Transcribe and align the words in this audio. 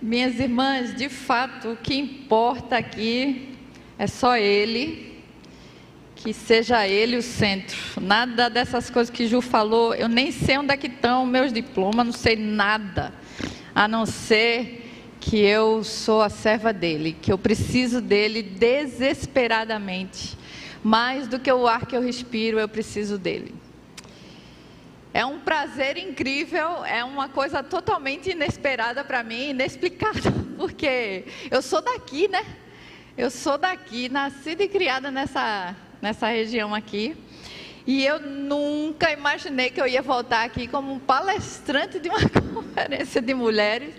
Minhas 0.00 0.38
irmãs, 0.38 0.94
de 0.94 1.08
fato, 1.08 1.72
o 1.72 1.76
que 1.76 1.92
importa 1.96 2.76
aqui 2.76 3.56
é 3.98 4.06
só 4.06 4.36
Ele, 4.36 5.18
que 6.14 6.32
seja 6.32 6.86
Ele 6.86 7.16
o 7.16 7.22
centro. 7.22 7.76
Nada 8.00 8.48
dessas 8.48 8.88
coisas 8.90 9.10
que 9.12 9.26
Ju 9.26 9.40
falou, 9.40 9.92
eu 9.96 10.08
nem 10.08 10.30
sei 10.30 10.56
onde 10.56 10.72
é 10.72 10.76
que 10.76 10.86
estão 10.86 11.26
meus 11.26 11.52
diplomas, 11.52 12.06
não 12.06 12.12
sei 12.12 12.36
nada, 12.36 13.12
a 13.74 13.88
não 13.88 14.06
ser 14.06 14.88
que 15.18 15.36
eu 15.36 15.82
sou 15.82 16.22
a 16.22 16.28
serva 16.28 16.72
dele, 16.72 17.16
que 17.20 17.32
eu 17.32 17.38
preciso 17.38 18.00
dele 18.00 18.40
desesperadamente. 18.40 20.38
Mais 20.80 21.26
do 21.26 21.40
que 21.40 21.52
o 21.52 21.66
ar 21.66 21.86
que 21.86 21.96
eu 21.96 22.00
respiro, 22.00 22.60
eu 22.60 22.68
preciso 22.68 23.18
dele. 23.18 23.52
É 25.12 25.24
um 25.24 25.40
prazer 25.40 25.96
incrível, 25.96 26.84
é 26.84 27.02
uma 27.02 27.28
coisa 27.28 27.62
totalmente 27.62 28.30
inesperada 28.30 29.02
para 29.02 29.22
mim, 29.22 29.50
inexplicável, 29.50 30.32
porque 30.58 31.24
eu 31.50 31.62
sou 31.62 31.80
daqui, 31.80 32.28
né? 32.28 32.44
Eu 33.16 33.30
sou 33.30 33.58
daqui, 33.58 34.08
nascida 34.08 34.62
e 34.62 34.68
criada 34.68 35.10
nessa, 35.10 35.74
nessa 36.00 36.28
região 36.28 36.74
aqui. 36.74 37.16
E 37.86 38.04
eu 38.04 38.20
nunca 38.20 39.10
imaginei 39.10 39.70
que 39.70 39.80
eu 39.80 39.86
ia 39.86 40.02
voltar 40.02 40.44
aqui 40.44 40.68
como 40.68 40.92
um 40.92 40.98
palestrante 40.98 41.98
de 41.98 42.10
uma 42.10 42.20
conferência 42.54 43.22
de 43.22 43.32
mulheres. 43.32 43.94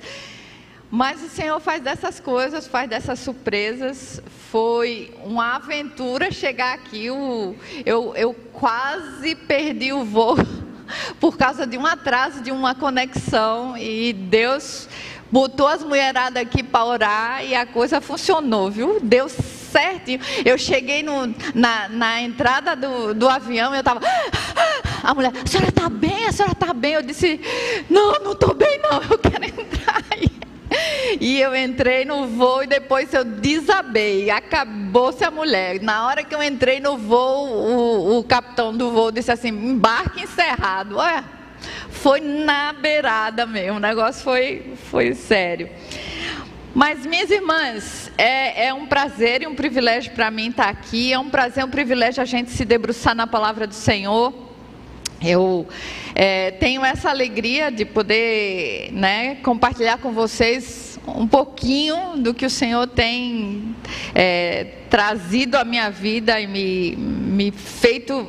Mas 0.92 1.24
o 1.24 1.28
Senhor 1.28 1.60
faz 1.60 1.82
dessas 1.82 2.20
coisas, 2.20 2.68
faz 2.68 2.88
dessas 2.88 3.20
surpresas. 3.20 4.22
Foi 4.52 5.12
uma 5.24 5.56
aventura 5.56 6.32
chegar 6.32 6.76
aqui. 6.76 7.06
Eu, 7.06 7.56
eu, 8.16 8.34
quase 8.54 9.36
perdi 9.36 9.92
o 9.92 10.06
voo 10.06 10.38
por 11.20 11.38
causa 11.38 11.66
de 11.66 11.78
um 11.78 11.86
atraso, 11.86 12.42
de 12.42 12.52
uma 12.52 12.76
conexão, 12.76 13.78
e 13.78 14.14
Deus 14.14 14.88
botou 15.32 15.68
as 15.68 15.84
mulheradas 15.84 16.42
aqui 16.42 16.64
para 16.64 16.86
orar 16.86 17.46
e 17.46 17.56
a 17.56 17.66
coisa 17.66 18.02
funcionou, 18.02 18.70
viu? 18.72 19.00
Deu 19.02 19.30
certinho. 19.30 20.20
Eu 20.44 20.58
cheguei 20.58 21.04
no, 21.04 21.34
na, 21.54 21.88
na 21.90 22.22
entrada 22.22 22.76
do, 22.76 23.14
do 23.14 23.30
avião, 23.30 23.74
eu 23.74 23.80
estava. 23.80 24.02
A 25.02 25.14
mulher, 25.14 25.32
a 25.32 25.48
senhora 25.48 25.70
está 25.70 25.88
bem? 25.88 26.26
A 26.28 26.32
senhora 26.34 26.52
está 26.52 26.74
bem? 26.74 26.92
Eu 26.92 27.02
disse, 27.02 27.40
não, 27.90 28.20
não 28.20 28.34
estou 28.34 28.54
bem, 28.54 28.80
não, 28.80 29.02
eu 29.02 29.18
quero 29.18 29.46
entrar. 29.46 30.04
eu 31.20 31.56
entrei 31.56 32.06
no 32.06 32.28
voo 32.28 32.64
e 32.64 32.68
depois 32.68 33.14
eu 33.14 33.24
desabei. 33.24 34.30
Acabou-se 34.30 35.24
a 35.24 35.32
mulher. 35.32 35.82
Na 35.82 36.06
hora 36.06 36.24
que 36.24 36.34
eu 36.34 36.42
entrei 36.42 36.80
no 36.80 36.98
voo, 36.98 37.48
o, 37.48 38.20
o 38.20 38.24
capitão 38.24 38.76
do 38.76 38.92
voo 38.92 39.12
disse 39.12 39.32
assim: 39.32 39.50
embarque 39.50 40.24
encerrado. 40.24 40.98
Olha, 40.98 41.24
foi 41.90 42.20
na 42.20 42.74
beirada 42.74 43.46
mesmo. 43.46 43.78
O 43.78 43.80
negócio 43.80 44.24
foi, 44.24 44.74
foi 44.90 45.14
sério. 45.14 45.70
Mas, 46.74 47.06
minhas 47.06 47.32
irmãs, 47.32 48.12
é, 48.18 48.68
é 48.68 48.74
um 48.74 48.86
prazer 48.86 49.42
e 49.42 49.48
um 49.48 49.56
privilégio 49.56 50.12
para 50.14 50.30
mim 50.30 50.50
estar 50.50 50.70
aqui. 50.70 51.12
É 51.12 51.20
um 51.20 51.30
prazer 51.30 51.64
e 51.64 51.66
um 51.66 51.70
privilégio 51.70 52.22
a 52.22 52.26
gente 52.26 52.52
se 52.52 52.64
debruçar 52.64 53.16
na 53.16 53.26
palavra 53.26 53.66
do 53.66 53.74
Senhor. 53.74 54.49
Eu 55.22 55.68
é, 56.16 56.52
tenho 56.52 56.84
essa 56.84 57.10
alegria 57.10 57.70
de 57.70 57.84
poder 57.84 58.90
né, 58.94 59.36
compartilhar 59.44 59.98
com 59.98 60.14
vocês 60.14 60.98
um 61.06 61.28
pouquinho 61.28 62.18
do 62.18 62.34
que 62.34 62.46
o 62.46 62.50
Senhor 62.50 62.88
tem 62.88 63.76
é, 64.16 64.66
trazido 64.90 65.58
à 65.58 65.66
minha 65.66 65.90
vida 65.90 66.40
e 66.40 66.48
me, 66.48 66.96
me 66.96 67.52
feito. 67.52 68.28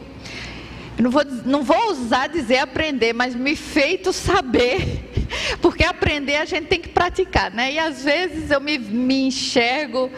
Não 0.98 1.10
vou, 1.10 1.24
não 1.44 1.62
vou 1.62 1.92
usar 1.92 2.26
dizer 2.26 2.58
aprender, 2.58 3.12
mas 3.12 3.36
me 3.36 3.54
feito 3.54 4.12
saber. 4.12 5.08
Porque 5.62 5.84
aprender 5.84 6.36
a 6.36 6.44
gente 6.44 6.66
tem 6.66 6.80
que 6.80 6.88
praticar, 6.88 7.52
né? 7.52 7.72
E 7.72 7.78
às 7.78 8.04
vezes 8.04 8.50
eu 8.50 8.60
me, 8.60 8.78
me 8.78 9.28
enxergo 9.28 10.10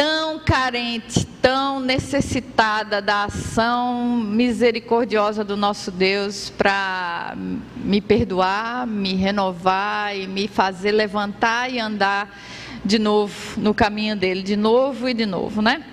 tão 0.00 0.38
carente, 0.38 1.26
tão 1.42 1.78
necessitada 1.78 3.02
da 3.02 3.24
ação 3.24 4.16
misericordiosa 4.16 5.44
do 5.44 5.58
nosso 5.58 5.90
Deus 5.90 6.48
para 6.48 7.34
me 7.76 8.00
perdoar, 8.00 8.86
me 8.86 9.12
renovar 9.14 10.16
e 10.16 10.26
me 10.26 10.48
fazer 10.48 10.92
levantar 10.92 11.70
e 11.70 11.78
andar 11.78 12.34
de 12.82 12.98
novo 12.98 13.60
no 13.60 13.74
caminho 13.74 14.16
dele, 14.16 14.42
de 14.42 14.56
novo 14.56 15.06
e 15.06 15.12
de 15.12 15.26
novo, 15.26 15.60
né? 15.60 15.84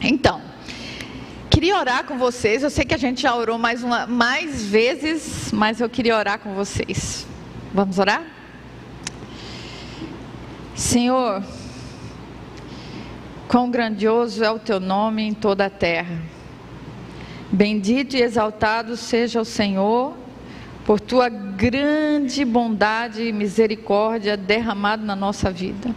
Então, 0.00 0.40
queria 1.50 1.80
orar 1.80 2.04
com 2.04 2.16
vocês. 2.16 2.62
Eu 2.62 2.70
sei 2.70 2.84
que 2.84 2.94
a 2.94 2.98
gente 2.98 3.22
já 3.22 3.34
orou 3.34 3.58
mais, 3.58 3.82
uma, 3.82 4.06
mais 4.06 4.64
vezes, 4.64 5.50
mas 5.52 5.80
eu 5.80 5.90
queria 5.90 6.16
orar 6.16 6.38
com 6.38 6.54
vocês. 6.54 7.26
Vamos 7.74 7.98
orar? 7.98 8.22
Senhor, 10.76 11.42
Quão 13.48 13.70
grandioso 13.70 14.42
é 14.42 14.50
o 14.50 14.58
teu 14.58 14.80
nome 14.80 15.22
em 15.22 15.32
toda 15.32 15.66
a 15.66 15.70
terra. 15.70 16.20
Bendito 17.50 18.16
e 18.16 18.22
exaltado 18.22 18.96
seja 18.96 19.40
o 19.40 19.44
Senhor, 19.44 20.16
por 20.84 21.00
tua 21.00 21.28
grande 21.28 22.44
bondade 22.44 23.22
e 23.22 23.32
misericórdia 23.32 24.36
derramado 24.36 25.04
na 25.04 25.16
nossa 25.16 25.50
vida. 25.50 25.94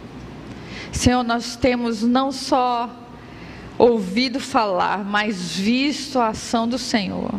Senhor, 0.92 1.22
nós 1.22 1.56
temos 1.56 2.02
não 2.02 2.32
só 2.32 2.90
ouvido 3.78 4.40
falar, 4.40 5.04
mas 5.04 5.56
visto 5.56 6.18
a 6.18 6.28
ação 6.28 6.68
do 6.68 6.78
Senhor. 6.78 7.32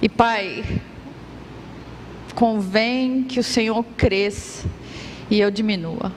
E 0.00 0.08
Pai, 0.08 0.64
convém 2.34 3.24
que 3.24 3.38
o 3.38 3.44
Senhor 3.44 3.84
cresça 3.96 4.68
e 5.30 5.40
eu 5.40 5.50
diminua. 5.50 6.12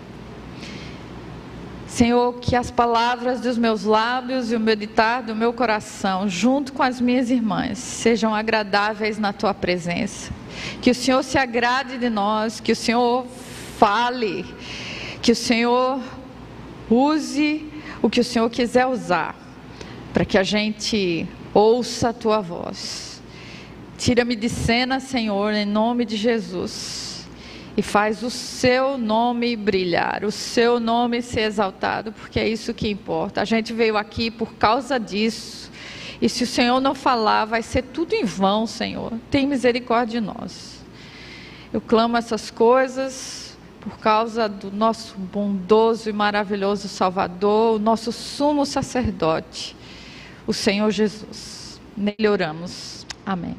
Senhor, 1.95 2.33
que 2.41 2.57
as 2.57 2.69
palavras 2.69 3.39
dos 3.39 3.57
meus 3.57 3.85
lábios 3.85 4.51
e 4.51 4.56
o 4.57 4.59
meditar 4.59 5.23
do 5.23 5.33
meu 5.33 5.53
coração, 5.53 6.28
junto 6.28 6.73
com 6.73 6.83
as 6.83 7.00
minhas 7.00 7.31
irmãs, 7.31 7.78
sejam 7.78 8.35
agradáveis 8.35 9.17
na 9.17 9.31
tua 9.31 9.53
presença. 9.53 10.29
Que 10.81 10.91
o 10.91 10.94
Senhor 10.94 11.23
se 11.23 11.38
agrade 11.38 11.97
de 11.97 12.09
nós, 12.09 12.59
que 12.59 12.73
o 12.73 12.75
Senhor 12.75 13.25
fale, 13.79 14.45
que 15.22 15.31
o 15.31 15.35
Senhor 15.38 16.01
use 16.89 17.66
o 18.01 18.09
que 18.09 18.19
o 18.19 18.25
Senhor 18.25 18.50
quiser 18.50 18.88
usar, 18.88 19.33
para 20.13 20.25
que 20.25 20.38
a 20.38 20.44
gente 20.44 21.25
ouça 21.53 22.09
a 22.09 22.13
tua 22.13 22.41
voz. 22.41 23.22
Tira-me 23.97 24.35
de 24.35 24.50
cena, 24.50 25.00
Senhor, 25.00 25.53
em 25.53 25.66
nome 25.66 26.03
de 26.03 26.17
Jesus 26.17 27.05
e 27.78 27.81
faz 27.81 28.24
o 28.24 28.30
seu 28.30 28.97
nome 28.97 29.56
brilhar, 29.56 30.24
o 30.24 30.31
seu 30.31 30.80
nome 30.80 31.22
ser 31.22 31.41
exaltado, 31.41 32.12
porque 32.13 32.40
é 32.40 32.47
isso 32.47 32.74
que 32.74 32.90
importa. 32.90 33.41
A 33.41 33.46
gente 33.46 33.74
veio 33.74 33.97
aqui 33.97 34.31
por 34.31 34.53
causa 34.53 34.97
disso. 34.97 35.69
E 36.22 36.30
se 36.30 36.44
o 36.44 36.47
Senhor 36.47 36.80
não 36.80 36.96
falar, 36.96 37.46
vai 37.46 37.62
ser 37.62 37.81
tudo 37.81 38.13
em 38.13 38.24
vão, 38.24 38.66
Senhor. 38.66 39.13
Tem 39.30 39.46
misericórdia 39.46 40.22
de 40.22 40.25
nós. 40.25 40.80
Eu 41.74 41.81
clamo 41.81 42.16
essas 42.16 42.50
coisas 42.50 43.58
por 43.81 44.00
causa 44.00 44.47
do 44.47 44.72
nosso 44.72 45.16
bondoso 45.18 46.09
e 46.09 46.13
maravilhoso 46.13 46.88
Salvador, 46.88 47.75
o 47.75 47.80
nosso 47.80 48.12
sumo 48.12 48.66
sacerdote, 48.66 49.75
o 50.47 50.53
Senhor 50.53 50.90
Jesus. 50.90 51.80
Nele 51.96 52.28
oramos. 52.28 53.06
Amém. 53.25 53.56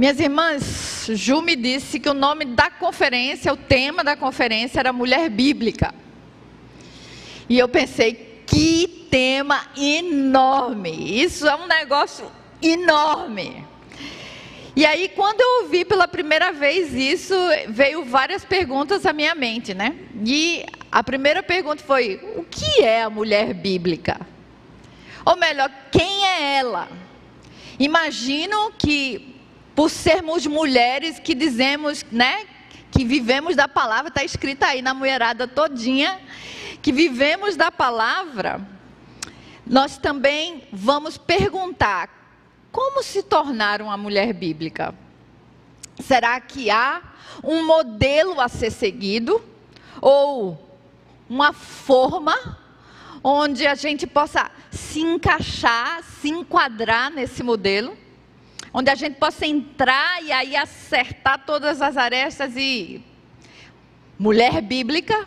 Minhas 0.00 0.18
irmãs, 0.18 1.10
Ju 1.12 1.42
me 1.42 1.54
disse 1.54 2.00
que 2.00 2.08
o 2.08 2.14
nome 2.14 2.46
da 2.46 2.70
conferência, 2.70 3.52
o 3.52 3.56
tema 3.58 4.02
da 4.02 4.16
conferência 4.16 4.80
era 4.80 4.94
Mulher 4.94 5.28
Bíblica. 5.28 5.94
E 7.46 7.58
eu 7.58 7.68
pensei, 7.68 8.42
que 8.46 9.06
tema 9.10 9.62
enorme! 9.76 11.20
Isso 11.22 11.46
é 11.46 11.54
um 11.54 11.66
negócio 11.66 12.32
enorme. 12.62 13.62
E 14.74 14.86
aí, 14.86 15.06
quando 15.10 15.42
eu 15.42 15.64
ouvi 15.64 15.84
pela 15.84 16.08
primeira 16.08 16.50
vez 16.50 16.94
isso, 16.94 17.34
veio 17.68 18.02
várias 18.02 18.42
perguntas 18.42 19.04
à 19.04 19.12
minha 19.12 19.34
mente, 19.34 19.74
né? 19.74 19.94
E 20.24 20.64
a 20.90 21.04
primeira 21.04 21.42
pergunta 21.42 21.84
foi: 21.84 22.18
o 22.36 22.42
que 22.42 22.80
é 22.80 23.02
a 23.02 23.10
mulher 23.10 23.52
bíblica? 23.52 24.18
Ou 25.26 25.36
melhor, 25.36 25.70
quem 25.92 26.26
é 26.26 26.56
ela? 26.56 26.88
Imagino 27.78 28.72
que 28.78 29.29
por 29.80 29.88
sermos 29.88 30.46
mulheres 30.46 31.18
que 31.18 31.34
dizemos, 31.34 32.04
né, 32.12 32.46
que 32.90 33.02
vivemos 33.02 33.56
da 33.56 33.66
palavra, 33.66 34.08
está 34.08 34.22
escrita 34.22 34.66
aí 34.66 34.82
na 34.82 34.92
mulherada 34.92 35.48
todinha, 35.48 36.20
que 36.82 36.92
vivemos 36.92 37.56
da 37.56 37.72
palavra, 37.72 38.60
nós 39.66 39.96
também 39.96 40.64
vamos 40.70 41.16
perguntar: 41.16 42.10
como 42.70 43.02
se 43.02 43.22
tornar 43.22 43.80
uma 43.80 43.96
mulher 43.96 44.34
bíblica? 44.34 44.94
Será 45.98 46.38
que 46.42 46.70
há 46.70 47.00
um 47.42 47.64
modelo 47.64 48.38
a 48.38 48.50
ser 48.50 48.70
seguido? 48.70 49.42
Ou 49.98 50.76
uma 51.26 51.54
forma 51.54 52.58
onde 53.24 53.66
a 53.66 53.74
gente 53.74 54.06
possa 54.06 54.50
se 54.70 55.00
encaixar, 55.00 56.02
se 56.02 56.28
enquadrar 56.28 57.10
nesse 57.10 57.42
modelo? 57.42 57.96
Onde 58.72 58.90
a 58.90 58.94
gente 58.94 59.16
possa 59.18 59.46
entrar 59.46 60.22
e 60.22 60.32
aí 60.32 60.56
acertar 60.56 61.44
todas 61.44 61.82
as 61.82 61.96
arestas 61.96 62.56
e 62.56 63.02
mulher 64.18 64.60
bíblica? 64.60 65.26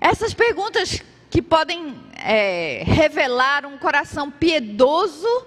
Essas 0.00 0.32
perguntas 0.32 1.02
que 1.30 1.40
podem 1.40 1.94
é, 2.16 2.82
revelar 2.84 3.64
um 3.66 3.78
coração 3.78 4.30
piedoso 4.30 5.46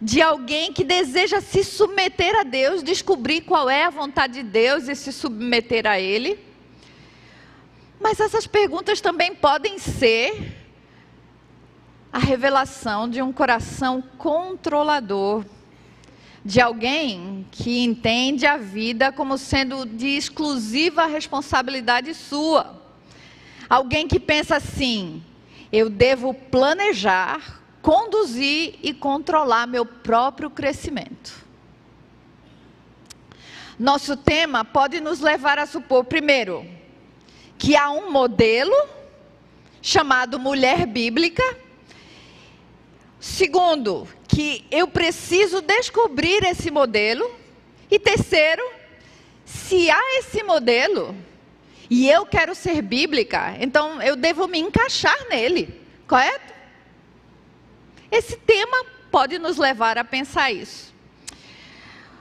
de 0.00 0.20
alguém 0.20 0.72
que 0.72 0.84
deseja 0.84 1.40
se 1.40 1.64
submeter 1.64 2.38
a 2.38 2.42
Deus, 2.42 2.82
descobrir 2.82 3.40
qual 3.42 3.70
é 3.70 3.84
a 3.84 3.90
vontade 3.90 4.34
de 4.34 4.42
Deus 4.42 4.88
e 4.88 4.94
se 4.94 5.12
submeter 5.12 5.86
a 5.86 5.98
Ele. 5.98 6.38
Mas 7.98 8.20
essas 8.20 8.46
perguntas 8.46 9.00
também 9.00 9.34
podem 9.34 9.78
ser 9.78 10.54
a 12.12 12.18
revelação 12.18 13.08
de 13.08 13.22
um 13.22 13.32
coração 13.32 14.02
controlador, 14.18 15.44
de 16.44 16.60
alguém 16.60 17.46
que 17.50 17.82
entende 17.82 18.46
a 18.46 18.56
vida 18.58 19.10
como 19.10 19.38
sendo 19.38 19.86
de 19.86 20.08
exclusiva 20.08 21.06
responsabilidade 21.06 22.12
sua. 22.12 22.82
Alguém 23.68 24.06
que 24.06 24.20
pensa 24.20 24.56
assim: 24.56 25.22
eu 25.72 25.88
devo 25.88 26.34
planejar, 26.34 27.62
conduzir 27.80 28.74
e 28.82 28.92
controlar 28.92 29.66
meu 29.66 29.86
próprio 29.86 30.50
crescimento. 30.50 31.44
Nosso 33.78 34.16
tema 34.16 34.64
pode 34.64 35.00
nos 35.00 35.20
levar 35.20 35.58
a 35.58 35.66
supor, 35.66 36.04
primeiro, 36.04 36.64
que 37.58 37.74
há 37.74 37.90
um 37.90 38.10
modelo 38.10 38.74
chamado 39.82 40.38
mulher 40.38 40.86
bíblica. 40.86 41.42
Segundo, 43.18 44.06
que 44.34 44.64
eu 44.68 44.88
preciso 44.88 45.62
descobrir 45.62 46.42
esse 46.44 46.68
modelo. 46.68 47.30
E 47.88 48.00
terceiro, 48.00 48.62
se 49.44 49.88
há 49.88 50.18
esse 50.18 50.42
modelo 50.42 51.14
e 51.88 52.10
eu 52.10 52.26
quero 52.26 52.52
ser 52.54 52.82
bíblica, 52.82 53.56
então 53.60 54.02
eu 54.02 54.16
devo 54.16 54.48
me 54.48 54.58
encaixar 54.58 55.28
nele, 55.28 55.80
correto? 56.08 56.52
Esse 58.10 58.36
tema 58.36 58.84
pode 59.10 59.38
nos 59.38 59.56
levar 59.56 59.98
a 59.98 60.04
pensar 60.04 60.50
isso. 60.50 60.92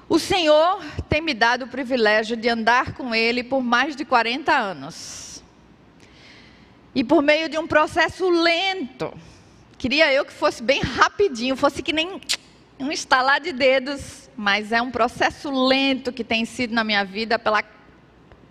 O 0.07 0.19
Senhor 0.19 0.83
tem 1.09 1.21
me 1.21 1.33
dado 1.33 1.65
o 1.65 1.67
privilégio 1.67 2.37
de 2.37 2.47
andar 2.47 2.93
com 2.93 3.15
Ele 3.15 3.43
por 3.43 3.63
mais 3.63 3.95
de 3.95 4.05
40 4.05 4.51
anos. 4.51 5.43
E 6.93 7.03
por 7.03 7.23
meio 7.23 7.49
de 7.49 7.57
um 7.57 7.65
processo 7.65 8.29
lento, 8.29 9.11
queria 9.83 10.13
eu 10.13 10.23
que 10.23 10.31
fosse 10.31 10.63
bem 10.63 10.79
rapidinho, 10.79 11.57
fosse 11.57 11.83
que 11.83 11.91
nem 11.91 12.21
um 12.79 12.89
estalar 12.89 13.41
de 13.41 13.51
dedos, 13.51 14.29
mas 14.33 14.71
é 14.71 14.81
um 14.81 14.89
processo 14.89 15.51
lento 15.51 16.13
que 16.13 16.23
tem 16.23 16.45
sido 16.45 16.73
na 16.73 16.85
minha 16.85 17.03
vida 17.03 17.37
pela 17.37 17.61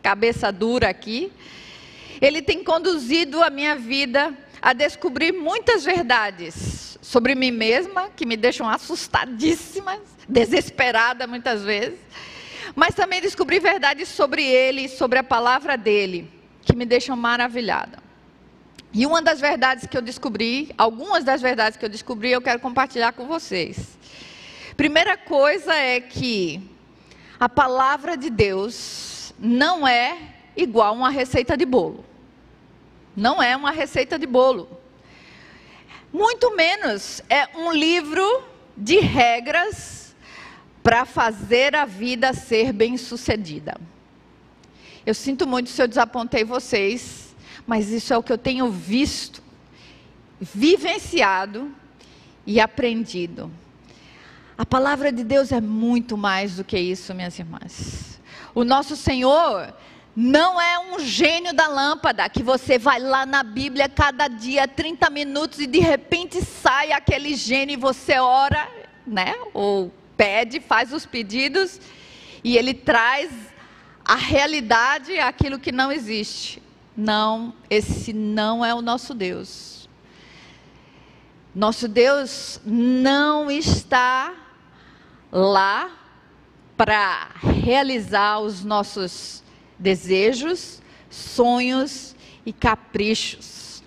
cabeça 0.03 0.53
dura 0.53 0.91
aqui. 0.91 1.33
Ele 2.21 2.43
tem 2.43 2.63
conduzido 2.63 3.43
a 3.43 3.49
minha 3.49 3.75
vida 3.75 4.37
a 4.61 4.75
descobrir 4.75 5.33
muitas 5.33 5.83
verdades 5.87 6.99
sobre 7.01 7.35
mim 7.35 7.51
mesma, 7.51 8.11
que 8.15 8.27
me 8.27 8.37
deixam 8.37 8.69
assustadíssima, 8.69 10.03
desesperada 10.29 11.27
muitas 11.27 11.63
vezes, 11.63 11.99
mas 12.77 12.95
também 12.95 13.23
descobrir 13.23 13.59
verdades 13.59 14.11
sobre 14.11 14.45
ele, 14.45 14.87
sobre 14.87 15.19
a 15.19 15.25
palavra 15.25 15.79
dele, 15.79 16.31
que 16.61 16.77
me 16.77 16.85
deixam 16.85 17.17
maravilhada. 17.17 18.12
E 18.95 19.07
uma 19.07 19.23
das 19.23 19.41
verdades 19.41 19.87
que 19.87 19.97
eu 19.97 20.03
descobri, 20.03 20.71
algumas 20.77 21.25
das 21.25 21.41
verdades 21.41 21.79
que 21.79 21.85
eu 21.85 21.89
descobri, 21.89 22.31
eu 22.31 22.43
quero 22.43 22.61
compartilhar 22.61 23.13
com 23.13 23.27
vocês. 23.27 23.99
Primeira 24.77 25.17
coisa 25.17 25.75
é 25.75 25.99
que 25.99 26.61
a 27.41 27.49
palavra 27.49 28.17
de 28.17 28.29
Deus 28.29 29.33
não 29.39 29.89
é 29.89 30.19
igual 30.55 30.95
uma 30.95 31.09
receita 31.09 31.57
de 31.57 31.65
bolo. 31.65 32.05
Não 33.17 33.43
é 33.43 33.57
uma 33.57 33.71
receita 33.71 34.19
de 34.19 34.27
bolo. 34.27 34.69
Muito 36.13 36.55
menos 36.55 37.23
é 37.31 37.49
um 37.57 37.73
livro 37.73 38.45
de 38.77 38.99
regras 38.99 40.15
para 40.83 41.07
fazer 41.07 41.75
a 41.75 41.87
vida 41.87 42.35
ser 42.35 42.73
bem-sucedida. 42.73 43.81
Eu 45.07 45.15
sinto 45.15 45.47
muito 45.47 45.71
se 45.71 45.83
eu 45.83 45.89
desapontei 45.89 46.45
vocês, 46.45 47.22
mas 47.73 47.89
isso 47.89 48.13
é 48.13 48.19
o 48.19 48.23
que 48.23 48.31
eu 48.31 48.37
tenho 48.37 48.71
visto, 48.71 49.43
vivenciado 50.39 51.75
e 52.47 52.61
aprendido. 52.61 53.51
A 54.59 54.67
palavra 54.67 55.11
de 55.11 55.25
Deus 55.25 55.51
é 55.53 55.59
muito 55.59 56.15
mais 56.15 56.57
do 56.57 56.65
que 56.65 56.79
isso, 56.79 57.15
minhas 57.15 57.39
irmãs. 57.39 58.21
O 58.55 58.63
nosso 58.63 58.95
Senhor 58.95 59.73
não 60.15 60.61
é 60.61 60.79
um 60.81 60.99
gênio 60.99 61.55
da 61.55 61.67
lâmpada 61.67 62.29
que 62.29 62.43
você 62.43 62.79
vai 62.79 63.01
lá 63.01 63.25
na 63.25 63.43
Bíblia 63.43 63.89
cada 63.89 64.29
dia 64.29 64.69
30 64.69 65.09
minutos 65.09 65.59
e 65.59 65.67
de 65.67 65.79
repente 65.79 66.45
sai 66.45 66.93
aquele 66.93 67.35
gênio 67.35 67.73
e 67.73 67.81
você 67.81 68.19
ora, 68.19 68.69
né? 69.07 69.35
Ou 69.55 69.91
pede, 70.15 70.61
faz 70.61 70.93
os 70.93 71.07
pedidos 71.07 71.81
e 72.45 72.55
ele 72.55 72.75
traz 72.75 73.31
a 74.05 74.17
realidade 74.17 75.19
aquilo 75.19 75.59
que 75.59 75.73
não 75.73 75.91
existe. 75.91 76.61
Não, 76.97 77.55
esse 77.71 78.13
não 78.13 78.65
é 78.65 78.75
o 78.75 78.83
nosso 78.83 79.15
Deus. 79.15 79.89
Nosso 81.55 81.89
Deus 81.89 82.61
não 82.65 83.51
está 83.51 84.35
lá 85.31 85.91
para 86.77 87.31
realizar 87.43 88.41
os 88.41 88.65
nossos 88.65 89.43
desejos, 89.79 90.83
sonhos 91.11 92.15
e 92.45 92.53
caprichos. 92.53 93.83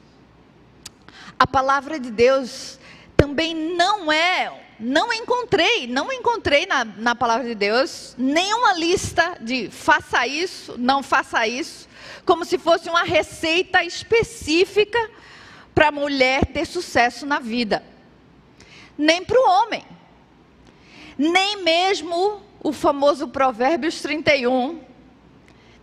A 1.38 1.46
palavra 1.46 2.00
de 2.00 2.10
Deus 2.10 2.80
também 3.16 3.54
não 3.75 4.12
é, 4.12 4.66
não 4.80 5.13
encontrei, 5.13 5.86
não 5.88 6.12
encontrei 6.12 6.66
na, 6.66 6.86
na 6.86 7.16
palavra 7.16 7.48
de 7.48 7.56
Deus 7.56 8.16
nenhuma 8.18 8.74
lista 8.74 9.38
de 9.42 9.69
faça 9.69 10.25
isso, 10.25 10.75
não 10.78 11.04
faça 11.04 11.48
isso 11.48 11.88
como 12.25 12.44
se 12.44 12.57
fosse 12.57 12.89
uma 12.89 13.04
receita 13.04 13.83
específica 13.83 15.00
para 15.74 15.89
a 15.89 15.92
mulher 15.92 16.45
ter 16.45 16.66
sucesso 16.66 17.25
na 17.25 17.39
vida. 17.39 17.83
Nem 18.98 19.24
para 19.24 19.39
o 19.39 19.50
homem. 19.50 19.86
Nem 21.18 21.63
mesmo 21.63 22.42
o 22.63 22.74
famoso 22.74 23.27
Provérbios 23.27 24.01
31 24.01 24.81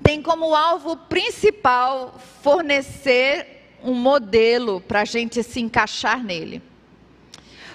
tem 0.02 0.20
como 0.20 0.54
alvo 0.54 0.96
principal 0.96 2.18
fornecer 2.42 3.76
um 3.84 3.94
modelo 3.94 4.80
para 4.80 5.02
a 5.02 5.04
gente 5.04 5.42
se 5.42 5.60
encaixar 5.60 6.22
nele. 6.22 6.60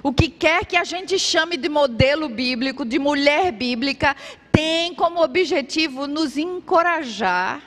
O 0.04 0.14
que 0.14 0.30
quer 0.30 0.66
que 0.66 0.76
a 0.76 0.84
gente 0.84 1.18
chame 1.18 1.58
de 1.58 1.70
modelo 1.70 2.28
bíblico, 2.30 2.86
de 2.86 3.00
mulher 3.00 3.52
bíblica, 3.52 4.16
tem 4.52 4.94
como 4.94 5.24
objetivo 5.24 6.06
nos 6.06 6.38
encorajar 6.38 7.62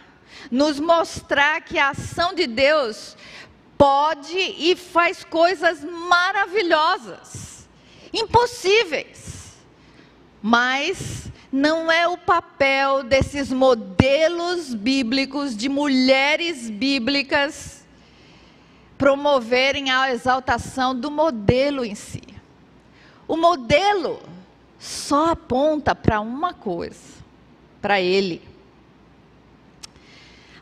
nos 0.51 0.81
mostrar 0.81 1.61
que 1.61 1.79
a 1.79 1.91
ação 1.91 2.35
de 2.35 2.47
Deus 2.47 3.17
pode 3.79 4.37
e 4.37 4.75
faz 4.77 5.25
coisas 5.25 5.83
maravilhosas, 5.85 7.69
impossíveis. 8.13 9.57
Mas 10.43 11.31
não 11.53 11.91
é 11.91 12.07
o 12.09 12.19
papel 12.19 13.03
desses 13.03 13.53
modelos 13.53 14.75
bíblicos, 14.75 15.57
de 15.57 15.69
mulheres 15.69 16.69
bíblicas, 16.69 17.87
promoverem 18.99 19.91
a 19.91 20.13
exaltação 20.13 20.99
do 20.99 21.11
modelo 21.11 21.85
em 21.85 21.95
si. 21.95 22.23
O 23.27 23.37
modelo 23.37 24.21
só 24.79 25.31
aponta 25.31 25.95
para 25.95 26.21
uma 26.21 26.53
coisa, 26.53 26.99
para 27.81 28.01
ele. 28.01 28.50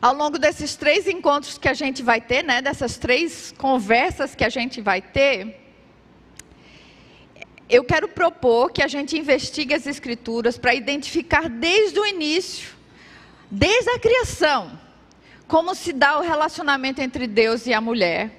Ao 0.01 0.13
longo 0.13 0.39
desses 0.39 0.77
três 0.77 1.07
encontros 1.07 1.57
que 1.57 1.67
a 1.67 1.73
gente 1.73 2.01
vai 2.01 2.21
ter, 2.21 2.41
né, 2.41 2.61
dessas 2.61 2.97
três 2.97 3.53
conversas 3.57 4.33
que 4.33 4.45
a 4.45 4.49
gente 4.49 4.79
vai 4.79 5.01
ter, 5.01 5.59
eu 7.69 7.83
quero 7.83 8.07
propor 8.07 8.71
que 8.71 8.81
a 8.81 8.87
gente 8.87 9.17
investigue 9.17 9.73
as 9.73 9.85
Escrituras 9.85 10.57
para 10.57 10.73
identificar 10.73 11.49
desde 11.49 11.99
o 11.99 12.05
início, 12.05 12.69
desde 13.51 13.89
a 13.89 13.99
criação, 13.99 14.79
como 15.49 15.75
se 15.75 15.91
dá 15.91 16.17
o 16.17 16.21
relacionamento 16.21 17.01
entre 17.01 17.27
Deus 17.27 17.67
e 17.67 17.73
a 17.73 17.81
mulher. 17.81 18.31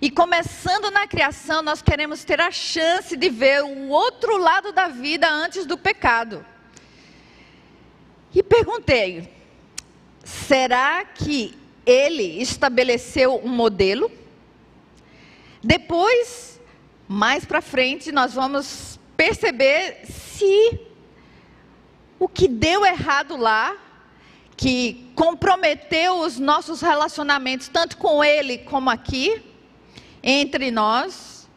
E 0.00 0.08
começando 0.10 0.92
na 0.92 1.08
criação, 1.08 1.60
nós 1.60 1.82
queremos 1.82 2.22
ter 2.22 2.40
a 2.40 2.52
chance 2.52 3.16
de 3.16 3.28
ver 3.28 3.64
o 3.64 3.88
outro 3.88 4.36
lado 4.36 4.72
da 4.72 4.86
vida 4.86 5.28
antes 5.28 5.66
do 5.66 5.76
pecado. 5.76 6.44
E 8.32 8.42
perguntei: 8.42 9.33
será 10.24 11.04
que 11.04 11.54
ele 11.86 12.40
estabeleceu 12.40 13.40
um 13.44 13.48
modelo? 13.48 14.10
Depois, 15.62 16.60
mais 17.06 17.44
para 17.44 17.60
frente, 17.60 18.10
nós 18.10 18.34
vamos 18.34 18.98
perceber 19.16 20.04
se 20.06 20.80
o 22.18 22.28
que 22.28 22.48
deu 22.48 22.84
errado 22.84 23.36
lá, 23.36 23.76
que 24.56 25.10
comprometeu 25.14 26.20
os 26.20 26.38
nossos 26.38 26.80
relacionamentos, 26.80 27.68
tanto 27.68 27.96
com 27.96 28.22
Ele 28.22 28.58
como 28.58 28.88
aqui, 28.88 29.42
entre 30.22 30.70
nós, 30.70 31.48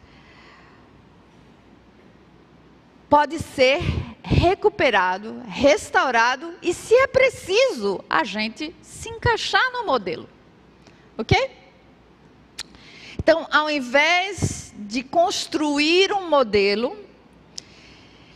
pode 3.08 3.38
ser 3.38 3.80
recuperado, 4.22 5.42
restaurado 5.46 6.54
e, 6.62 6.72
se 6.72 6.94
é 6.94 7.06
preciso, 7.06 8.04
a 8.08 8.24
gente 8.24 8.74
se 8.82 9.08
encaixar 9.08 9.72
no 9.72 9.86
modelo. 9.86 10.28
Ok? 11.16 11.50
Então, 13.18 13.46
ao 13.50 13.68
invés 13.68 14.72
de 14.76 15.02
construir 15.02 16.12
um 16.12 16.28
modelo 16.28 16.96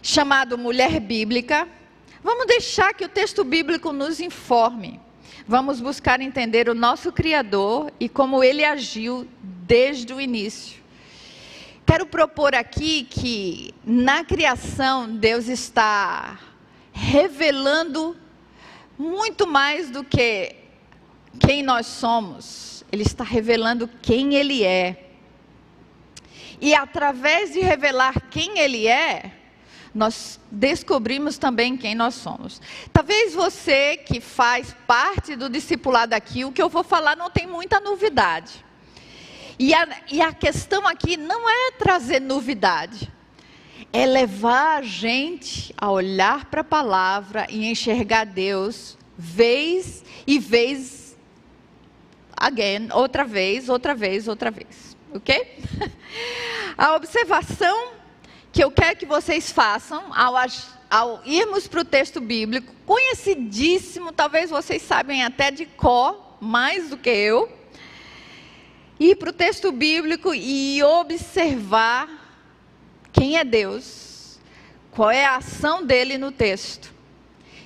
chamado 0.03 0.59
mulher 0.59 0.99
bíblica, 1.01 1.69
vamos 2.23 2.47
deixar 2.47 2.93
que 2.93 3.05
o 3.05 3.09
texto 3.09 3.45
bíblico 3.45 3.93
nos 3.93 4.21
informe. 4.21 5.01
Vamos 5.47 5.81
buscar 5.81 6.21
entender 6.21 6.69
o 6.69 6.75
nosso 6.75 7.13
Criador 7.13 7.93
e 7.99 8.09
como 8.09 8.43
ele 8.43 8.65
agiu 8.65 9.27
desde 9.41 10.13
o 10.13 10.21
início. 10.21 10.82
Quero 11.93 12.07
propor 12.07 12.55
aqui 12.55 13.03
que 13.03 13.75
na 13.85 14.25
criação 14.25 15.15
Deus 15.15 15.47
está 15.47 16.41
revelando 16.91 18.17
muito 18.97 19.47
mais 19.47 19.91
do 19.91 20.03
que 20.03 20.57
quem 21.39 21.63
nós 21.63 21.87
somos, 21.87 22.83
Ele 22.91 23.03
está 23.03 23.23
revelando 23.23 23.87
quem 24.01 24.37
Ele 24.37 24.65
é. 24.65 25.11
E 26.63 26.75
através 26.75 27.53
de 27.53 27.61
revelar 27.61 28.23
quem 28.31 28.59
Ele 28.59 28.89
é, 28.89 29.31
nós 29.95 30.41
descobrimos 30.51 31.37
também 31.37 31.77
quem 31.77 31.95
nós 31.95 32.15
somos. 32.15 32.59
Talvez 32.91 33.35
você 33.35 33.99
que 33.99 34.19
faz 34.19 34.75
parte 34.87 35.37
do 35.37 35.51
discipulado 35.51 36.15
aqui, 36.15 36.43
o 36.43 36.53
que 36.53 36.63
eu 36.63 36.71
vou 36.71 36.83
falar 36.83 37.15
não 37.15 37.29
tem 37.29 37.47
muita 37.47 37.79
novidade. 37.81 38.65
E 39.59 39.75
a, 39.75 39.89
e 40.11 40.21
a 40.21 40.33
questão 40.33 40.87
aqui 40.87 41.17
não 41.17 41.49
é 41.49 41.73
trazer 41.73 42.21
novidade, 42.21 43.11
é 43.93 44.07
levar 44.07 44.79
a 44.79 44.83
gente 44.83 45.75
a 45.77 45.91
olhar 45.91 46.47
para 46.47 46.63
a 46.63 46.65
palavra 46.65 47.47
e 47.51 47.67
enxergar 47.67 48.25
Deus 48.25 48.97
vez 49.17 50.03
e 50.27 50.39
vez 50.39 51.17
again, 52.35 52.89
outra 52.93 53.25
vez, 53.25 53.69
outra 53.69 53.95
vez, 53.95 54.27
outra 54.27 54.51
vez. 54.51 54.97
Ok? 55.15 55.59
A 56.77 56.95
observação 56.97 57.93
que 58.51 58.65
eu 58.65 58.71
quero 58.71 58.97
que 58.97 59.07
vocês 59.07 59.53
façam 59.53 60.05
ao, 60.15 60.35
ao 60.91 61.23
irmos 61.25 61.69
para 61.69 61.81
o 61.81 61.85
texto 61.85 62.21
bíblico, 62.21 62.73
conhecidíssimo, 62.87 64.11
talvez 64.11 64.51
vocês 64.51 64.83
sabem 64.83 65.23
até 65.23 65.51
de 65.51 65.67
cor, 65.67 66.37
mais 66.41 66.89
do 66.91 66.97
que 66.97 67.11
eu 67.11 67.62
ir 68.99 69.17
para 69.17 69.31
o 69.31 69.33
texto 69.33 69.73
bíblico 69.73 70.35
e 70.35 70.83
observar 70.83 72.09
quem 73.13 73.37
é 73.37 73.45
Deus, 73.45 74.39
qual 74.91 75.11
é 75.11 75.25
a 75.25 75.37
ação 75.37 75.85
dele 75.85 76.19
no 76.19 76.31
texto. 76.31 76.93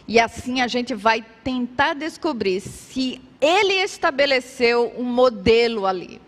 E 0.08 0.20
assim 0.20 0.60
a 0.60 0.68
gente 0.68 0.94
vai 0.94 1.24
tentar 1.42 1.94
descobrir 1.94 2.60
se 2.60 3.20
ele 3.40 3.74
estabeleceu 3.74 4.94
um 4.96 5.04
modelo 5.04 5.86
ali, 5.86 6.20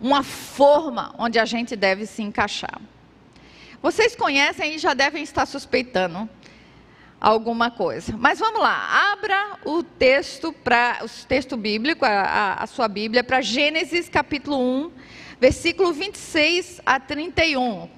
uma 0.00 0.22
forma 0.22 1.14
onde 1.18 1.38
a 1.38 1.44
gente 1.44 1.74
deve 1.74 2.06
se 2.06 2.22
encaixar. 2.22 2.80
Vocês 3.82 4.16
conhecem 4.16 4.76
e 4.76 4.78
já 4.78 4.94
devem 4.94 5.22
estar 5.22 5.44
suspeitando 5.44 6.28
alguma 7.24 7.70
coisa. 7.70 8.14
Mas 8.18 8.38
vamos 8.38 8.60
lá, 8.60 9.12
abra 9.12 9.58
o 9.64 9.82
texto 9.82 10.52
para 10.52 10.98
o 11.02 11.08
texto 11.26 11.56
bíblico, 11.56 12.04
a, 12.04 12.54
a 12.60 12.66
sua 12.66 12.86
Bíblia, 12.86 13.24
para 13.24 13.40
Gênesis 13.40 14.10
capítulo 14.10 14.60
1, 14.60 14.92
versículo 15.40 15.90
26 15.90 16.82
a 16.84 17.00
31. 17.00 17.88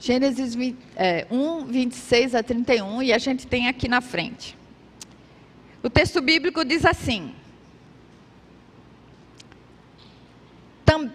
Gênesis 0.00 0.54
20, 0.54 0.78
é, 0.96 1.26
1, 1.30 1.64
26 1.66 2.34
a 2.34 2.42
31, 2.42 3.04
e 3.04 3.12
a 3.12 3.18
gente 3.18 3.46
tem 3.46 3.68
aqui 3.68 3.86
na 3.86 4.00
frente. 4.00 4.58
O 5.80 5.88
texto 5.88 6.20
bíblico 6.20 6.64
diz 6.64 6.84
assim: 6.84 7.32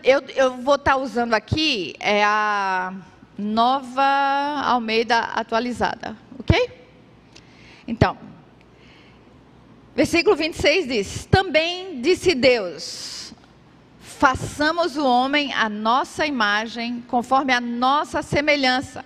eu, 0.04 0.22
eu 0.36 0.58
vou 0.58 0.75
estar 0.75 0.94
tá 0.94 0.98
usando 0.98 1.34
aqui 1.34 1.96
é 2.00 2.24
a 2.24 2.94
nova 3.38 4.04
Almeida 4.63 5.20
atualizada, 5.20 6.16
ok? 6.40 6.70
Então, 7.88 8.18
versículo 9.96 10.36
26 10.36 10.88
diz: 10.88 11.25
Também 11.25 12.01
disse 12.01 12.36
Deus: 12.36 13.34
façamos 14.22 14.98
o 14.98 15.04
homem 15.04 15.51
a 15.51 15.68
nossa 15.68 16.28
imagem, 16.28 17.04
conforme 17.08 17.51
a 17.51 17.60
nossa 17.60 18.22
semelhança. 18.22 19.04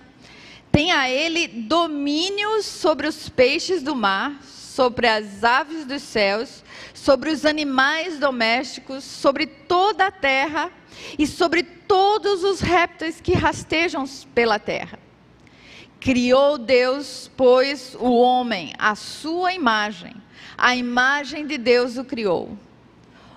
Tenha 0.70 1.08
ele 1.08 1.48
domínio 1.48 2.62
sobre 2.62 3.06
os 3.06 3.26
peixes 3.26 3.82
do 3.82 3.96
mar, 3.96 4.38
sobre 4.76 5.08
as 5.08 5.42
aves 5.42 5.86
dos 5.86 6.02
céus, 6.02 6.62
sobre 6.92 7.30
os 7.30 7.46
animais 7.46 8.18
domésticos, 8.18 9.04
sobre 9.04 9.46
toda 9.46 10.08
a 10.08 10.10
terra 10.10 10.70
e 11.18 11.26
sobre 11.26 11.62
todos 11.62 12.44
os 12.44 12.60
répteis 12.60 13.18
que 13.18 13.32
rastejam 13.32 14.04
pela 14.34 14.58
terra. 14.58 14.98
Criou 15.98 16.58
Deus, 16.58 17.30
pois, 17.34 17.96
o 17.98 18.12
homem, 18.16 18.74
à 18.78 18.94
sua 18.94 19.54
imagem, 19.54 20.14
a 20.58 20.76
imagem 20.76 21.46
de 21.46 21.56
Deus 21.56 21.96
o 21.96 22.04
criou. 22.04 22.54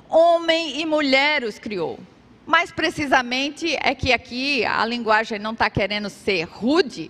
Homem 0.10 0.82
e 0.82 0.86
mulher 0.86 1.46
os 1.46 1.58
criou. 1.58 1.98
Mais 2.46 2.70
precisamente 2.70 3.78
é 3.82 3.96
que 3.96 4.12
aqui 4.12 4.66
a 4.66 4.86
linguagem 4.86 5.40
não 5.40 5.54
está 5.54 5.70
querendo 5.70 6.10
ser 6.10 6.44
rude, 6.44 7.10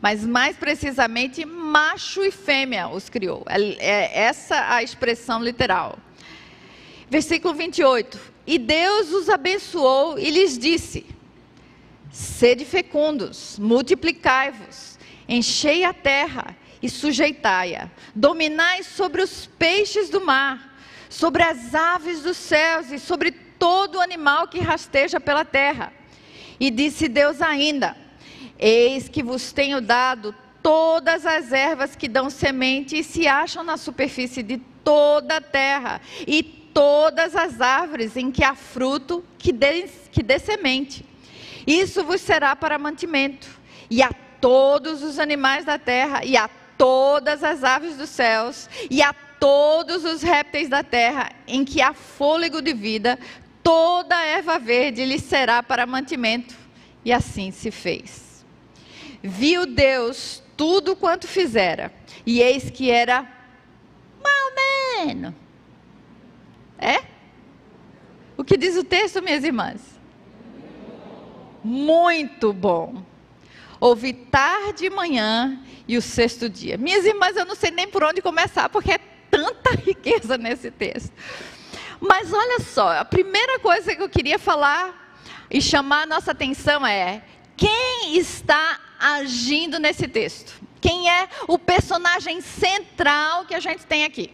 mas 0.00 0.24
mais 0.24 0.56
precisamente 0.56 1.44
macho 1.44 2.24
e 2.24 2.30
fêmea 2.30 2.88
os 2.88 3.08
criou. 3.08 3.44
É, 3.48 3.60
é 3.78 4.18
essa 4.20 4.74
a 4.74 4.82
expressão 4.82 5.42
literal. 5.42 5.98
Versículo 7.08 7.54
28. 7.54 8.18
E 8.46 8.58
Deus 8.58 9.10
os 9.12 9.28
abençoou 9.28 10.18
e 10.18 10.30
lhes 10.30 10.58
disse: 10.58 11.06
Sede 12.10 12.64
fecundos, 12.64 13.58
multiplicai-vos, 13.58 14.98
enchei 15.28 15.84
a 15.84 15.92
terra 15.92 16.56
e 16.80 16.88
sujeitai-a, 16.88 17.90
dominai 18.14 18.82
sobre 18.82 19.22
os 19.22 19.46
peixes 19.58 20.08
do 20.08 20.24
mar, 20.24 20.78
sobre 21.08 21.42
as 21.42 21.74
aves 21.74 22.22
dos 22.22 22.36
céus 22.36 22.90
e 22.92 22.98
sobre 22.98 23.32
todo 23.32 24.00
animal 24.00 24.48
que 24.48 24.60
rasteja 24.60 25.18
pela 25.18 25.44
terra. 25.44 25.92
E 26.60 26.70
disse 26.70 27.08
Deus 27.08 27.42
ainda: 27.42 27.96
Eis 28.58 29.08
que 29.08 29.22
vos 29.22 29.52
tenho 29.52 29.80
dado 29.80 30.34
todas 30.62 31.24
as 31.24 31.52
ervas 31.52 31.94
que 31.94 32.08
dão 32.08 32.28
semente 32.28 32.98
e 32.98 33.04
se 33.04 33.26
acham 33.28 33.62
na 33.62 33.76
superfície 33.76 34.42
de 34.42 34.58
toda 34.82 35.36
a 35.36 35.40
terra, 35.40 36.00
e 36.26 36.42
todas 36.42 37.36
as 37.36 37.60
árvores 37.60 38.16
em 38.16 38.30
que 38.30 38.42
há 38.42 38.54
fruto 38.54 39.24
que 39.38 39.52
dê, 39.52 39.88
que 40.10 40.22
dê 40.22 40.38
semente. 40.38 41.04
Isso 41.66 42.04
vos 42.04 42.20
será 42.20 42.54
para 42.54 42.78
mantimento, 42.78 43.48
e 43.88 44.02
a 44.02 44.10
todos 44.40 45.02
os 45.02 45.18
animais 45.18 45.64
da 45.64 45.78
terra, 45.78 46.24
e 46.24 46.36
a 46.36 46.48
todas 46.76 47.42
as 47.42 47.64
aves 47.64 47.96
dos 47.96 48.10
céus, 48.10 48.68
e 48.90 49.02
a 49.02 49.12
todos 49.12 50.04
os 50.04 50.22
répteis 50.22 50.68
da 50.68 50.82
terra, 50.82 51.30
em 51.46 51.64
que 51.64 51.80
há 51.80 51.92
fôlego 51.92 52.60
de 52.60 52.72
vida, 52.72 53.18
toda 53.62 54.20
erva 54.24 54.58
verde 54.58 55.04
lhe 55.04 55.18
será 55.18 55.62
para 55.62 55.86
mantimento. 55.86 56.54
E 57.04 57.12
assim 57.12 57.52
se 57.52 57.70
fez. 57.70 58.25
Viu 59.26 59.66
Deus 59.66 60.42
tudo 60.56 60.96
quanto 60.96 61.26
fizera, 61.26 61.92
e 62.24 62.40
eis 62.40 62.70
que 62.70 62.90
era 62.90 63.22
mal 64.22 65.06
menos. 65.06 65.34
É? 66.78 67.02
O 68.36 68.44
que 68.44 68.56
diz 68.56 68.76
o 68.76 68.84
texto, 68.84 69.22
minhas 69.22 69.44
irmãs? 69.44 69.80
Muito 71.64 72.52
bom. 72.52 73.02
Ouvi 73.80 74.12
tarde 74.12 74.86
e 74.86 74.90
manhã 74.90 75.60
e 75.88 75.96
o 75.96 76.02
sexto 76.02 76.48
dia. 76.48 76.76
Minhas 76.76 77.04
irmãs, 77.04 77.36
eu 77.36 77.44
não 77.44 77.54
sei 77.54 77.70
nem 77.70 77.88
por 77.88 78.04
onde 78.04 78.22
começar, 78.22 78.68
porque 78.68 78.92
é 78.92 78.98
tanta 79.30 79.70
riqueza 79.84 80.38
nesse 80.38 80.70
texto. 80.70 81.12
Mas 82.00 82.32
olha 82.32 82.60
só, 82.60 82.98
a 82.98 83.04
primeira 83.04 83.58
coisa 83.58 83.94
que 83.94 84.02
eu 84.02 84.08
queria 84.08 84.38
falar 84.38 85.18
e 85.50 85.60
chamar 85.60 86.02
a 86.02 86.06
nossa 86.06 86.32
atenção 86.32 86.86
é: 86.86 87.22
quem 87.56 88.16
está 88.16 88.80
agindo 88.98 89.78
nesse 89.78 90.06
texto? 90.08 90.60
Quem 90.80 91.10
é 91.10 91.28
o 91.48 91.58
personagem 91.58 92.40
central 92.40 93.44
que 93.44 93.54
a 93.54 93.60
gente 93.60 93.84
tem 93.86 94.04
aqui? 94.04 94.32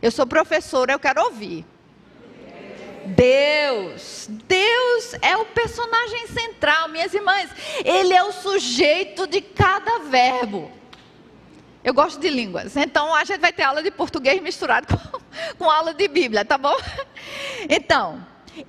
Eu 0.00 0.10
sou 0.10 0.26
professora, 0.26 0.92
eu 0.92 0.98
quero 0.98 1.22
ouvir. 1.24 1.64
Deus. 3.06 4.26
Deus 4.28 5.14
é 5.20 5.36
o 5.36 5.46
personagem 5.46 6.26
central, 6.28 6.88
minhas 6.88 7.12
irmãs. 7.12 7.50
Ele 7.84 8.14
é 8.14 8.22
o 8.22 8.32
sujeito 8.32 9.26
de 9.26 9.40
cada 9.40 10.00
verbo. 10.00 10.70
Eu 11.82 11.94
gosto 11.94 12.20
de 12.20 12.28
línguas, 12.28 12.76
então 12.76 13.14
a 13.14 13.24
gente 13.24 13.40
vai 13.40 13.54
ter 13.54 13.62
aula 13.62 13.82
de 13.82 13.90
português 13.90 14.40
misturado 14.42 14.86
com, 14.92 15.20
com 15.56 15.70
aula 15.70 15.94
de 15.94 16.06
Bíblia, 16.08 16.44
tá 16.44 16.58
bom? 16.58 16.76
Então, 17.68 18.24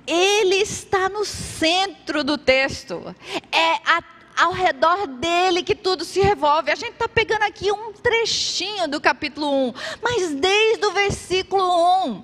ele 0.06 0.56
está 0.56 1.08
no 1.08 1.24
centro 1.24 2.22
do 2.24 2.38
texto. 2.38 3.14
É 3.50 3.72
a, 3.84 4.02
ao 4.36 4.52
redor 4.52 5.06
dele 5.06 5.62
que 5.62 5.74
tudo 5.74 6.04
se 6.04 6.20
revolve. 6.20 6.70
A 6.70 6.74
gente 6.74 6.92
está 6.92 7.08
pegando 7.08 7.42
aqui 7.42 7.70
um 7.70 7.92
trechinho 7.92 8.88
do 8.88 9.00
capítulo 9.00 9.68
1, 9.68 9.74
mas 10.02 10.34
desde 10.34 10.86
o 10.86 10.92
versículo 10.92 12.06
1, 12.06 12.22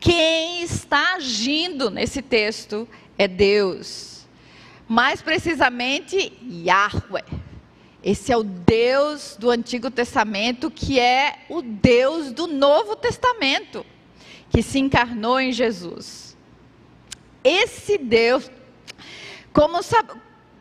quem 0.00 0.62
está 0.62 1.14
agindo 1.14 1.90
nesse 1.90 2.20
texto 2.20 2.88
é 3.16 3.26
Deus. 3.26 4.26
Mais 4.86 5.22
precisamente, 5.22 6.32
Yahweh. 6.42 7.24
Esse 8.02 8.30
é 8.30 8.36
o 8.36 8.44
Deus 8.44 9.34
do 9.38 9.48
Antigo 9.48 9.90
Testamento, 9.90 10.70
que 10.70 11.00
é 11.00 11.46
o 11.48 11.62
Deus 11.62 12.32
do 12.32 12.46
Novo 12.46 12.94
Testamento, 12.94 13.84
que 14.50 14.62
se 14.62 14.78
encarnou 14.78 15.40
em 15.40 15.52
Jesus. 15.52 16.23
Esse 17.44 17.98
Deus, 17.98 18.50
como 19.52 19.82
sabe, 19.82 20.12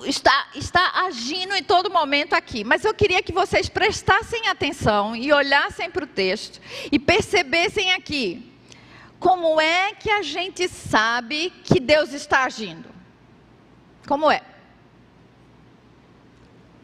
está, 0.06 0.50
está 0.54 1.06
agindo 1.06 1.56
em 1.56 1.64
todo 1.64 1.90
momento 1.90 2.34
aqui. 2.34 2.64
Mas 2.64 2.84
eu 2.84 2.94
queria 2.94 3.24
que 3.24 3.32
vocês 3.32 3.70
prestassem 3.70 4.48
atenção 4.50 5.16
e 5.16 5.32
olhassem 5.32 5.90
para 5.90 6.04
o 6.04 6.08
texto 6.08 6.60
e 6.92 7.00
percebessem 7.00 7.94
aqui 7.94 8.52
como 9.20 9.60
é 9.62 9.94
que 9.94 10.10
a 10.10 10.22
gente 10.22 10.68
sabe 10.68 11.50
que 11.64 11.80
Deus 11.80 12.12
está 12.12 12.44
agindo. 12.44 12.90
Como 14.06 14.30
é? 14.30 14.42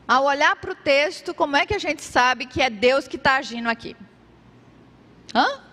Ao 0.07 0.23
olhar 0.23 0.55
para 0.55 0.71
o 0.71 0.75
texto, 0.75 1.33
como 1.33 1.57
é 1.57 1.65
que 1.65 1.73
a 1.73 1.79
gente 1.79 2.01
sabe 2.01 2.45
que 2.45 2.61
é 2.61 2.69
Deus 2.69 3.07
que 3.07 3.17
está 3.17 3.35
agindo 3.35 3.69
aqui? 3.69 3.95
Hã? 5.35 5.68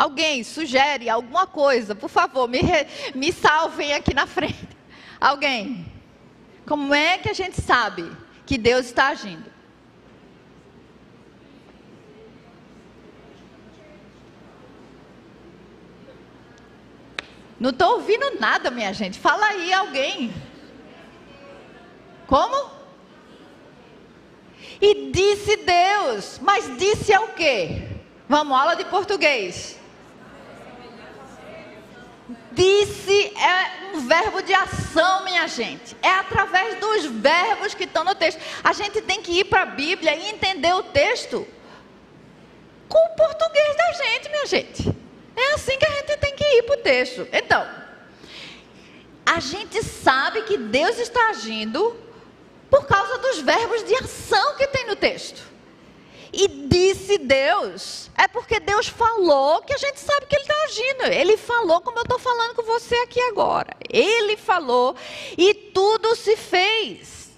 Alguém 0.00 0.42
sugere 0.42 1.10
alguma 1.10 1.46
coisa, 1.46 1.94
por 1.94 2.08
favor, 2.08 2.48
me, 2.48 2.62
me 3.14 3.30
salvem 3.30 3.92
aqui 3.92 4.14
na 4.14 4.26
frente. 4.26 4.66
Alguém? 5.20 5.84
Como 6.66 6.94
é 6.94 7.18
que 7.18 7.28
a 7.28 7.34
gente 7.34 7.60
sabe 7.60 8.10
que 8.46 8.56
Deus 8.56 8.86
está 8.86 9.08
agindo? 9.08 9.44
Não 17.58 17.68
estou 17.68 17.96
ouvindo 17.96 18.40
nada, 18.40 18.70
minha 18.70 18.94
gente. 18.94 19.18
Fala 19.18 19.48
aí, 19.48 19.70
alguém. 19.70 20.32
Como? 22.26 22.70
E 24.80 25.10
disse 25.10 25.56
Deus, 25.56 26.40
mas 26.40 26.74
disse 26.78 27.12
é 27.12 27.20
o 27.20 27.34
quê? 27.34 27.86
Vamos, 28.26 28.58
aula 28.58 28.74
de 28.74 28.86
português. 28.86 29.78
Disse 32.52 33.32
é 33.36 33.94
um 33.94 34.06
verbo 34.06 34.42
de 34.42 34.52
ação, 34.52 35.24
minha 35.24 35.46
gente. 35.46 35.96
É 36.02 36.10
através 36.10 36.78
dos 36.78 37.06
verbos 37.06 37.74
que 37.74 37.84
estão 37.84 38.04
no 38.04 38.14
texto. 38.14 38.40
A 38.62 38.72
gente 38.72 39.00
tem 39.02 39.22
que 39.22 39.40
ir 39.40 39.44
para 39.44 39.62
a 39.62 39.66
Bíblia 39.66 40.14
e 40.16 40.30
entender 40.30 40.72
o 40.74 40.82
texto 40.82 41.46
com 42.88 42.98
o 42.98 43.16
português 43.16 43.76
da 43.76 43.92
gente, 43.92 44.28
minha 44.28 44.46
gente. 44.46 44.96
É 45.36 45.54
assim 45.54 45.78
que 45.78 45.86
a 45.86 45.90
gente 45.90 46.16
tem 46.16 46.34
que 46.34 46.44
ir 46.44 46.62
para 46.64 46.74
o 46.74 46.82
texto. 46.82 47.28
Então, 47.32 47.66
a 49.24 49.38
gente 49.38 49.82
sabe 49.84 50.42
que 50.42 50.58
Deus 50.58 50.98
está 50.98 51.30
agindo 51.30 51.96
por 52.68 52.86
causa 52.86 53.18
dos 53.18 53.38
verbos 53.38 53.84
de 53.84 53.94
ação 53.94 54.56
que 54.56 54.66
tem 54.66 54.86
no 54.86 54.96
texto. 54.96 55.49
E 56.32 56.46
disse 56.46 57.18
Deus, 57.18 58.10
é 58.16 58.28
porque 58.28 58.60
Deus 58.60 58.86
falou 58.86 59.62
que 59.62 59.72
a 59.72 59.78
gente 59.78 59.98
sabe 59.98 60.26
que 60.26 60.36
Ele 60.36 60.42
está 60.42 60.54
agindo. 60.64 61.02
Ele 61.12 61.36
falou 61.36 61.80
como 61.80 61.98
eu 61.98 62.02
estou 62.02 62.18
falando 62.18 62.54
com 62.54 62.62
você 62.62 62.94
aqui 62.96 63.20
agora. 63.22 63.76
Ele 63.88 64.36
falou 64.36 64.94
e 65.36 65.52
tudo 65.52 66.14
se 66.14 66.36
fez. 66.36 67.30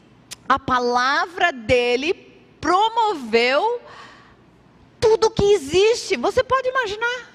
A 0.48 0.58
palavra 0.58 1.52
dele 1.52 2.12
promoveu 2.60 3.80
tudo 5.00 5.30
que 5.30 5.52
existe. 5.54 6.16
Você 6.16 6.44
pode 6.44 6.68
imaginar. 6.68 7.32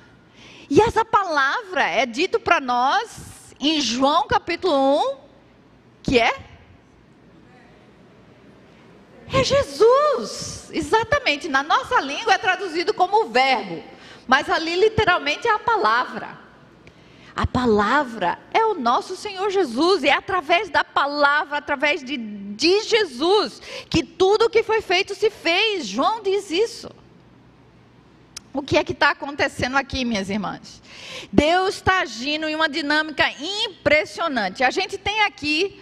E 0.70 0.82
essa 0.82 1.04
palavra 1.04 1.84
é 1.88 2.06
dito 2.06 2.40
para 2.40 2.60
nós 2.60 3.56
em 3.60 3.82
João 3.82 4.28
capítulo 4.28 4.74
1, 5.14 5.18
que 6.04 6.20
é 6.20 6.47
é 9.32 9.44
Jesus, 9.44 10.70
exatamente. 10.72 11.48
Na 11.48 11.64
nossa 11.64 12.00
língua 12.00 12.34
é 12.34 12.38
traduzido 12.38 12.94
como 12.94 13.30
verbo, 13.30 13.84
mas 14.28 14.50
ali 14.50 14.76
literalmente 14.76 15.48
é 15.48 15.52
a 15.52 15.60
palavra. 15.60 16.48
A 17.36 17.46
palavra 17.46 18.40
é 18.52 18.66
o 18.66 18.74
nosso 18.74 19.16
Senhor 19.16 19.50
Jesus, 19.52 20.04
e 20.04 20.08
é 20.08 20.14
através 20.14 20.70
da 20.70 20.84
palavra, 20.84 21.58
através 21.58 22.04
de, 22.04 22.18
de 22.18 22.82
Jesus, 22.84 23.62
que 23.90 24.02
tudo 24.02 24.50
que 24.50 24.64
foi 24.64 24.82
feito 24.82 25.14
se 25.14 25.30
fez. 25.30 25.86
João 25.86 26.24
diz 26.24 26.50
isso. 26.50 26.90
O 28.52 28.64
que 28.64 28.76
é 28.76 28.84
que 28.84 28.94
está 28.94 29.12
acontecendo 29.12 29.78
aqui, 29.78 30.04
minhas 30.04 30.32
irmãs? 30.32 30.82
Deus 31.32 31.76
está 31.76 32.00
agindo 32.00 32.48
em 32.48 32.56
uma 32.56 32.68
dinâmica 32.68 33.30
impressionante. 33.40 34.64
A 34.64 34.72
gente 34.72 34.98
tem 34.98 35.22
aqui 35.22 35.80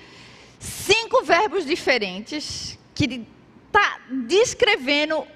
cinco 0.60 1.24
verbos 1.24 1.66
diferentes 1.66 2.78
que 2.94 3.26
está 3.76 4.00
descrevendo 4.10 5.28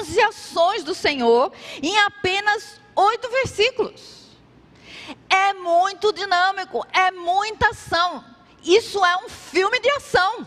11 0.00 0.20
ações 0.22 0.84
do 0.84 0.94
Senhor 0.94 1.52
em 1.82 1.98
apenas 1.98 2.80
oito 2.94 3.28
versículos. 3.30 4.20
É 5.28 5.52
muito 5.54 6.12
dinâmico, 6.12 6.86
é 6.92 7.10
muita 7.10 7.70
ação. 7.70 8.24
Isso 8.62 9.04
é 9.04 9.16
um 9.24 9.28
filme 9.28 9.80
de 9.80 9.90
ação. 9.90 10.46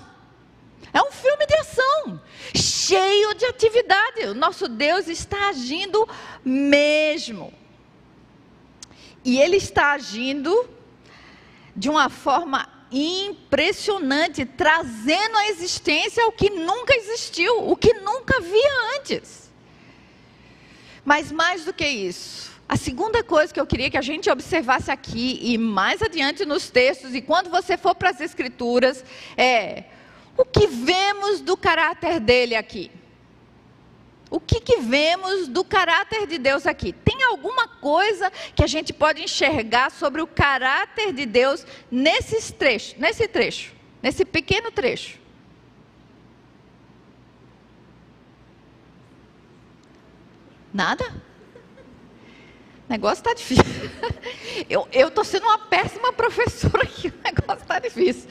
É 0.93 1.01
um 1.01 1.11
filme 1.11 1.45
de 1.47 1.55
ação, 1.55 2.21
cheio 2.55 3.33
de 3.33 3.45
atividade. 3.45 4.25
O 4.25 4.35
nosso 4.35 4.67
Deus 4.67 5.07
está 5.07 5.49
agindo 5.49 6.07
mesmo. 6.45 7.51
E 9.25 9.39
Ele 9.39 9.57
está 9.57 9.93
agindo 9.93 10.69
de 11.75 11.89
uma 11.89 12.09
forma 12.09 12.69
impressionante, 12.93 14.45
trazendo 14.45 15.37
à 15.37 15.47
existência 15.47 16.25
o 16.27 16.31
que 16.31 16.49
nunca 16.49 16.95
existiu, 16.95 17.67
o 17.69 17.75
que 17.75 17.93
nunca 17.95 18.37
havia 18.37 18.99
antes. 18.99 19.51
Mas 21.03 21.31
mais 21.31 21.65
do 21.65 21.73
que 21.73 21.85
isso, 21.85 22.51
a 22.69 22.77
segunda 22.77 23.23
coisa 23.23 23.53
que 23.53 23.59
eu 23.59 23.65
queria 23.65 23.89
que 23.89 23.97
a 23.97 24.01
gente 24.01 24.29
observasse 24.29 24.89
aqui 24.89 25.39
e 25.41 25.57
mais 25.57 26.01
adiante 26.01 26.45
nos 26.45 26.69
textos 26.69 27.13
e 27.13 27.21
quando 27.21 27.49
você 27.49 27.77
for 27.77 27.95
para 27.95 28.11
as 28.11 28.21
escrituras 28.21 29.03
é 29.35 29.83
o 30.37 30.45
que 30.45 30.67
vemos 30.67 31.41
do 31.41 31.57
caráter 31.57 32.19
dele 32.19 32.55
aqui. 32.55 32.89
O 34.33 34.39
que, 34.39 34.59
que 34.59 34.77
vemos 34.77 35.47
do 35.47 35.63
caráter 35.63 36.25
de 36.25 36.39
Deus 36.39 36.65
aqui? 36.65 36.91
Tem 36.91 37.21
alguma 37.21 37.67
coisa 37.67 38.31
que 38.55 38.63
a 38.63 38.67
gente 38.67 38.91
pode 38.91 39.21
enxergar 39.21 39.91
sobre 39.91 40.23
o 40.23 40.25
caráter 40.25 41.13
de 41.13 41.23
Deus 41.23 41.63
nesses 41.91 42.49
trechos, 42.49 42.95
nesse 42.97 43.27
trecho, 43.27 43.71
nesse 44.01 44.25
pequeno 44.25 44.71
trecho? 44.71 45.19
Nada? 50.73 51.05
O 52.89 52.91
negócio 52.91 53.21
está 53.21 53.35
difícil. 53.35 53.63
Eu 54.91 55.09
estou 55.09 55.23
sendo 55.23 55.45
uma 55.45 55.59
péssima 55.59 56.11
professora 56.11 56.81
aqui, 56.81 57.09
o 57.15 57.23
negócio 57.23 57.61
está 57.61 57.77
difícil. 57.77 58.27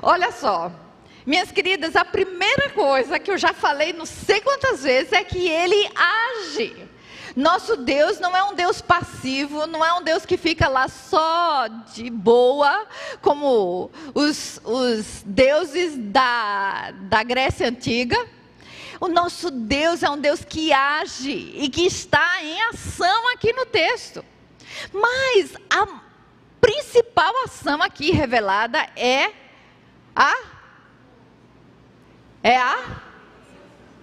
Olha 0.00 0.30
só. 0.30 0.89
Minhas 1.26 1.52
queridas, 1.52 1.96
a 1.96 2.04
primeira 2.04 2.70
coisa 2.70 3.18
que 3.18 3.30
eu 3.30 3.36
já 3.36 3.52
falei 3.52 3.92
não 3.92 4.06
sei 4.06 4.40
quantas 4.40 4.82
vezes 4.82 5.12
é 5.12 5.22
que 5.22 5.48
ele 5.48 5.90
age. 5.94 6.88
Nosso 7.36 7.76
Deus 7.76 8.18
não 8.18 8.36
é 8.36 8.42
um 8.42 8.54
Deus 8.54 8.80
passivo, 8.80 9.66
não 9.66 9.84
é 9.84 9.92
um 9.94 10.02
Deus 10.02 10.26
que 10.26 10.36
fica 10.36 10.68
lá 10.68 10.88
só 10.88 11.68
de 11.68 12.10
boa, 12.10 12.86
como 13.22 13.90
os, 14.14 14.60
os 14.64 15.22
deuses 15.24 15.96
da, 15.96 16.90
da 17.02 17.22
Grécia 17.22 17.68
Antiga. 17.68 18.16
O 19.00 19.08
nosso 19.08 19.50
Deus 19.50 20.02
é 20.02 20.10
um 20.10 20.18
Deus 20.18 20.44
que 20.44 20.72
age 20.72 21.52
e 21.54 21.68
que 21.68 21.86
está 21.86 22.42
em 22.42 22.60
ação 22.64 23.32
aqui 23.32 23.52
no 23.52 23.64
texto. 23.64 24.24
Mas 24.92 25.54
a 25.70 25.86
principal 26.60 27.32
ação 27.44 27.82
aqui 27.82 28.10
revelada 28.10 28.78
é 28.96 29.32
a 30.14 30.59
é 32.42 32.56
a 32.56 33.00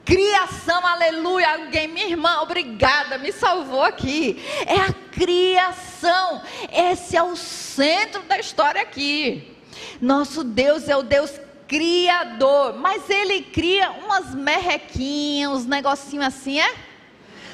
criação, 0.06 0.86
aleluia. 0.86 1.54
Alguém, 1.54 1.88
minha 1.88 2.08
irmã, 2.08 2.42
obrigada, 2.42 3.18
me 3.18 3.32
salvou 3.32 3.84
aqui. 3.84 4.42
É 4.66 4.80
a 4.80 4.94
criação. 5.12 6.42
Esse 6.72 7.18
é 7.18 7.24
o 7.24 7.36
centro 7.36 8.22
da 8.24 8.40
história 8.40 8.82
aqui. 8.82 9.56
Nosso 10.02 10.44
Deus 10.44 10.88
é 10.88 10.96
o 10.96 11.04
Deus 11.04 11.40
criador, 11.68 12.78
mas 12.78 13.10
ele 13.10 13.42
cria 13.42 13.92
umas 13.92 14.34
merrequinhas, 14.34 15.52
uns 15.52 15.66
negocinhos 15.66 16.28
assim, 16.28 16.60
é? 16.60 16.76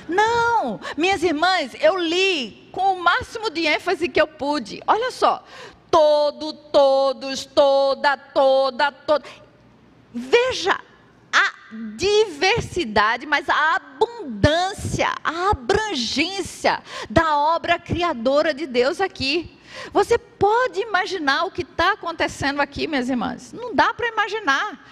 Não, 0.08 0.80
minhas 0.96 1.24
irmãs, 1.24 1.72
eu 1.80 1.98
li 1.98 2.70
com 2.72 2.94
o 2.94 3.02
máximo 3.02 3.50
de 3.50 3.66
ênfase 3.66 4.08
que 4.08 4.22
eu 4.22 4.28
pude. 4.28 4.82
Olha 4.86 5.12
só, 5.12 5.44
todo, 5.90 6.54
todos, 6.54 7.46
toda, 7.46 8.18
toda, 8.18 8.92
toda. 8.92 9.26
Veja 10.14 10.80
a 11.32 11.52
diversidade, 11.96 13.26
mas 13.26 13.50
a 13.50 13.76
abundância, 13.76 15.08
a 15.24 15.50
abrangência 15.50 16.84
da 17.10 17.38
obra 17.38 17.80
criadora 17.80 18.54
de 18.54 18.68
Deus 18.68 19.02
aqui. 19.02 19.58
Você 19.92 20.18
pode 20.18 20.80
imaginar 20.82 21.46
o 21.46 21.52
que 21.52 21.64
está 21.64 21.94
acontecendo 21.94 22.62
aqui, 22.62 22.86
minhas 22.86 23.10
irmãs? 23.10 23.52
Não 23.52 23.74
dá 23.74 23.92
para 23.92 24.08
imaginar. 24.08 24.86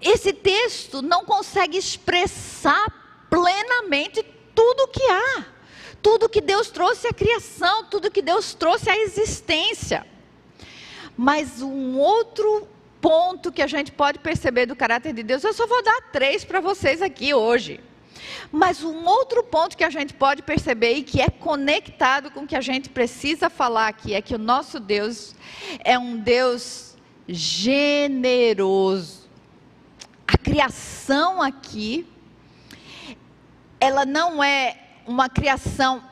Esse 0.00 0.32
texto 0.32 1.00
não 1.00 1.24
consegue 1.24 1.78
expressar 1.78 2.84
plenamente 3.30 4.22
tudo 4.54 4.82
o 4.82 4.88
que 4.88 5.02
há, 5.04 5.46
tudo 6.02 6.28
que 6.28 6.42
Deus 6.42 6.68
trouxe 6.68 7.06
à 7.06 7.12
criação, 7.12 7.84
tudo 7.84 8.10
que 8.10 8.20
Deus 8.20 8.52
trouxe 8.52 8.90
à 8.90 8.98
existência. 8.98 10.06
Mas 11.16 11.62
um 11.62 11.96
outro 11.98 12.68
ponto 13.02 13.50
que 13.50 13.60
a 13.60 13.66
gente 13.66 13.90
pode 13.90 14.20
perceber 14.20 14.64
do 14.64 14.76
caráter 14.76 15.12
de 15.12 15.24
Deus, 15.24 15.42
eu 15.42 15.52
só 15.52 15.66
vou 15.66 15.82
dar 15.82 16.00
três 16.12 16.44
para 16.44 16.60
vocês 16.60 17.02
aqui 17.02 17.34
hoje. 17.34 17.80
Mas 18.52 18.84
um 18.84 19.04
outro 19.04 19.42
ponto 19.42 19.76
que 19.76 19.82
a 19.82 19.90
gente 19.90 20.14
pode 20.14 20.42
perceber 20.42 20.92
e 20.92 21.02
que 21.02 21.20
é 21.20 21.28
conectado 21.28 22.30
com 22.30 22.42
o 22.42 22.46
que 22.46 22.54
a 22.54 22.60
gente 22.60 22.88
precisa 22.88 23.50
falar 23.50 23.88
aqui 23.88 24.14
é 24.14 24.22
que 24.22 24.34
o 24.34 24.38
nosso 24.38 24.78
Deus 24.78 25.34
é 25.84 25.98
um 25.98 26.16
Deus 26.16 26.96
generoso. 27.26 29.28
A 30.26 30.38
criação 30.38 31.42
aqui, 31.42 32.06
ela 33.80 34.06
não 34.06 34.42
é 34.42 34.76
uma 35.06 35.28
criação 35.28 36.02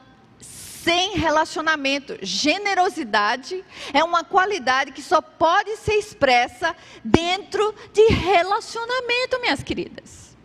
sem 0.82 1.16
relacionamento. 1.16 2.18
Generosidade 2.22 3.64
é 3.92 4.02
uma 4.02 4.24
qualidade 4.24 4.92
que 4.92 5.02
só 5.02 5.20
pode 5.20 5.76
ser 5.76 5.94
expressa 5.94 6.74
dentro 7.04 7.74
de 7.92 8.06
relacionamento, 8.08 9.40
minhas 9.40 9.62
queridas. 9.62 10.36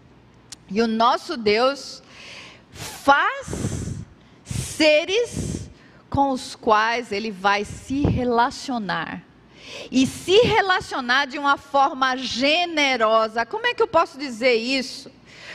E 0.70 0.82
o 0.82 0.88
nosso 0.88 1.38
Deus 1.38 2.02
faz 2.72 3.96
seres 4.44 5.70
com 6.10 6.32
os 6.32 6.56
quais 6.56 7.12
ele 7.12 7.32
vai 7.32 7.64
se 7.64 8.02
relacionar. 8.02 9.24
E 9.92 10.06
se 10.06 10.38
relacionar 10.42 11.26
de 11.26 11.38
uma 11.38 11.58
forma 11.58 12.16
generosa. 12.18 13.46
Como 13.46 13.68
é 13.68 13.74
que 13.74 13.82
eu 13.82 13.88
posso 13.88 14.18
dizer 14.18 14.56
isso? 14.56 15.12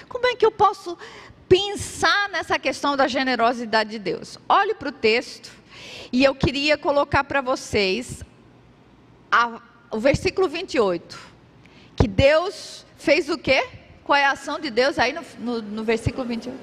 Como 0.08 0.26
é 0.26 0.34
que 0.34 0.44
eu 0.44 0.50
posso 0.50 0.98
pensar 1.50 2.28
nessa 2.28 2.60
questão 2.60 2.96
da 2.96 3.08
generosidade 3.08 3.90
de 3.90 3.98
Deus. 3.98 4.38
Olhe 4.48 4.72
para 4.72 4.88
o 4.88 4.92
texto 4.92 5.50
e 6.12 6.22
eu 6.22 6.32
queria 6.32 6.78
colocar 6.78 7.24
para 7.24 7.40
vocês 7.40 8.22
a, 9.32 9.60
o 9.90 9.98
versículo 9.98 10.48
28. 10.48 11.18
Que 11.96 12.06
Deus 12.06 12.86
fez 12.96 13.28
o 13.28 13.36
quê? 13.36 13.66
Qual 14.04 14.16
é 14.16 14.26
a 14.26 14.30
ação 14.30 14.60
de 14.60 14.70
Deus 14.70 14.96
aí 14.96 15.12
no, 15.12 15.22
no, 15.40 15.60
no 15.60 15.82
versículo 15.82 16.24
28? 16.24 16.56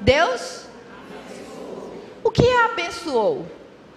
Deus? 0.00 0.64
O 2.22 2.30
que 2.30 2.46
é 2.46 2.66
abençoou? 2.66 3.50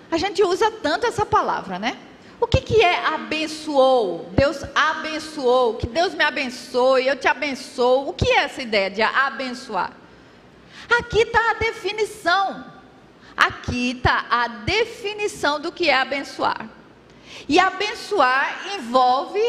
A 0.09 0.17
gente 0.17 0.41
usa 0.41 0.71
tanto 0.71 1.05
essa 1.05 1.27
palavra, 1.27 1.77
né? 1.77 1.95
O 2.41 2.47
que, 2.47 2.59
que 2.59 2.81
é 2.81 3.05
abençoou? 3.05 4.29
Deus 4.31 4.63
abençoou, 4.73 5.75
que 5.75 5.85
Deus 5.85 6.15
me 6.15 6.23
abençoe, 6.23 7.05
eu 7.05 7.15
te 7.15 7.27
abençoo. 7.27 8.09
O 8.09 8.13
que 8.13 8.31
é 8.31 8.45
essa 8.45 8.63
ideia 8.63 8.89
de 8.89 9.01
abençoar? 9.03 10.01
Aqui 10.89 11.19
está 11.19 11.51
a 11.51 11.53
definição. 11.55 12.65
Aqui 13.35 13.91
está 13.91 14.25
a 14.29 14.47
definição 14.47 15.59
do 15.59 15.71
que 15.71 15.89
é 15.89 15.95
abençoar. 15.95 16.69
E 17.47 17.59
abençoar 17.59 18.75
envolve 18.75 19.41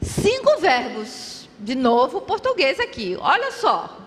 cinco 0.00 0.58
verbos. 0.58 1.48
De 1.58 1.74
novo, 1.74 2.22
português 2.22 2.80
aqui. 2.80 3.16
Olha 3.20 3.52
só. 3.52 3.98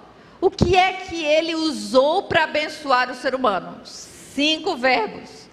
O 0.42 0.50
que 0.50 0.76
é 0.76 0.94
que 0.94 1.24
ele 1.24 1.56
usou 1.56 2.24
para 2.24 2.44
abençoar 2.44 3.10
o 3.10 3.16
ser 3.16 3.36
humano? 3.36 3.80
Cinco 3.86 4.76
verbos. 4.76 5.44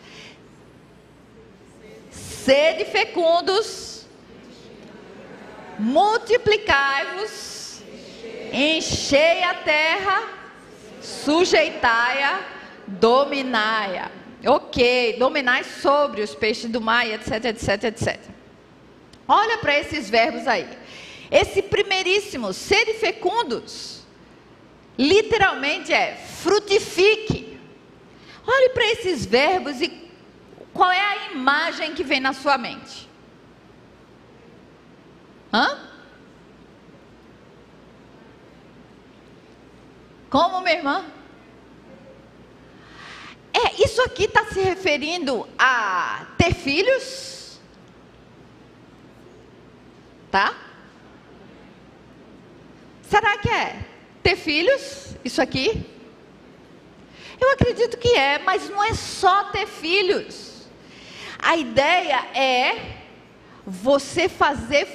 Sede 2.11 2.87
fecundos, 2.87 4.07
multiplicai-vos, 5.79 7.83
enchei 8.53 9.45
a 9.45 9.55
terra 9.55 10.40
sujeitai-a, 11.01 12.41
dominai-a. 12.87 14.11
Ok, 14.47 15.17
dominai 15.19 15.65
sobre 15.65 16.23
os 16.23 16.35
peixes 16.35 16.71
do 16.71 16.81
mar, 16.81 17.07
etc, 17.07 17.45
etc, 17.45 17.85
etc. 17.85 18.21
Olha 19.29 19.59
para 19.59 19.79
esses 19.79 20.09
verbos 20.09 20.47
aí. 20.47 20.67
Esse 21.31 21.63
primeiríssimo, 21.63 22.53
sede 22.53 22.95
fecundos, 22.95 24.03
literalmente 24.99 25.93
é 25.93 26.17
frutifique. 26.17 27.59
Olhe 28.47 28.71
para 28.71 28.87
esses 28.87 29.25
verbos 29.25 29.81
e 29.81 30.11
qual 30.73 30.91
é 30.91 31.01
a 31.01 31.33
imagem 31.33 31.95
que 31.95 32.03
vem 32.03 32.21
na 32.21 32.33
sua 32.33 32.59
mente? 32.59 33.09
Hã? 35.53 35.90
Como, 40.31 40.61
minha 40.61 40.77
irmã? 40.77 41.05
É, 43.53 43.83
isso 43.83 44.01
aqui 44.03 44.25
está 44.25 44.47
se 44.47 44.61
referindo 44.61 45.49
a 45.59 46.25
ter 46.39 46.55
filhos? 46.55 47.59
Tá? 50.31 50.55
Será 53.03 53.37
que 53.39 53.51
é 53.51 53.85
ter 54.23 54.37
filhos? 54.37 55.17
Isso 55.25 55.43
aqui? 55.43 55.85
Eu 57.41 57.51
acredito 57.51 57.99
que 57.99 58.17
é, 58.17 58.39
mas 58.39 58.71
não 58.71 58.85
é 58.85 58.95
só 58.95 59.45
ter 59.45 59.67
filhos. 59.67 60.69
A 61.41 61.57
ideia 61.57 62.19
é 62.35 62.99
você 63.67 64.29
fazer 64.29 64.87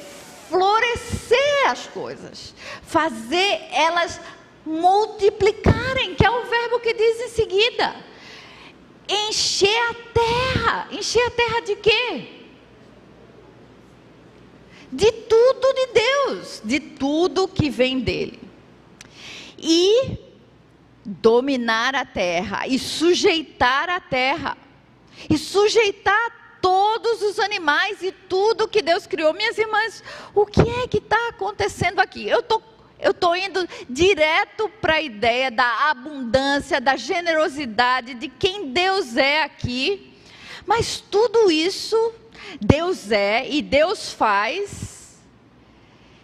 florescer 0.48 1.70
as 1.70 1.88
coisas, 1.88 2.54
fazer 2.84 3.68
elas 3.72 4.22
multiplicarem, 4.66 6.16
que 6.16 6.26
é 6.26 6.30
o 6.30 6.46
verbo 6.46 6.80
que 6.80 6.94
diz 6.94 7.22
em 7.22 7.30
seguida. 7.30 7.96
Encher 9.08 9.78
a 9.90 9.94
terra. 9.94 10.88
Encher 10.92 11.26
a 11.28 11.32
terra 11.32 11.60
de 11.62 11.76
quê? 11.76 12.28
De 14.92 15.12
tudo 15.12 15.74
de 15.74 15.88
Deus, 15.88 16.62
de 16.64 16.80
tudo 16.80 17.48
que 17.48 17.70
vem 17.70 18.00
dele. 18.00 18.40
E 19.58 20.18
dominar 21.06 21.94
a 21.96 22.04
terra, 22.04 22.68
e 22.68 22.80
sujeitar 22.80 23.90
a 23.90 24.00
terra, 24.00 24.58
e 25.30 25.38
sujeitar 25.38 26.58
todos 26.60 27.22
os 27.22 27.40
animais 27.40 28.02
e 28.02 28.12
tudo 28.12 28.68
que 28.68 28.82
Deus 28.82 29.06
criou. 29.06 29.34
Minhas 29.34 29.58
irmãs, 29.58 30.04
o 30.34 30.48
que 30.48 30.62
é 30.62 30.88
que 30.88 30.98
está 30.98 31.30
acontecendo 31.30 32.00
aqui? 32.00 32.28
Eu 32.28 32.40
estou 32.40 32.75
eu 33.00 33.12
estou 33.12 33.36
indo 33.36 33.68
direto 33.90 34.70
para 34.82 34.96
a 34.96 35.02
ideia 35.02 35.52
da 35.52 35.90
abundância, 35.90 36.80
da 36.80 36.96
generosidade, 36.96 38.14
de 38.14 38.30
quem 38.30 38.72
Deus 38.72 39.18
é 39.18 39.44
aqui. 39.44 40.14
Mas 40.66 41.00
tudo 41.00 41.52
isso 41.52 42.14
Deus 42.60 43.12
é 43.12 43.48
e 43.48 43.62
Deus 43.62 44.12
faz 44.12 45.20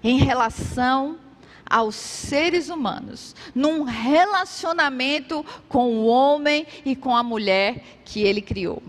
em 0.04 0.18
relação 0.18 1.20
aos 1.70 1.96
seres 1.96 2.70
humanos, 2.70 3.36
num 3.56 3.84
relacionamento 3.84 5.46
com 5.70 5.94
o 5.94 6.06
homem 6.06 6.68
e 6.84 6.96
com 6.96 7.16
a 7.16 7.24
mulher 7.24 7.84
que 8.04 8.22
ele 8.22 8.42
criou. 8.42 8.82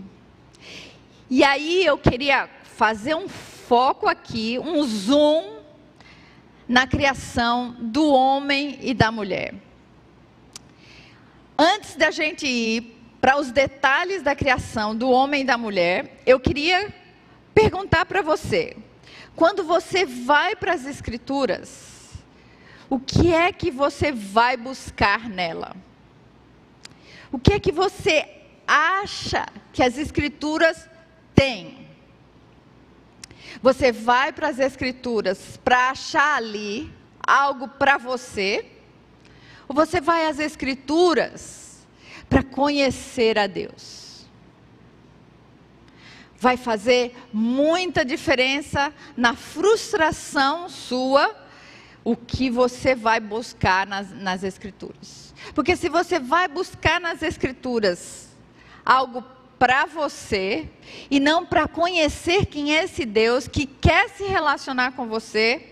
E 1.29 1.43
aí 1.43 1.85
eu 1.85 1.97
queria 1.97 2.49
fazer 2.63 3.15
um 3.15 3.29
foco 3.29 4.07
aqui, 4.07 4.59
um 4.59 4.83
zoom 4.83 5.62
na 6.67 6.87
criação 6.87 7.75
do 7.79 8.11
homem 8.11 8.79
e 8.81 8.93
da 8.93 9.11
mulher. 9.11 9.53
Antes 11.57 11.95
da 11.95 12.09
gente 12.11 12.47
ir 12.47 12.99
para 13.21 13.37
os 13.37 13.51
detalhes 13.51 14.21
da 14.21 14.35
criação 14.35 14.95
do 14.95 15.09
homem 15.09 15.41
e 15.41 15.45
da 15.45 15.57
mulher, 15.57 16.21
eu 16.25 16.39
queria 16.39 16.93
perguntar 17.53 18.05
para 18.05 18.21
você: 18.21 18.75
quando 19.35 19.63
você 19.63 20.05
vai 20.05 20.55
para 20.55 20.73
as 20.73 20.85
Escrituras, 20.85 22.11
o 22.89 22.99
que 22.99 23.33
é 23.33 23.51
que 23.51 23.71
você 23.71 24.11
vai 24.11 24.57
buscar 24.57 25.29
nela? 25.29 25.75
O 27.31 27.39
que 27.39 27.53
é 27.53 27.59
que 27.59 27.71
você 27.71 28.27
acha 28.67 29.45
que 29.71 29.81
as 29.81 29.97
Escrituras 29.97 30.89
têm? 31.33 31.82
Você 33.63 33.93
vai 33.93 34.33
para 34.33 34.49
as 34.49 34.59
Escrituras 34.59 35.57
para 35.63 35.91
achar 35.91 36.35
ali 36.35 36.91
algo 37.25 37.69
para 37.69 37.97
você? 37.97 38.65
Ou 39.69 39.73
você 39.73 40.01
vai 40.01 40.27
às 40.27 40.37
Escrituras 40.37 41.87
para 42.29 42.43
conhecer 42.43 43.39
a 43.39 43.47
Deus? 43.47 44.27
Vai 46.35 46.57
fazer 46.57 47.15
muita 47.31 48.03
diferença 48.03 48.93
na 49.15 49.33
frustração 49.33 50.67
sua 50.67 51.33
o 52.03 52.17
que 52.17 52.49
você 52.49 52.93
vai 52.93 53.21
buscar 53.21 53.87
nas, 53.87 54.11
nas 54.11 54.43
Escrituras. 54.43 55.33
Porque 55.55 55.77
se 55.77 55.87
você 55.87 56.19
vai 56.19 56.49
buscar 56.49 56.99
nas 56.99 57.23
Escrituras 57.23 58.27
algo 58.85 59.23
para 59.63 59.85
você 59.85 60.69
e 61.09 61.21
não 61.21 61.45
para 61.45 61.69
conhecer 61.69 62.47
quem 62.47 62.75
é 62.75 62.83
esse 62.83 63.05
Deus 63.05 63.47
que 63.47 63.65
quer 63.65 64.09
se 64.09 64.25
relacionar 64.25 64.91
com 64.91 65.07
você, 65.07 65.65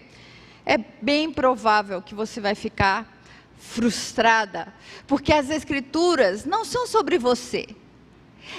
é 0.66 0.78
bem 0.78 1.30
provável 1.30 2.02
que 2.02 2.16
você 2.16 2.40
vai 2.40 2.56
ficar 2.56 3.22
frustrada, 3.58 4.74
porque 5.06 5.34
as 5.34 5.50
Escrituras 5.50 6.46
não 6.46 6.64
são 6.64 6.88
sobre 6.88 7.18
você, 7.18 7.68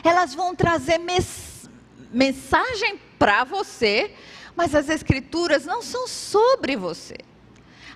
elas 0.05 0.35
vão 0.35 0.55
trazer 0.55 0.99
mens 0.99 1.67
mensagem 2.13 3.01
para 3.19 3.43
você, 3.43 4.15
mas 4.55 4.75
as 4.75 4.91
Escrituras 4.91 5.65
não 5.65 5.81
são 5.81 6.07
sobre 6.07 6.77
você. 6.77 7.17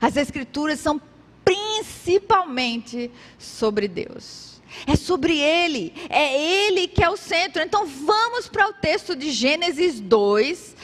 As 0.01 0.17
Escrituras 0.17 0.81
são 0.81 0.99
principalmente 1.45 3.11
sobre 3.39 3.87
Deus. 3.89 4.56
É 4.87 4.97
sobre 4.97 5.39
Ele, 5.39 5.93
é 6.09 6.67
Ele 6.67 6.89
que 6.89 7.03
é 7.03 7.09
o 7.09 7.17
centro. 7.17 7.63
Então 7.63 7.87
vamos 7.87 8.49
para 8.49 8.69
o 8.69 8.73
texto 8.73 9.15
de 9.15 9.31
Gênesis 9.31 10.01
2, 10.01 10.77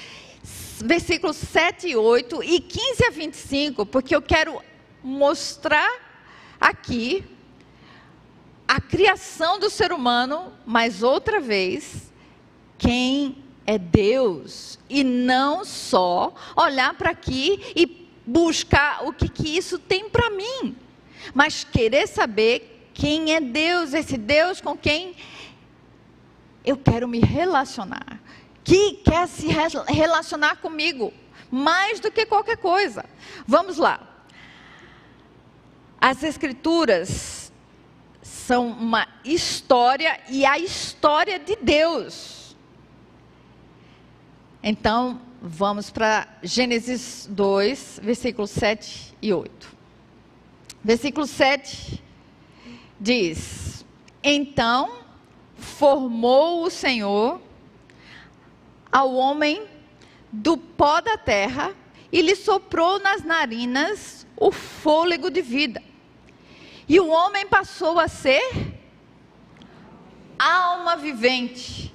versículos 0.85 1.37
7 1.37 1.89
e 1.89 1.97
8 1.97 2.43
e 2.43 2.61
15 2.61 3.05
a 3.07 3.11
25, 3.11 3.87
porque 3.87 4.15
eu 4.15 4.23
quero 4.23 4.61
mostrar 5.03 5.91
aqui 6.61 7.25
a 8.67 8.81
criação 8.81 9.59
do 9.59 9.69
ser 9.69 9.93
humano, 9.93 10.53
mas 10.65 11.03
outra 11.03 11.41
vez, 11.41 12.11
quem 12.79 13.45
é 13.67 13.79
Deus, 13.79 14.79
e 14.89 15.05
não 15.05 15.65
só 15.65 16.35
olhar 16.57 16.95
para 16.95 17.11
aqui 17.11 17.61
e 17.77 18.09
buscar 18.27 19.07
o 19.07 19.13
que, 19.13 19.29
que 19.29 19.57
isso 19.57 19.79
tem 19.79 20.09
para 20.09 20.31
mim, 20.31 20.77
mas 21.35 21.65
querer 21.65 22.07
saber 22.07 22.72
quem 22.95 23.35
é 23.35 23.41
Deus, 23.41 23.95
esse 23.95 24.17
Deus 24.17 24.61
com 24.61 24.77
quem 24.77 25.17
eu 26.65 26.77
quero 26.77 27.09
me 27.09 27.21
relacionar, 27.21 28.21
que 28.63 28.95
quer 29.05 29.27
se 29.27 29.49
relacionar 29.89 30.57
comigo 30.57 31.13
mais 31.51 32.01
do 32.01 32.11
que 32.11 32.25
qualquer 32.25 32.57
coisa. 32.57 33.05
Vamos 33.47 33.77
lá. 33.77 34.25
As 36.01 36.23
Escrituras 36.23 37.53
são 38.23 38.69
uma 38.69 39.07
história 39.25 40.21
e 40.29 40.45
a 40.45 40.59
história 40.59 41.39
de 41.39 41.57
Deus. 41.57 42.57
Então, 44.63 45.21
Vamos 45.45 45.91
para 45.91 46.29
Gênesis 46.41 47.27
2, 47.29 47.99
versículos 48.01 48.49
7 48.53 49.13
e 49.21 49.33
8. 49.33 49.77
Versículo 50.85 51.27
7 51.27 52.01
diz: 53.03 53.85
Então 54.23 55.01
formou 55.57 56.65
o 56.65 56.71
Senhor 56.71 57.41
ao 58.91 59.13
homem 59.15 59.67
do 60.31 60.57
pó 60.57 61.01
da 61.01 61.19
terra 61.19 61.75
e 62.13 62.23
lhe 62.23 62.37
soprou 62.37 63.01
nas 63.01 63.25
narinas 63.25 64.27
o 64.37 64.53
fôlego 64.53 65.31
de 65.31 65.43
vida. 65.43 65.83
E 66.89 67.01
o 67.01 67.09
homem 67.09 67.47
passou 67.47 67.99
a 67.99 68.07
ser 68.07 68.73
alma 70.39 70.97
vivente. 70.97 71.93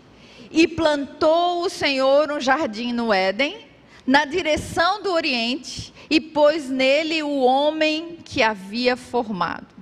E 0.50 0.65
plantou 0.65 1.63
o 1.63 1.70
Senhor 1.70 2.32
um 2.32 2.39
jardim 2.39 2.93
no 2.93 3.12
Éden, 3.12 3.67
na 4.06 4.24
direção 4.24 5.04
do 5.04 5.12
Oriente, 5.12 5.93
e 6.10 6.22
pôs 6.22 6.70
nele 6.70 7.22
o 7.22 7.39
homem 7.39 8.20
que 8.24 8.41
havia 8.41 8.96
formado. 8.96 9.77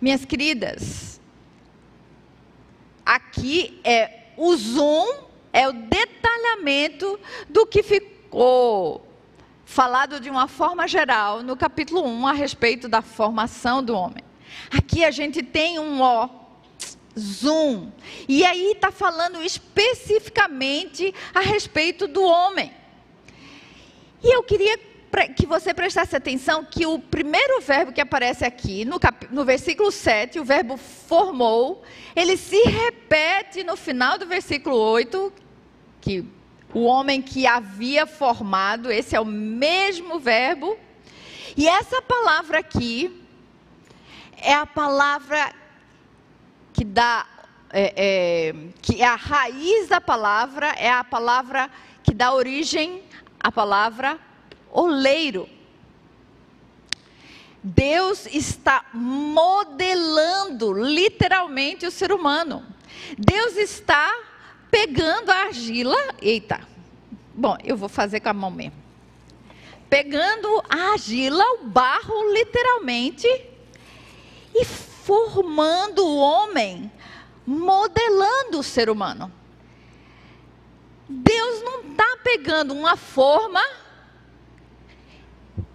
Minhas 0.00 0.24
queridas, 0.24 1.20
aqui 3.04 3.80
é 3.82 4.28
o 4.36 4.54
zoom, 4.54 5.06
é 5.52 5.68
o 5.68 5.72
detalhamento 5.72 7.18
do 7.48 7.66
que 7.66 7.82
ficou 7.82 9.06
falado 9.64 10.20
de 10.20 10.30
uma 10.30 10.46
forma 10.46 10.86
geral 10.86 11.42
no 11.42 11.56
capítulo 11.56 12.06
1 12.06 12.26
a 12.28 12.32
respeito 12.32 12.88
da 12.88 13.02
formação 13.02 13.82
do 13.82 13.94
homem. 13.94 14.22
Aqui 14.70 15.04
a 15.04 15.10
gente 15.10 15.42
tem 15.42 15.78
um 15.78 16.00
ó 16.00 16.28
zoom. 17.18 17.90
E 18.28 18.44
aí 18.44 18.72
está 18.72 18.92
falando 18.92 19.42
especificamente 19.42 21.12
a 21.34 21.40
respeito 21.40 22.06
do 22.06 22.22
homem. 22.22 22.72
E 24.22 24.34
eu 24.34 24.42
queria 24.42 24.78
que 25.26 25.46
você 25.46 25.74
prestasse 25.74 26.14
atenção 26.14 26.64
que 26.64 26.86
o 26.86 26.98
primeiro 26.98 27.60
verbo 27.60 27.92
que 27.92 28.00
aparece 28.00 28.44
aqui, 28.44 28.84
no, 28.84 29.00
cap... 29.00 29.26
no 29.30 29.44
versículo 29.44 29.90
7, 29.90 30.38
o 30.38 30.44
verbo 30.44 30.76
formou, 30.76 31.82
ele 32.14 32.36
se 32.36 32.62
repete 32.62 33.64
no 33.64 33.76
final 33.76 34.18
do 34.18 34.26
versículo 34.26 34.76
8, 34.76 35.32
que 36.00 36.24
o 36.72 36.84
homem 36.84 37.20
que 37.20 37.46
havia 37.46 38.06
formado, 38.06 38.92
esse 38.92 39.16
é 39.16 39.20
o 39.20 39.24
mesmo 39.24 40.18
verbo. 40.18 40.78
E 41.56 41.66
essa 41.66 42.00
palavra 42.02 42.58
aqui 42.58 43.24
é 44.36 44.54
a 44.54 44.66
palavra 44.66 45.52
que 46.72 46.84
dá, 46.84 47.26
é, 47.70 47.92
é, 47.96 48.54
que 48.80 49.02
é 49.02 49.06
a 49.06 49.16
raiz 49.16 49.88
da 49.88 50.00
palavra, 50.00 50.68
é 50.78 50.90
a 50.90 51.02
palavra 51.02 51.68
que 52.02 52.14
dá 52.14 52.32
origem 52.32 53.02
à 53.40 53.50
palavra 53.50 54.27
oleiro. 54.70 55.48
Deus 57.62 58.26
está 58.26 58.84
modelando 58.92 60.72
literalmente 60.72 61.86
o 61.86 61.90
ser 61.90 62.12
humano. 62.12 62.64
Deus 63.18 63.56
está 63.56 64.10
pegando 64.70 65.30
a 65.30 65.36
argila, 65.44 65.96
eita, 66.20 66.60
bom, 67.34 67.56
eu 67.64 67.76
vou 67.76 67.88
fazer 67.88 68.20
com 68.20 68.28
a 68.28 68.34
mão 68.34 68.50
mesmo. 68.50 68.76
Pegando 69.88 70.62
a 70.68 70.92
argila, 70.92 71.44
o 71.54 71.64
barro, 71.64 72.32
literalmente, 72.32 73.26
e 74.54 74.64
formando 74.64 76.04
o 76.04 76.18
homem, 76.18 76.92
modelando 77.46 78.58
o 78.58 78.62
ser 78.62 78.90
humano. 78.90 79.32
Deus 81.08 81.62
não 81.62 81.90
está 81.90 82.18
pegando 82.22 82.74
uma 82.74 82.96
forma 82.96 83.62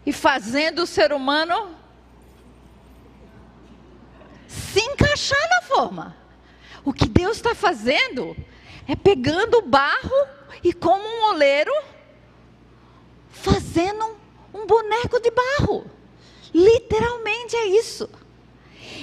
e 0.05 0.11
fazendo 0.11 0.83
o 0.83 0.87
ser 0.87 1.13
humano 1.13 1.75
se 4.47 4.81
encaixar 4.81 5.49
na 5.49 5.61
forma. 5.61 6.15
O 6.83 6.91
que 6.91 7.07
Deus 7.07 7.37
está 7.37 7.55
fazendo 7.55 8.35
é 8.87 8.95
pegando 8.95 9.59
o 9.59 9.61
barro 9.61 10.27
e, 10.63 10.73
como 10.73 11.03
um 11.03 11.29
oleiro, 11.29 11.73
fazendo 13.31 14.17
um 14.53 14.65
boneco 14.65 15.19
de 15.19 15.31
barro. 15.31 15.85
Literalmente 16.53 17.55
é 17.55 17.65
isso. 17.67 18.09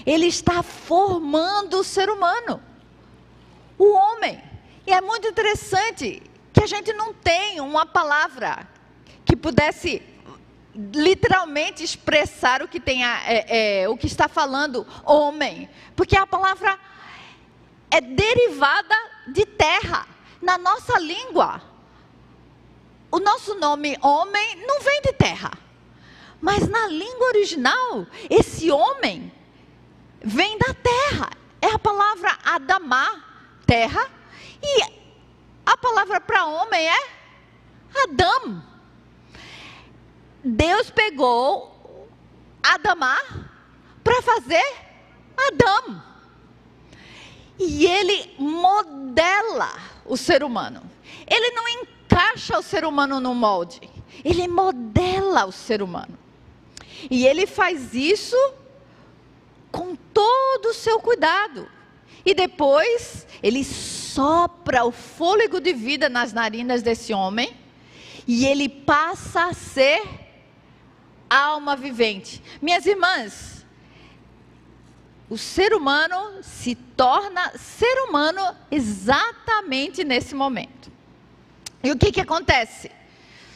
Ele 0.06 0.26
está 0.26 0.62
formando 0.62 1.80
o 1.80 1.84
ser 1.84 2.08
humano, 2.10 2.62
o 3.78 3.92
homem. 3.92 4.42
E 4.86 4.92
é 4.92 5.00
muito 5.00 5.26
interessante 5.26 6.22
que 6.52 6.62
a 6.62 6.66
gente 6.66 6.92
não 6.92 7.12
tem 7.12 7.60
uma 7.60 7.86
palavra 7.86 8.68
que 9.24 9.36
pudesse 9.36 10.02
literalmente 10.94 11.84
expressar 11.84 12.62
o 12.62 12.68
que 12.68 12.80
tem 12.80 13.04
a, 13.04 13.20
é, 13.26 13.82
é, 13.82 13.88
o 13.88 13.96
que 13.96 14.06
está 14.06 14.28
falando 14.28 14.86
homem, 15.04 15.68
porque 15.94 16.16
a 16.16 16.26
palavra 16.26 16.78
é 17.90 18.00
derivada 18.00 18.96
de 19.28 19.44
terra. 19.44 20.06
Na 20.40 20.56
nossa 20.56 20.98
língua, 20.98 21.60
o 23.10 23.18
nosso 23.18 23.54
nome 23.56 23.98
homem 24.00 24.64
não 24.66 24.80
vem 24.80 25.02
de 25.02 25.12
terra, 25.12 25.50
mas 26.40 26.66
na 26.66 26.86
língua 26.86 27.26
original, 27.26 28.06
esse 28.30 28.70
homem 28.70 29.30
vem 30.22 30.56
da 30.58 30.72
terra. 30.72 31.30
É 31.60 31.72
a 31.74 31.78
palavra 31.78 32.38
Adamá, 32.42 33.22
terra. 33.66 34.08
E 34.62 34.82
a 35.66 35.76
palavra 35.76 36.20
para 36.20 36.46
homem 36.46 36.88
é 36.88 37.08
Adão. 38.04 38.62
Deus 40.42 40.90
pegou 40.90 41.70
Adamar 42.62 43.50
para 44.04 44.22
fazer 44.22 44.64
Adão. 45.48 46.02
E 47.58 47.86
ele 47.86 48.34
modela 48.38 49.78
o 50.04 50.16
ser 50.16 50.42
humano. 50.42 50.82
Ele 51.26 51.50
não 51.52 51.68
encaixa 51.68 52.58
o 52.58 52.62
ser 52.62 52.84
humano 52.84 53.20
no 53.20 53.34
molde. 53.34 53.80
Ele 54.24 54.46
modela 54.48 55.46
o 55.46 55.52
ser 55.52 55.82
humano. 55.82 56.18
E 57.10 57.26
ele 57.26 57.46
faz 57.46 57.94
isso 57.94 58.36
com 59.70 59.94
todo 59.94 60.66
o 60.66 60.74
seu 60.74 61.00
cuidado. 61.00 61.68
E 62.24 62.34
depois 62.34 63.26
ele 63.42 63.64
sopra 63.64 64.84
o 64.84 64.90
fôlego 64.90 65.60
de 65.60 65.72
vida 65.72 66.08
nas 66.08 66.32
narinas 66.32 66.82
desse 66.82 67.14
homem 67.14 67.56
e 68.26 68.46
ele 68.46 68.68
passa 68.68 69.46
a 69.46 69.54
ser 69.54 70.19
alma 71.30 71.76
vivente. 71.76 72.42
Minhas 72.60 72.84
irmãs, 72.84 73.64
o 75.30 75.38
ser 75.38 75.72
humano 75.72 76.42
se 76.42 76.74
torna 76.74 77.56
ser 77.56 78.02
humano 78.08 78.42
exatamente 78.68 80.02
nesse 80.02 80.34
momento. 80.34 80.90
E 81.82 81.92
o 81.92 81.96
que, 81.96 82.10
que 82.10 82.20
acontece? 82.20 82.90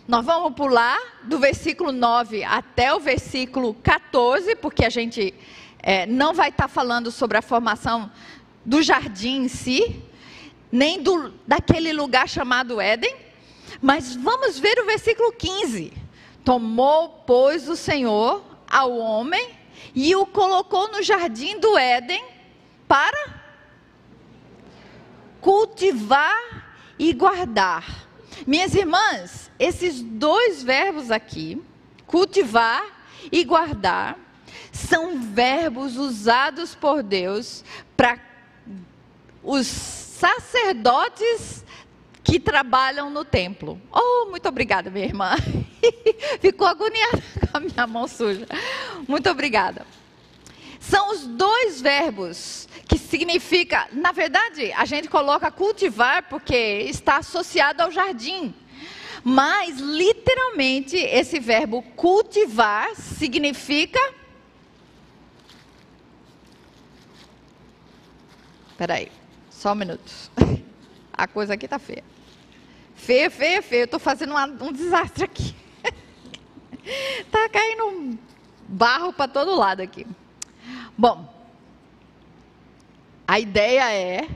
Nós 0.06 0.24
vamos 0.24 0.54
pular 0.54 0.98
do 1.24 1.38
versículo 1.38 1.90
9 1.90 2.44
até 2.44 2.94
o 2.94 3.00
versículo 3.00 3.74
14, 3.74 4.54
porque 4.56 4.84
a 4.84 4.90
gente 4.90 5.34
é, 5.82 6.06
não 6.06 6.32
vai 6.32 6.50
estar 6.50 6.68
falando 6.68 7.10
sobre 7.10 7.38
a 7.38 7.42
formação 7.42 8.10
do 8.64 8.82
jardim 8.82 9.44
em 9.44 9.48
si, 9.48 10.02
nem 10.70 11.02
do, 11.02 11.34
daquele 11.46 11.92
lugar 11.92 12.28
chamado 12.28 12.80
Éden, 12.80 13.14
mas 13.82 14.14
vamos 14.14 14.58
ver 14.58 14.78
o 14.78 14.87
versículo 14.87 15.32
15. 15.32 16.03
Tomou, 16.44 17.22
pois, 17.26 17.68
o 17.68 17.76
Senhor 17.76 18.42
ao 18.70 18.96
homem 18.98 19.50
e 19.94 20.14
o 20.14 20.26
colocou 20.26 20.90
no 20.90 21.02
jardim 21.02 21.59
do 21.59 21.78
Éden 21.78 22.22
para 22.87 23.42
cultivar 25.40 26.74
e 26.98 27.12
guardar. 27.12 28.07
Minhas 28.46 28.74
irmãs, 28.74 29.50
esses 29.59 30.02
dois 30.02 30.62
verbos 30.62 31.11
aqui, 31.11 31.62
cultivar 32.07 32.85
e 33.33 33.42
guardar, 33.44 34.18
são 34.70 35.20
verbos 35.20 35.96
usados 35.96 36.74
por 36.74 37.02
Deus 37.02 37.64
para 37.96 38.18
os 39.42 39.66
sacerdotes 39.66 41.63
que 42.24 42.40
trabalham 42.40 43.10
no 43.10 43.24
templo. 43.24 43.80
Oh, 43.92 44.30
muito 44.30 44.48
obrigada, 44.48 44.90
minha 44.90 45.04
irmã. 45.04 45.37
Ficou 46.40 46.66
agoniada 46.66 47.22
com 47.52 47.58
a 47.58 47.60
minha 47.60 47.87
mão 47.87 48.08
suja. 48.08 48.46
Muito 49.06 49.28
obrigada. 49.28 49.87
São 50.80 51.12
os 51.12 51.26
dois 51.26 51.80
verbos 51.80 52.66
que 52.88 52.98
significa, 52.98 53.87
na 53.92 54.10
verdade, 54.10 54.72
a 54.72 54.84
gente 54.84 55.08
coloca 55.08 55.50
cultivar 55.50 56.28
porque 56.28 56.54
está 56.88 57.18
associado 57.18 57.82
ao 57.82 57.90
jardim. 57.90 58.54
Mas 59.22 59.78
literalmente 59.78 60.96
esse 60.96 61.38
verbo 61.38 61.82
cultivar 61.94 62.94
significa 62.96 64.00
Espera 68.70 68.94
aí, 68.94 69.10
só 69.50 69.70
um 69.70 69.76
minuto. 69.76 70.12
A 71.12 71.28
coisa 71.28 71.54
aqui 71.54 71.68
tá 71.68 71.78
feia. 71.78 72.02
Feia, 73.04 73.30
feia, 73.30 73.60
feia. 73.60 73.82
Eu 73.82 73.84
estou 73.84 74.00
fazendo 74.00 74.30
uma, 74.30 74.46
um 74.46 74.72
desastre 74.72 75.24
aqui. 75.24 75.54
tá 77.30 77.48
caindo 77.50 78.18
barro 78.66 79.12
para 79.12 79.28
todo 79.28 79.54
lado 79.54 79.82
aqui. 79.82 80.06
Bom, 80.96 81.32
a 83.28 83.38
ideia 83.38 83.92
é 83.92 84.26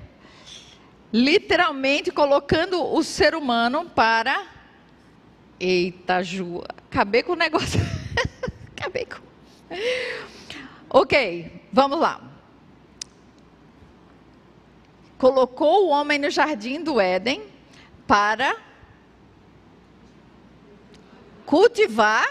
literalmente 1.10 2.10
colocando 2.10 2.84
o 2.84 3.02
ser 3.02 3.34
humano 3.34 3.88
para. 3.88 4.46
Eita, 5.58 6.22
Ju, 6.22 6.62
acabei 6.90 7.22
com 7.22 7.32
o 7.32 7.36
negócio. 7.36 7.80
acabei 8.76 9.06
com. 9.06 9.22
Ok, 10.90 11.62
vamos 11.72 11.98
lá 11.98 12.28
colocou 15.18 15.86
o 15.86 15.88
homem 15.88 16.16
no 16.16 16.30
jardim 16.30 16.80
do 16.80 17.00
Éden 17.00 17.42
para 18.08 18.56
cultivar 21.46 22.28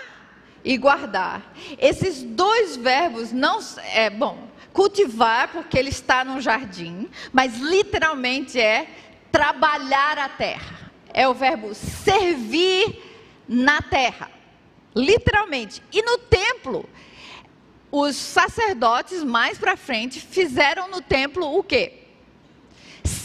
e 0.65 0.75
guardar. 0.75 1.53
Esses 1.77 2.23
dois 2.23 2.75
verbos 2.75 3.31
não 3.31 3.59
é 3.93 4.09
bom. 4.09 4.49
Cultivar 4.73 5.49
porque 5.51 5.77
ele 5.77 5.89
está 5.89 6.25
no 6.25 6.41
jardim, 6.41 7.09
mas 7.31 7.57
literalmente 7.57 8.59
é 8.59 8.87
trabalhar 9.31 10.17
a 10.17 10.27
terra. 10.27 10.91
É 11.13 11.27
o 11.27 11.33
verbo 11.33 11.73
servir 11.73 13.03
na 13.47 13.81
terra. 13.81 14.29
Literalmente. 14.95 15.81
E 15.93 16.01
no 16.01 16.17
templo, 16.17 16.87
os 17.91 18.15
sacerdotes 18.15 19.23
mais 19.23 19.57
para 19.57 19.77
frente 19.77 20.19
fizeram 20.19 20.89
no 20.89 21.01
templo 21.01 21.57
o 21.57 21.63
quê? 21.63 22.06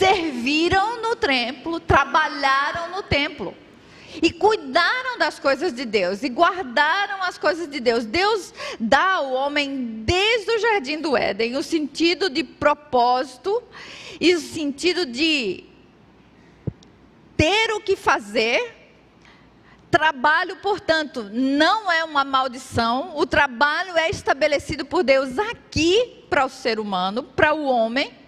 Serviram 0.03 1.01
no 1.01 1.15
templo, 1.15 1.79
trabalharam 1.79 2.91
no 2.91 3.05
templo. 3.05 3.55
E 4.21 4.31
cuidaram 4.31 5.17
das 5.17 5.39
coisas 5.39 5.73
de 5.73 5.87
Deus, 5.87 6.23
e 6.23 6.29
guardaram 6.29 7.23
as 7.23 7.39
coisas 7.39 7.71
de 7.71 7.81
Deus. 7.81 8.05
Deus 8.05 8.53
dá 8.79 9.15
ao 9.15 9.33
homem, 9.33 10.03
desde 10.05 10.51
o 10.51 10.59
jardim 10.59 11.01
do 11.01 11.17
Éden, 11.17 11.57
o 11.57 11.63
sentido 11.63 12.29
de 12.29 12.45
propósito 12.45 13.63
e 14.21 14.35
o 14.35 14.41
sentido 14.41 15.07
de 15.07 15.65
ter 17.37 17.73
o 17.73 17.81
que 17.81 17.97
fazer. 17.97 18.81
Trabalho, 19.91 20.57
portanto, 20.57 21.31
não 21.33 21.91
é 21.91 22.03
uma 22.03 22.25
maldição, 22.25 23.13
o 23.17 23.25
trabalho 23.25 23.97
é 23.97 24.11
estabelecido 24.11 24.85
por 24.85 25.03
Deus 25.03 25.39
aqui 25.39 26.25
para 26.29 26.45
o 26.45 26.51
ser 26.51 26.81
humano, 26.81 27.23
para 27.23 27.55
o 27.55 27.65
homem 27.65 28.22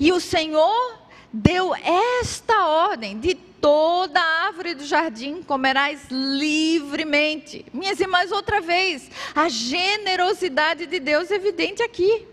e 0.00 0.10
o 0.10 0.18
Senhor 0.18 0.98
deu 1.30 1.74
esta 1.74 2.66
ordem: 2.66 3.20
de 3.20 3.34
toda 3.34 4.18
árvore 4.18 4.74
do 4.74 4.86
jardim 4.86 5.42
comerás 5.42 6.06
livremente. 6.10 7.66
Minhas 7.72 8.00
irmãs, 8.00 8.32
outra 8.32 8.62
vez, 8.62 9.10
a 9.34 9.50
generosidade 9.50 10.86
de 10.86 10.98
Deus 10.98 11.30
é 11.30 11.34
evidente 11.34 11.82
aqui. 11.82 12.26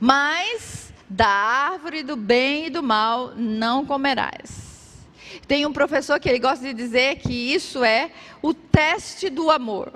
Mas 0.00 0.92
da 1.08 1.28
árvore 1.28 2.02
do 2.02 2.16
bem 2.16 2.66
e 2.66 2.70
do 2.70 2.82
mal 2.82 3.32
não 3.36 3.84
comerás. 3.84 5.06
Tem 5.46 5.64
um 5.64 5.72
professor 5.72 6.18
que 6.18 6.28
ele 6.28 6.38
gosta 6.38 6.64
de 6.64 6.74
dizer 6.74 7.16
que 7.16 7.54
isso 7.54 7.84
é 7.84 8.10
o 8.42 8.52
teste 8.52 9.30
do 9.30 9.50
amor. 9.50 9.92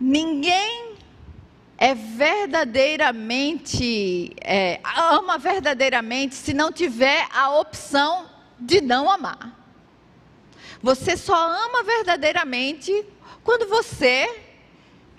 Ninguém 0.00 0.91
é 1.82 1.94
verdadeiramente, 1.96 4.36
é, 4.40 4.78
ama 4.96 5.36
verdadeiramente 5.36 6.36
se 6.36 6.54
não 6.54 6.70
tiver 6.70 7.26
a 7.34 7.58
opção 7.58 8.30
de 8.56 8.80
não 8.80 9.10
amar. 9.10 9.58
Você 10.80 11.16
só 11.16 11.34
ama 11.34 11.82
verdadeiramente 11.82 13.04
quando 13.42 13.66
você 13.66 14.32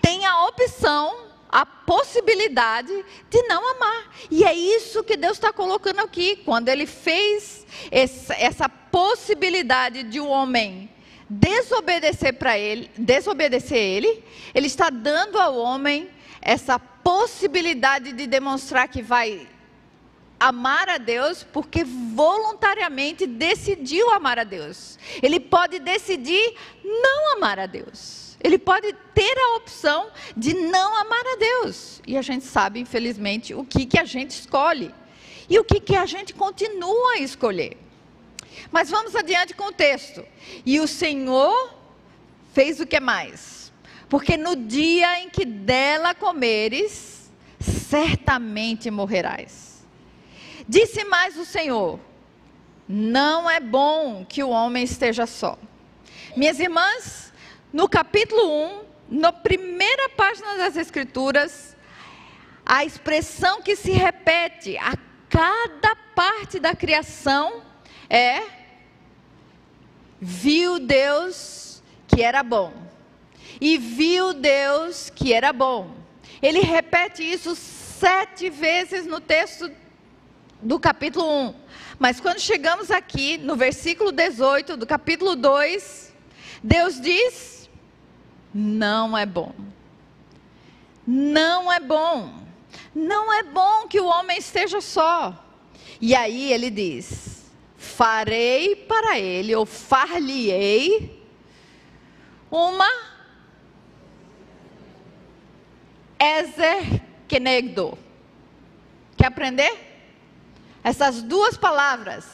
tem 0.00 0.24
a 0.24 0.46
opção, 0.46 1.26
a 1.50 1.66
possibilidade 1.66 3.04
de 3.28 3.42
não 3.42 3.76
amar. 3.76 4.10
E 4.30 4.42
é 4.42 4.54
isso 4.54 5.04
que 5.04 5.18
Deus 5.18 5.34
está 5.34 5.52
colocando 5.52 5.98
aqui. 5.98 6.36
Quando 6.46 6.70
Ele 6.70 6.86
fez 6.86 7.66
essa, 7.90 8.70
possibilidade 8.90 10.02
de 10.04 10.18
um 10.18 10.30
homem 10.30 10.88
desobedecer 11.28 12.38
para 12.38 12.58
Ele, 12.58 12.90
desobedecer 12.96 13.76
Ele, 13.76 14.24
Ele 14.54 14.66
está 14.66 14.88
dando 14.88 15.38
ao 15.38 15.58
homem 15.58 16.13
essa 16.44 16.78
possibilidade 16.78 18.12
de 18.12 18.26
demonstrar 18.26 18.86
que 18.86 19.02
vai 19.02 19.48
amar 20.38 20.90
a 20.90 20.98
Deus 20.98 21.42
porque 21.42 21.82
voluntariamente 21.84 23.26
decidiu 23.26 24.10
amar 24.10 24.38
a 24.38 24.44
Deus. 24.44 24.98
Ele 25.22 25.40
pode 25.40 25.78
decidir 25.78 26.54
não 26.84 27.36
amar 27.36 27.58
a 27.58 27.66
Deus. 27.66 28.36
Ele 28.42 28.58
pode 28.58 28.92
ter 29.14 29.38
a 29.38 29.56
opção 29.56 30.10
de 30.36 30.52
não 30.52 30.94
amar 30.96 31.24
a 31.26 31.36
Deus. 31.36 32.02
E 32.06 32.18
a 32.18 32.20
gente 32.20 32.44
sabe, 32.44 32.78
infelizmente, 32.78 33.54
o 33.54 33.64
que, 33.64 33.86
que 33.86 33.98
a 33.98 34.04
gente 34.04 34.32
escolhe. 34.32 34.94
E 35.48 35.58
o 35.58 35.64
que, 35.64 35.80
que 35.80 35.96
a 35.96 36.04
gente 36.04 36.34
continua 36.34 37.12
a 37.12 37.18
escolher. 37.20 37.78
Mas 38.70 38.90
vamos 38.90 39.16
adiante 39.16 39.54
com 39.54 39.68
o 39.68 39.72
texto. 39.72 40.22
E 40.66 40.78
o 40.78 40.86
Senhor 40.86 41.74
fez 42.52 42.80
o 42.80 42.86
que 42.86 43.00
mais? 43.00 43.53
Porque 44.08 44.36
no 44.36 44.54
dia 44.54 45.20
em 45.20 45.28
que 45.28 45.44
dela 45.44 46.14
comeres, 46.14 47.32
certamente 47.58 48.90
morrerás. 48.90 49.86
Disse 50.68 51.04
mais 51.04 51.36
o 51.36 51.44
Senhor: 51.44 51.98
Não 52.88 53.48
é 53.50 53.60
bom 53.60 54.24
que 54.24 54.42
o 54.42 54.50
homem 54.50 54.84
esteja 54.84 55.26
só. 55.26 55.58
Minhas 56.36 56.58
irmãs, 56.58 57.32
no 57.72 57.88
capítulo 57.88 58.42
1, 59.10 59.18
na 59.20 59.32
primeira 59.32 60.08
página 60.10 60.56
das 60.56 60.76
Escrituras, 60.76 61.76
a 62.64 62.84
expressão 62.84 63.60
que 63.60 63.76
se 63.76 63.92
repete 63.92 64.76
a 64.78 64.94
cada 65.28 65.96
parte 66.14 66.58
da 66.58 66.74
criação 66.74 67.62
é: 68.08 68.42
viu 70.20 70.78
Deus 70.78 71.82
que 72.06 72.22
era 72.22 72.42
bom. 72.42 72.83
E 73.60 73.78
viu 73.78 74.32
Deus 74.32 75.10
que 75.10 75.32
era 75.32 75.52
bom. 75.52 75.90
Ele 76.42 76.60
repete 76.60 77.22
isso 77.22 77.54
sete 77.54 78.50
vezes 78.50 79.06
no 79.06 79.20
texto 79.20 79.70
do 80.60 80.78
capítulo 80.78 81.26
1. 81.48 81.54
Mas 81.98 82.20
quando 82.20 82.40
chegamos 82.40 82.90
aqui 82.90 83.38
no 83.38 83.56
versículo 83.56 84.10
18 84.10 84.76
do 84.76 84.86
capítulo 84.86 85.36
2, 85.36 86.12
Deus 86.62 87.00
diz: 87.00 87.54
não 88.54 89.18
é 89.18 89.26
bom. 89.26 89.52
Não 91.04 91.72
é 91.72 91.80
bom. 91.80 92.32
Não 92.94 93.32
é 93.32 93.42
bom 93.42 93.88
que 93.88 94.00
o 94.00 94.06
homem 94.06 94.38
esteja 94.38 94.80
só. 94.80 95.44
E 96.00 96.14
aí 96.14 96.52
ele 96.52 96.70
diz: 96.70 97.50
farei 97.76 98.76
para 98.76 99.18
ele, 99.18 99.54
ou 99.56 99.66
far-lhe-ei, 99.66 101.20
uma 102.48 102.88
Ezer 106.24 107.02
Kenegdo. 107.28 107.98
Quer 109.16 109.26
aprender? 109.26 109.92
Essas 110.82 111.22
duas 111.22 111.56
palavras. 111.56 112.24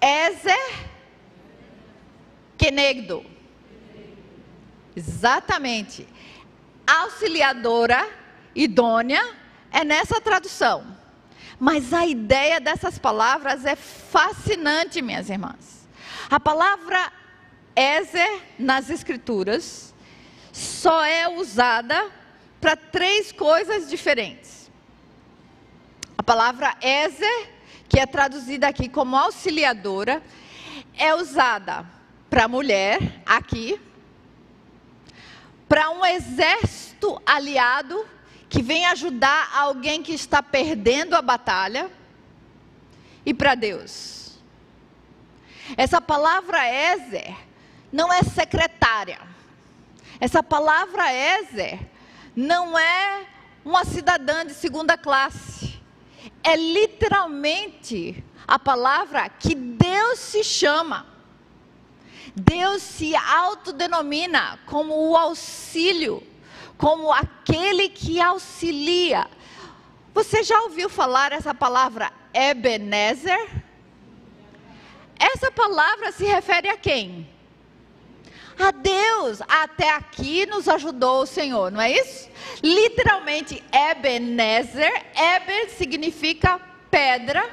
Ezer 0.00 0.88
Kenegdo. 2.56 3.24
Exatamente. 4.94 6.06
Auxiliadora 6.86 8.08
idônea 8.54 9.24
é 9.72 9.84
nessa 9.84 10.20
tradução. 10.20 10.96
Mas 11.58 11.92
a 11.92 12.06
ideia 12.06 12.60
dessas 12.60 12.98
palavras 12.98 13.64
é 13.64 13.74
fascinante, 13.74 15.02
minhas 15.02 15.28
irmãs. 15.28 15.88
A 16.30 16.38
palavra 16.38 17.12
Ezer 17.74 18.42
nas 18.58 18.90
Escrituras 18.90 19.94
só 20.52 21.04
é 21.04 21.28
usada 21.28 22.10
para 22.60 22.76
três 22.76 23.32
coisas 23.32 23.88
diferentes. 23.88 24.70
A 26.16 26.22
palavra 26.22 26.76
Ezer, 26.82 27.50
que 27.88 27.98
é 27.98 28.06
traduzida 28.06 28.68
aqui 28.68 28.88
como 28.88 29.16
auxiliadora, 29.16 30.22
é 30.96 31.14
usada 31.14 31.86
para 32.28 32.48
mulher, 32.48 33.22
aqui, 33.24 33.80
para 35.68 35.90
um 35.90 36.04
exército 36.04 37.20
aliado 37.24 38.06
que 38.48 38.62
vem 38.62 38.86
ajudar 38.86 39.50
alguém 39.54 40.02
que 40.02 40.12
está 40.12 40.42
perdendo 40.42 41.14
a 41.14 41.22
batalha 41.22 41.90
e 43.24 43.34
para 43.34 43.54
Deus. 43.54 44.38
Essa 45.76 46.00
palavra 46.00 46.66
Ezer 46.66 47.36
não 47.92 48.12
é 48.12 48.22
secretária. 48.22 49.20
Essa 50.18 50.42
palavra 50.42 51.12
Ezer 51.12 51.78
não 52.38 52.78
é 52.78 53.26
uma 53.64 53.84
cidadã 53.84 54.46
de 54.46 54.54
segunda 54.54 54.96
classe. 54.96 55.80
É 56.42 56.56
literalmente 56.56 58.24
a 58.46 58.58
palavra 58.58 59.28
que 59.28 59.54
Deus 59.54 60.18
se 60.18 60.44
chama. 60.44 61.06
Deus 62.34 62.82
se 62.82 63.16
autodenomina 63.16 64.58
como 64.66 65.10
o 65.10 65.16
auxílio 65.16 66.22
como 66.78 67.12
aquele 67.12 67.88
que 67.88 68.20
auxilia. 68.20 69.28
Você 70.14 70.44
já 70.44 70.62
ouviu 70.62 70.88
falar 70.88 71.32
essa 71.32 71.52
palavra 71.52 72.12
Ebenezer? 72.32 73.50
Essa 75.18 75.50
palavra 75.50 76.12
se 76.12 76.24
refere 76.24 76.68
a 76.68 76.76
quem? 76.76 77.28
A 78.58 78.70
Deus. 78.72 79.40
Até 79.48 79.90
aqui 79.90 80.46
nos 80.46 80.68
ajudou 80.68 81.22
o 81.22 81.26
Senhor, 81.26 81.70
não 81.70 81.80
é 81.80 81.92
isso? 81.92 82.28
Literalmente, 82.62 83.62
Ebenezer. 83.72 84.92
Eben 85.14 85.68
significa 85.68 86.60
pedra. 86.90 87.48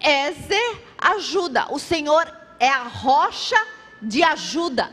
Ezer, 0.00 0.82
ajuda. 0.98 1.66
O 1.70 1.78
Senhor 1.78 2.30
é 2.58 2.68
a 2.68 2.82
rocha 2.82 3.56
de 4.00 4.22
ajuda. 4.22 4.92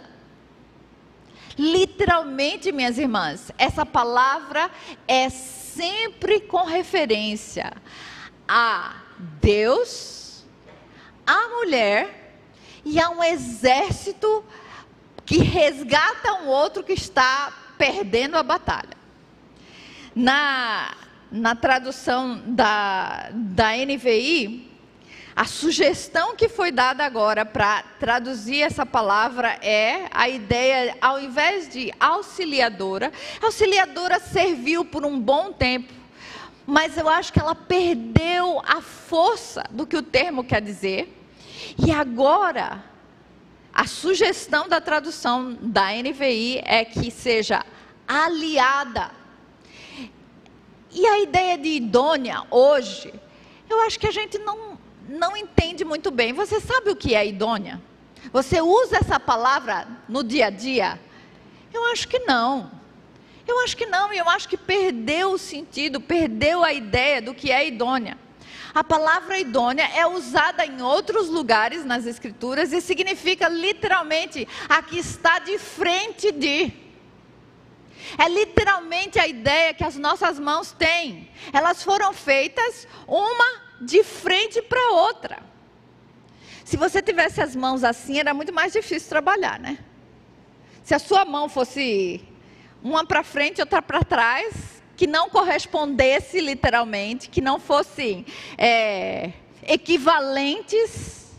Literalmente, 1.58 2.72
minhas 2.72 2.98
irmãs, 2.98 3.52
essa 3.58 3.86
palavra 3.86 4.70
é 5.08 5.30
sempre 5.30 6.42
com 6.42 6.66
referência 6.66 7.72
a 8.48 8.96
Deus, 9.42 10.46
a 11.26 11.48
mulher 11.48 12.40
e 12.84 13.00
a 13.00 13.10
um 13.10 13.24
exército 13.24 14.44
que 15.26 15.40
resgata 15.40 16.34
um 16.44 16.48
outro 16.48 16.84
que 16.84 16.94
está 16.94 17.52
perdendo 17.78 18.38
a 18.38 18.44
batalha. 18.44 18.96
Na, 20.16 20.94
na 21.32 21.56
tradução 21.56 22.42
da, 22.46 23.30
da 23.34 23.72
NVI, 23.76 24.72
a 25.36 25.44
sugestão 25.44 26.34
que 26.36 26.48
foi 26.48 26.72
dada 26.72 27.04
agora 27.04 27.46
para 27.46 27.84
traduzir 28.00 28.62
essa 28.62 28.86
palavra 28.86 29.60
é 29.62 30.08
a 30.12 30.30
ideia, 30.30 30.96
ao 31.02 31.20
invés 31.20 31.68
de 31.68 31.94
auxiliadora, 32.00 33.12
auxiliadora 33.42 34.18
serviu 34.18 34.86
por 34.86 35.06
um 35.06 35.20
bom 35.20 35.52
tempo, 35.52 35.92
mas 36.66 36.98
eu 36.98 37.10
acho 37.10 37.34
que 37.34 37.40
ela 37.40 37.54
perdeu 37.54 38.62
a 38.66 38.82
força 38.82 39.64
do 39.70 39.86
que 39.86 39.98
o 39.98 40.02
termo 40.02 40.44
quer 40.44 40.62
dizer. 40.62 41.14
E 41.78 41.92
agora, 41.92 42.82
a 43.76 43.86
sugestão 43.86 44.70
da 44.70 44.80
tradução 44.80 45.58
da 45.62 45.92
NVI 45.92 46.62
é 46.64 46.86
que 46.86 47.12
seja 47.12 47.66
aliada. 48.08 49.12
E 50.90 51.06
a 51.06 51.20
ideia 51.20 51.58
de 51.58 51.68
idônea 51.68 52.44
hoje, 52.50 53.14
eu 53.70 53.82
acho 53.82 54.00
que 54.00 54.08
a 54.08 54.12
gente 54.12 54.38
não 54.40 54.76
não 55.08 55.38
entende 55.38 55.86
muito 55.86 56.10
bem. 56.10 56.34
Você 56.34 56.60
sabe 56.60 56.90
o 56.90 56.96
que 56.96 57.14
é 57.14 57.28
idônea? 57.28 57.80
Você 58.32 58.60
usa 58.60 58.98
essa 58.98 59.20
palavra 59.20 59.88
no 60.10 60.24
dia 60.24 60.48
a 60.48 60.50
dia? 60.50 61.00
Eu 61.72 61.86
acho 61.92 62.08
que 62.08 62.20
não. 62.20 62.72
Eu 63.48 63.60
acho 63.60 63.78
que 63.78 63.86
não, 63.86 64.12
e 64.12 64.18
eu 64.18 64.28
acho 64.28 64.50
que 64.50 64.58
perdeu 64.58 65.34
o 65.34 65.38
sentido, 65.38 66.02
perdeu 66.02 66.64
a 66.64 66.74
ideia 66.74 67.22
do 67.22 67.36
que 67.36 67.52
é 67.52 67.68
idônea. 67.68 68.18
A 68.76 68.84
palavra 68.84 69.40
idônea 69.40 69.90
é 69.96 70.06
usada 70.06 70.66
em 70.66 70.82
outros 70.82 71.30
lugares 71.30 71.86
nas 71.86 72.06
Escrituras 72.06 72.74
e 72.74 72.82
significa 72.82 73.48
literalmente 73.48 74.46
a 74.68 74.82
que 74.82 75.00
está 75.00 75.40
de 75.40 75.58
frente 75.58 76.30
de. 76.30 76.74
É 78.18 78.28
literalmente 78.28 79.18
a 79.18 79.26
ideia 79.26 79.74
que 79.74 79.86
as 79.86 79.96
nossas 79.96 80.38
mãos 80.38 80.74
têm. 80.74 81.32
Elas 81.54 81.82
foram 81.82 82.12
feitas 82.12 82.86
uma 83.08 83.62
de 83.80 84.04
frente 84.04 84.62
para 84.62 84.92
outra. 84.92 85.42
Se 86.66 86.76
você 86.76 87.02
tivesse 87.02 87.40
as 87.40 87.56
mãos 87.56 87.82
assim, 87.82 88.20
era 88.20 88.34
muito 88.34 88.52
mais 88.52 88.74
difícil 88.74 89.08
trabalhar, 89.08 89.58
né? 89.58 89.80
Se 90.84 90.94
a 90.94 91.00
sua 91.00 91.24
mão 91.24 91.48
fosse 91.48 92.22
uma 92.84 93.06
para 93.06 93.24
frente 93.24 93.60
e 93.60 93.62
outra 93.62 93.82
para 93.82 94.04
trás, 94.04 94.75
que 94.96 95.08
não 95.08 95.30
correspondesse 95.30 96.40
literalmente, 96.40 97.30
que 97.30 97.42
não 97.42 97.60
fossem 97.60 98.26
é, 98.58 99.34
equivalentes, 99.64 101.34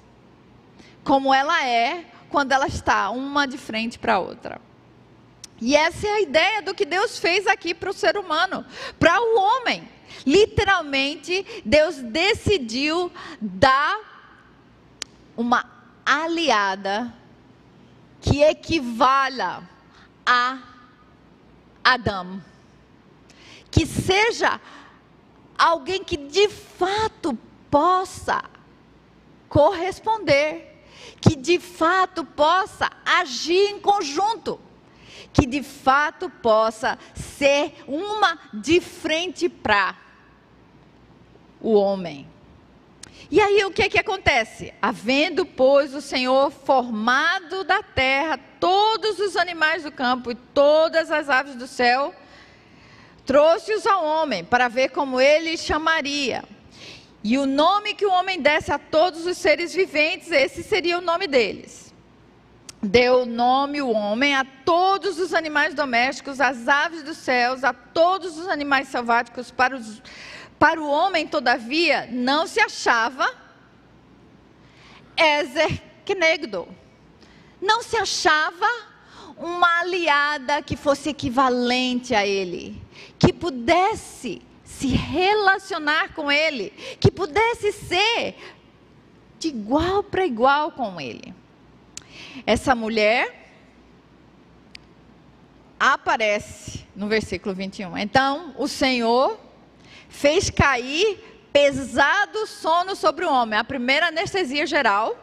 como 1.02 1.32
ela 1.32 1.66
é 1.66 2.04
quando 2.28 2.52
ela 2.52 2.66
está 2.66 3.10
uma 3.10 3.46
de 3.46 3.56
frente 3.56 3.98
para 3.98 4.14
a 4.14 4.18
outra. 4.18 4.60
E 5.60 5.74
essa 5.74 6.06
é 6.06 6.12
a 6.12 6.20
ideia 6.20 6.62
do 6.62 6.74
que 6.74 6.84
Deus 6.84 7.18
fez 7.18 7.46
aqui 7.46 7.72
para 7.72 7.88
o 7.88 7.94
ser 7.94 8.16
humano, 8.16 8.64
para 8.98 9.20
o 9.20 9.38
homem. 9.38 9.88
Literalmente, 10.26 11.62
Deus 11.64 11.96
decidiu 11.96 13.10
dar 13.40 13.98
uma 15.36 15.64
aliada 16.04 17.12
que 18.20 18.42
equivala 18.42 19.62
a 20.24 20.58
Adão. 21.82 22.42
Que 23.76 23.84
seja 23.84 24.60
alguém 25.58 26.02
que 26.02 26.16
de 26.16 26.48
fato 26.48 27.36
possa 27.70 28.42
corresponder, 29.48 30.82
que 31.20 31.36
de 31.36 31.58
fato 31.58 32.24
possa 32.24 32.90
agir 33.04 33.70
em 33.70 33.80
conjunto 33.80 34.60
que 35.36 35.44
de 35.44 35.62
fato 35.62 36.30
possa 36.30 36.98
ser 37.14 37.74
uma 37.86 38.38
de 38.54 38.80
frente 38.80 39.50
para 39.50 39.94
o 41.60 41.74
homem. 41.74 42.26
E 43.30 43.38
aí 43.38 43.62
o 43.62 43.70
que 43.70 43.82
é 43.82 43.88
que 43.88 43.98
acontece? 43.98 44.72
Havendo, 44.80 45.44
pois, 45.44 45.92
o 45.92 46.00
Senhor 46.00 46.50
formado 46.50 47.64
da 47.64 47.82
terra 47.82 48.40
todos 48.58 49.18
os 49.18 49.36
animais 49.36 49.82
do 49.82 49.92
campo 49.92 50.30
e 50.30 50.34
todas 50.34 51.10
as 51.10 51.28
aves 51.28 51.54
do 51.54 51.66
céu, 51.66 52.14
trouxe-os 53.26 53.86
ao 53.86 54.04
homem 54.04 54.44
para 54.44 54.68
ver 54.68 54.90
como 54.90 55.20
ele 55.20 55.56
chamaria. 55.56 56.44
E 57.22 57.36
o 57.36 57.44
nome 57.44 57.92
que 57.92 58.06
o 58.06 58.10
homem 58.10 58.40
desse 58.40 58.72
a 58.72 58.78
todos 58.78 59.26
os 59.26 59.36
seres 59.36 59.74
viventes, 59.74 60.30
esse 60.30 60.62
seria 60.62 60.96
o 60.96 61.00
nome 61.00 61.26
deles. 61.26 61.92
Deu 62.80 63.26
nome 63.26 63.82
o 63.82 63.90
homem 63.90 64.34
a 64.36 64.46
todos 64.64 65.18
os 65.18 65.34
animais 65.34 65.74
domésticos, 65.74 66.40
às 66.40 66.68
aves 66.68 67.02
dos 67.02 67.16
céus, 67.16 67.64
a 67.64 67.72
todos 67.72 68.38
os 68.38 68.46
animais 68.46 68.88
selváticos, 68.88 69.50
para 69.50 69.74
os 69.74 70.00
para 70.58 70.80
o 70.80 70.88
homem, 70.88 71.26
todavia, 71.26 72.08
não 72.10 72.46
se 72.46 72.60
achava 72.60 73.30
Ezer 75.16 75.82
Knegdo. 76.04 76.66
Não 77.60 77.82
se 77.82 77.96
achava 77.96 78.66
uma 79.36 79.80
aliada 79.80 80.62
que 80.62 80.76
fosse 80.76 81.10
equivalente 81.10 82.14
a 82.14 82.26
ele, 82.26 82.80
que 83.18 83.32
pudesse 83.32 84.42
se 84.64 84.88
relacionar 84.88 86.14
com 86.14 86.30
ele, 86.30 86.70
que 87.00 87.10
pudesse 87.10 87.72
ser 87.72 88.36
de 89.38 89.48
igual 89.48 90.02
para 90.02 90.26
igual 90.26 90.72
com 90.72 91.00
ele. 91.00 91.34
Essa 92.46 92.74
mulher 92.74 93.50
aparece 95.78 96.86
no 96.94 97.08
versículo 97.08 97.54
21. 97.54 97.96
Então, 97.98 98.54
o 98.56 98.66
Senhor 98.66 99.38
fez 100.08 100.48
cair 100.50 101.18
pesado 101.52 102.46
sono 102.46 102.94
sobre 102.96 103.24
o 103.24 103.30
homem, 103.32 103.58
a 103.58 103.64
primeira 103.64 104.08
anestesia 104.08 104.66
geral, 104.66 105.16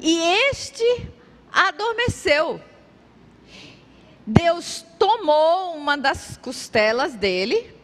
e 0.00 0.18
este 0.50 1.08
adormeceu. 1.52 2.60
Deus 4.26 4.84
tomou 4.98 5.74
uma 5.74 5.96
das 5.96 6.36
costelas 6.36 7.14
dele 7.14 7.74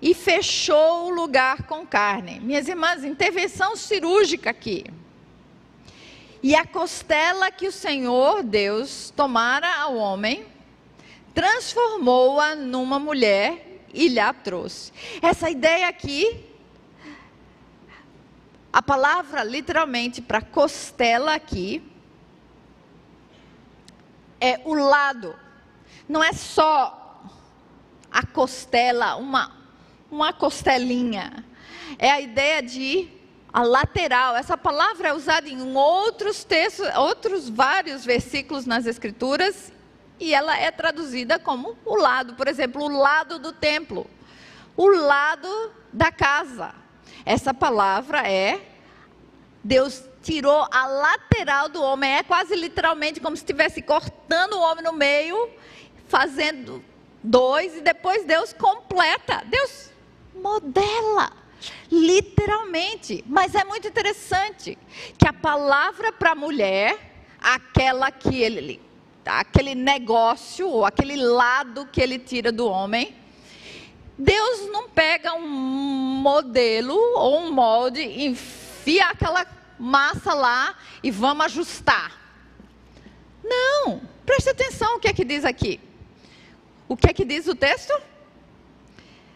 e 0.00 0.14
fechou 0.14 1.06
o 1.06 1.10
lugar 1.10 1.62
com 1.64 1.86
carne. 1.86 2.40
Minhas 2.40 2.68
irmãs, 2.68 3.04
intervenção 3.04 3.76
cirúrgica 3.76 4.50
aqui. 4.50 4.84
E 6.42 6.56
a 6.56 6.66
costela 6.66 7.50
que 7.50 7.68
o 7.68 7.72
Senhor 7.72 8.42
Deus 8.42 9.12
tomara 9.16 9.80
ao 9.80 9.96
homem, 9.96 10.44
transformou-a 11.32 12.56
numa 12.56 12.98
mulher 12.98 13.80
e 13.94 14.08
lhe 14.08 14.32
trouxe. 14.42 14.92
Essa 15.20 15.48
ideia 15.48 15.88
aqui, 15.88 16.44
a 18.72 18.82
palavra 18.82 19.44
literalmente 19.44 20.20
para 20.20 20.40
costela 20.40 21.34
aqui, 21.34 21.91
é 24.42 24.60
o 24.64 24.74
lado. 24.74 25.36
Não 26.08 26.22
é 26.22 26.32
só 26.32 27.22
a 28.10 28.26
costela, 28.26 29.14
uma, 29.14 29.52
uma 30.10 30.32
costelinha. 30.32 31.44
É 31.96 32.10
a 32.10 32.20
ideia 32.20 32.60
de 32.60 33.08
a 33.52 33.62
lateral. 33.62 34.34
Essa 34.34 34.58
palavra 34.58 35.10
é 35.10 35.14
usada 35.14 35.48
em 35.48 35.76
outros 35.76 36.42
textos, 36.42 36.86
outros 36.96 37.48
vários 37.48 38.04
versículos 38.04 38.66
nas 38.66 38.84
Escrituras 38.84 39.72
e 40.18 40.34
ela 40.34 40.58
é 40.58 40.70
traduzida 40.70 41.38
como 41.38 41.76
o 41.84 41.96
lado, 41.96 42.34
por 42.34 42.48
exemplo, 42.48 42.82
o 42.82 42.88
lado 42.88 43.38
do 43.38 43.52
templo, 43.52 44.08
o 44.76 44.88
lado 44.88 45.72
da 45.92 46.10
casa. 46.10 46.74
Essa 47.24 47.54
palavra 47.54 48.28
é 48.28 48.71
Deus 49.62 50.04
tirou 50.22 50.66
a 50.70 50.86
lateral 50.86 51.68
do 51.68 51.82
homem, 51.82 52.14
é 52.14 52.22
quase 52.22 52.54
literalmente 52.54 53.20
como 53.20 53.36
se 53.36 53.42
estivesse 53.42 53.82
cortando 53.82 54.54
o 54.54 54.60
homem 54.60 54.84
no 54.84 54.92
meio, 54.92 55.50
fazendo 56.08 56.84
dois 57.22 57.76
e 57.76 57.80
depois 57.80 58.24
Deus 58.24 58.52
completa. 58.52 59.42
Deus 59.46 59.90
modela 60.34 61.32
literalmente. 61.90 63.24
Mas 63.26 63.54
é 63.54 63.64
muito 63.64 63.86
interessante 63.86 64.76
que 65.18 65.26
a 65.26 65.32
palavra 65.32 66.12
para 66.12 66.34
mulher, 66.34 66.98
aquela 67.40 68.10
que 68.10 68.40
ele 68.40 68.80
aquele 69.24 69.76
negócio, 69.76 70.68
ou 70.68 70.84
aquele 70.84 71.14
lado 71.14 71.86
que 71.92 72.00
ele 72.00 72.18
tira 72.18 72.50
do 72.50 72.66
homem. 72.66 73.14
Deus 74.18 74.68
não 74.68 74.88
pega 74.88 75.32
um 75.34 75.46
modelo 75.48 76.96
ou 77.14 77.38
um 77.38 77.52
molde, 77.52 78.02
enfia 78.82 79.06
aquela 79.06 79.46
massa 79.78 80.34
lá 80.34 80.74
e 81.02 81.10
vamos 81.10 81.46
ajustar. 81.46 82.20
Não, 83.44 84.02
preste 84.26 84.50
atenção 84.50 84.96
o 84.96 85.00
que 85.00 85.06
é 85.06 85.12
que 85.12 85.24
diz 85.24 85.44
aqui. 85.44 85.80
O 86.88 86.96
que 86.96 87.08
é 87.08 87.12
que 87.12 87.24
diz 87.24 87.46
o 87.46 87.54
texto? 87.54 87.92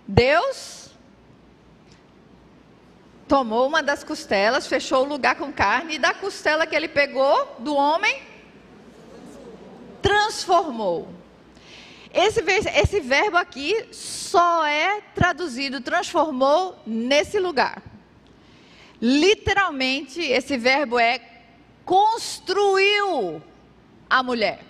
Deus 0.07 0.91
tomou 3.29 3.67
uma 3.69 3.83
das 3.83 4.03
costelas, 4.03 4.67
fechou 4.67 5.05
o 5.05 5.09
lugar 5.09 5.37
com 5.37 5.53
carne, 5.53 5.95
e 5.95 5.99
da 5.99 6.13
costela 6.13 6.67
que 6.67 6.75
ele 6.75 6.89
pegou 6.89 7.57
do 7.61 7.75
homem, 7.75 8.23
transformou. 10.03 11.09
Esse, 12.13 12.41
esse 12.41 13.01
verbo 13.01 13.37
aqui 13.37 13.89
só 13.93 14.65
é 14.65 15.01
traduzido 15.15 15.81
transformou 15.81 16.81
nesse 16.87 17.39
lugar. 17.39 17.83
Literalmente, 19.01 20.21
esse 20.21 20.57
verbo 20.57 20.99
é 20.99 21.21
construiu 21.85 23.43
a 24.09 24.23
mulher. 24.23 24.65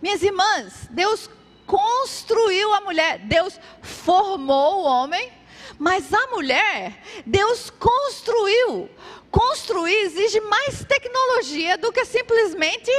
Minhas 0.00 0.22
irmãs, 0.22 0.88
Deus 0.90 1.30
construiu 1.66 2.72
a 2.74 2.80
mulher, 2.80 3.18
Deus 3.20 3.58
formou 3.80 4.80
o 4.80 4.84
homem, 4.84 5.32
mas 5.78 6.12
a 6.12 6.26
mulher, 6.28 7.00
Deus 7.24 7.70
construiu. 7.70 8.90
Construir 9.30 9.94
exige 9.94 10.40
mais 10.40 10.84
tecnologia 10.84 11.78
do 11.78 11.92
que 11.92 12.04
simplesmente 12.04 12.90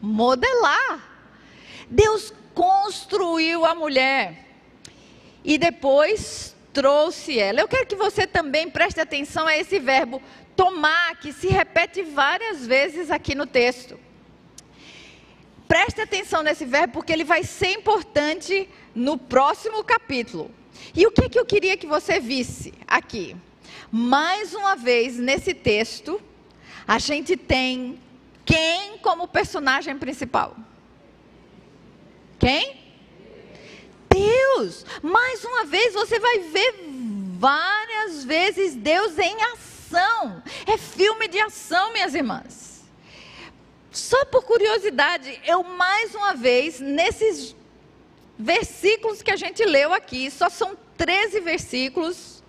modelar. 0.00 1.00
Deus 1.88 2.32
construiu 2.54 3.64
a 3.64 3.74
mulher 3.74 4.46
e 5.44 5.56
depois 5.56 6.54
trouxe 6.78 7.36
ela. 7.40 7.60
Eu 7.60 7.66
quero 7.66 7.86
que 7.86 7.96
você 7.96 8.24
também 8.24 8.70
preste 8.70 9.00
atenção 9.00 9.48
a 9.48 9.56
esse 9.56 9.80
verbo 9.80 10.22
tomar, 10.54 11.16
que 11.16 11.32
se 11.32 11.48
repete 11.48 12.02
várias 12.02 12.64
vezes 12.64 13.10
aqui 13.10 13.34
no 13.34 13.46
texto. 13.46 13.98
Preste 15.66 16.00
atenção 16.00 16.40
nesse 16.40 16.64
verbo, 16.64 16.92
porque 16.92 17.12
ele 17.12 17.24
vai 17.24 17.42
ser 17.42 17.72
importante 17.72 18.68
no 18.94 19.18
próximo 19.18 19.82
capítulo. 19.82 20.52
E 20.94 21.04
o 21.04 21.10
que, 21.10 21.28
que 21.28 21.40
eu 21.40 21.44
queria 21.44 21.76
que 21.76 21.86
você 21.86 22.20
visse 22.20 22.72
aqui? 22.86 23.36
Mais 23.90 24.54
uma 24.54 24.76
vez, 24.76 25.18
nesse 25.18 25.52
texto, 25.52 26.20
a 26.86 27.00
gente 27.00 27.36
tem 27.36 27.98
quem 28.44 28.98
como 28.98 29.26
personagem 29.26 29.98
principal? 29.98 30.56
Quem? 32.38 32.87
Deus. 34.18 34.84
Mais 35.02 35.44
uma 35.44 35.64
vez 35.64 35.94
você 35.94 36.18
vai 36.18 36.38
ver 36.40 36.74
várias 37.38 38.24
vezes 38.24 38.74
Deus 38.74 39.18
em 39.18 39.36
ação. 39.42 40.42
É 40.66 40.76
filme 40.76 41.28
de 41.28 41.38
ação, 41.38 41.92
minhas 41.92 42.14
irmãs. 42.14 42.84
Só 43.90 44.24
por 44.26 44.44
curiosidade, 44.44 45.40
eu 45.46 45.62
mais 45.62 46.14
uma 46.14 46.34
vez, 46.34 46.80
nesses 46.80 47.56
versículos 48.38 49.22
que 49.22 49.30
a 49.30 49.36
gente 49.36 49.64
leu 49.64 49.92
aqui, 49.92 50.30
só 50.30 50.48
são 50.48 50.76
13 50.96 51.40
versículos, 51.40 52.42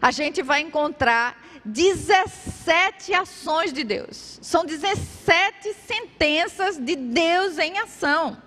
a 0.00 0.10
gente 0.10 0.42
vai 0.42 0.60
encontrar 0.60 1.44
17 1.64 3.12
ações 3.14 3.72
de 3.72 3.82
Deus. 3.82 4.38
São 4.42 4.64
17 4.64 5.74
sentenças 5.86 6.76
de 6.78 6.94
Deus 6.94 7.58
em 7.58 7.78
ação. 7.78 8.40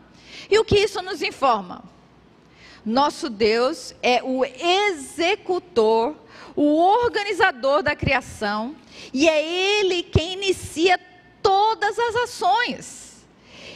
E 0.50 0.58
o 0.58 0.64
que 0.64 0.80
isso 0.80 1.02
nos 1.02 1.22
informa? 1.22 1.84
Nosso 2.86 3.30
Deus 3.30 3.94
é 4.02 4.24
o 4.24 4.44
executor, 4.46 6.16
o 6.56 6.78
organizador 6.78 7.84
da 7.84 7.96
criação, 7.96 8.76
e 9.14 9.28
é 9.28 9.44
Ele 9.44 10.04
quem 10.04 10.34
inicia 10.34 11.00
todas 11.42 11.98
as 12.00 12.16
ações. 12.16 13.28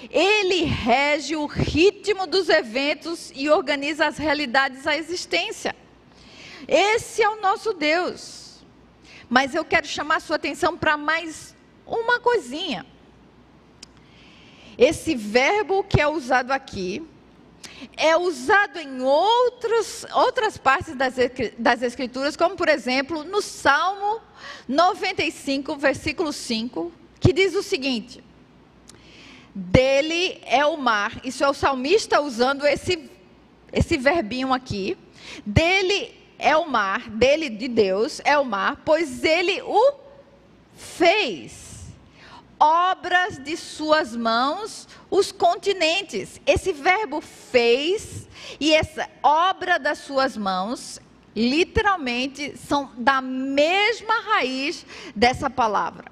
Ele 0.09 0.63
rege 0.63 1.35
o 1.35 1.45
ritmo 1.45 2.27
dos 2.27 2.49
eventos 2.49 3.31
e 3.35 3.49
organiza 3.49 4.05
as 4.05 4.17
realidades 4.17 4.85
à 4.85 4.95
existência. 4.95 5.75
Esse 6.67 7.21
é 7.21 7.29
o 7.29 7.41
nosso 7.41 7.73
Deus. 7.73 8.63
Mas 9.29 9.55
eu 9.55 9.65
quero 9.65 9.87
chamar 9.87 10.17
a 10.17 10.19
sua 10.19 10.35
atenção 10.35 10.77
para 10.77 10.97
mais 10.97 11.55
uma 11.85 12.19
coisinha. 12.19 12.85
Esse 14.77 15.15
verbo 15.15 15.83
que 15.83 16.01
é 16.01 16.07
usado 16.07 16.51
aqui 16.51 17.05
é 17.97 18.15
usado 18.17 18.79
em 18.79 19.01
outros, 19.01 20.05
outras 20.13 20.57
partes 20.57 20.95
das, 20.95 21.15
das 21.57 21.81
Escrituras, 21.81 22.35
como 22.35 22.55
por 22.55 22.69
exemplo 22.69 23.23
no 23.23 23.41
Salmo 23.41 24.21
95, 24.67 25.75
versículo 25.75 26.31
5, 26.31 26.91
que 27.19 27.33
diz 27.33 27.55
o 27.55 27.63
seguinte: 27.63 28.23
Dele 29.53 30.39
é 30.45 30.65
o 30.65 30.77
mar, 30.77 31.19
isso 31.23 31.43
é 31.43 31.49
o 31.49 31.53
salmista 31.53 32.21
usando 32.21 32.65
esse, 32.65 33.09
esse 33.71 33.97
verbinho 33.97 34.53
aqui. 34.53 34.97
Dele 35.45 36.13
é 36.37 36.55
o 36.57 36.69
mar, 36.69 37.09
dele 37.09 37.49
de 37.49 37.67
Deus 37.67 38.21
é 38.25 38.37
o 38.37 38.45
mar, 38.45 38.81
pois 38.83 39.23
ele 39.23 39.61
o 39.61 39.93
fez 40.75 41.62
obras 42.59 43.37
de 43.37 43.57
suas 43.57 44.15
mãos 44.15 44.87
os 45.09 45.31
continentes. 45.31 46.39
Esse 46.45 46.71
verbo 46.71 47.21
fez 47.21 48.27
e 48.59 48.73
essa 48.73 49.09
obra 49.21 49.77
das 49.77 49.99
suas 49.99 50.37
mãos, 50.37 50.99
literalmente, 51.35 52.57
são 52.57 52.91
da 52.97 53.21
mesma 53.21 54.21
raiz 54.21 54.85
dessa 55.15 55.49
palavra. 55.49 56.11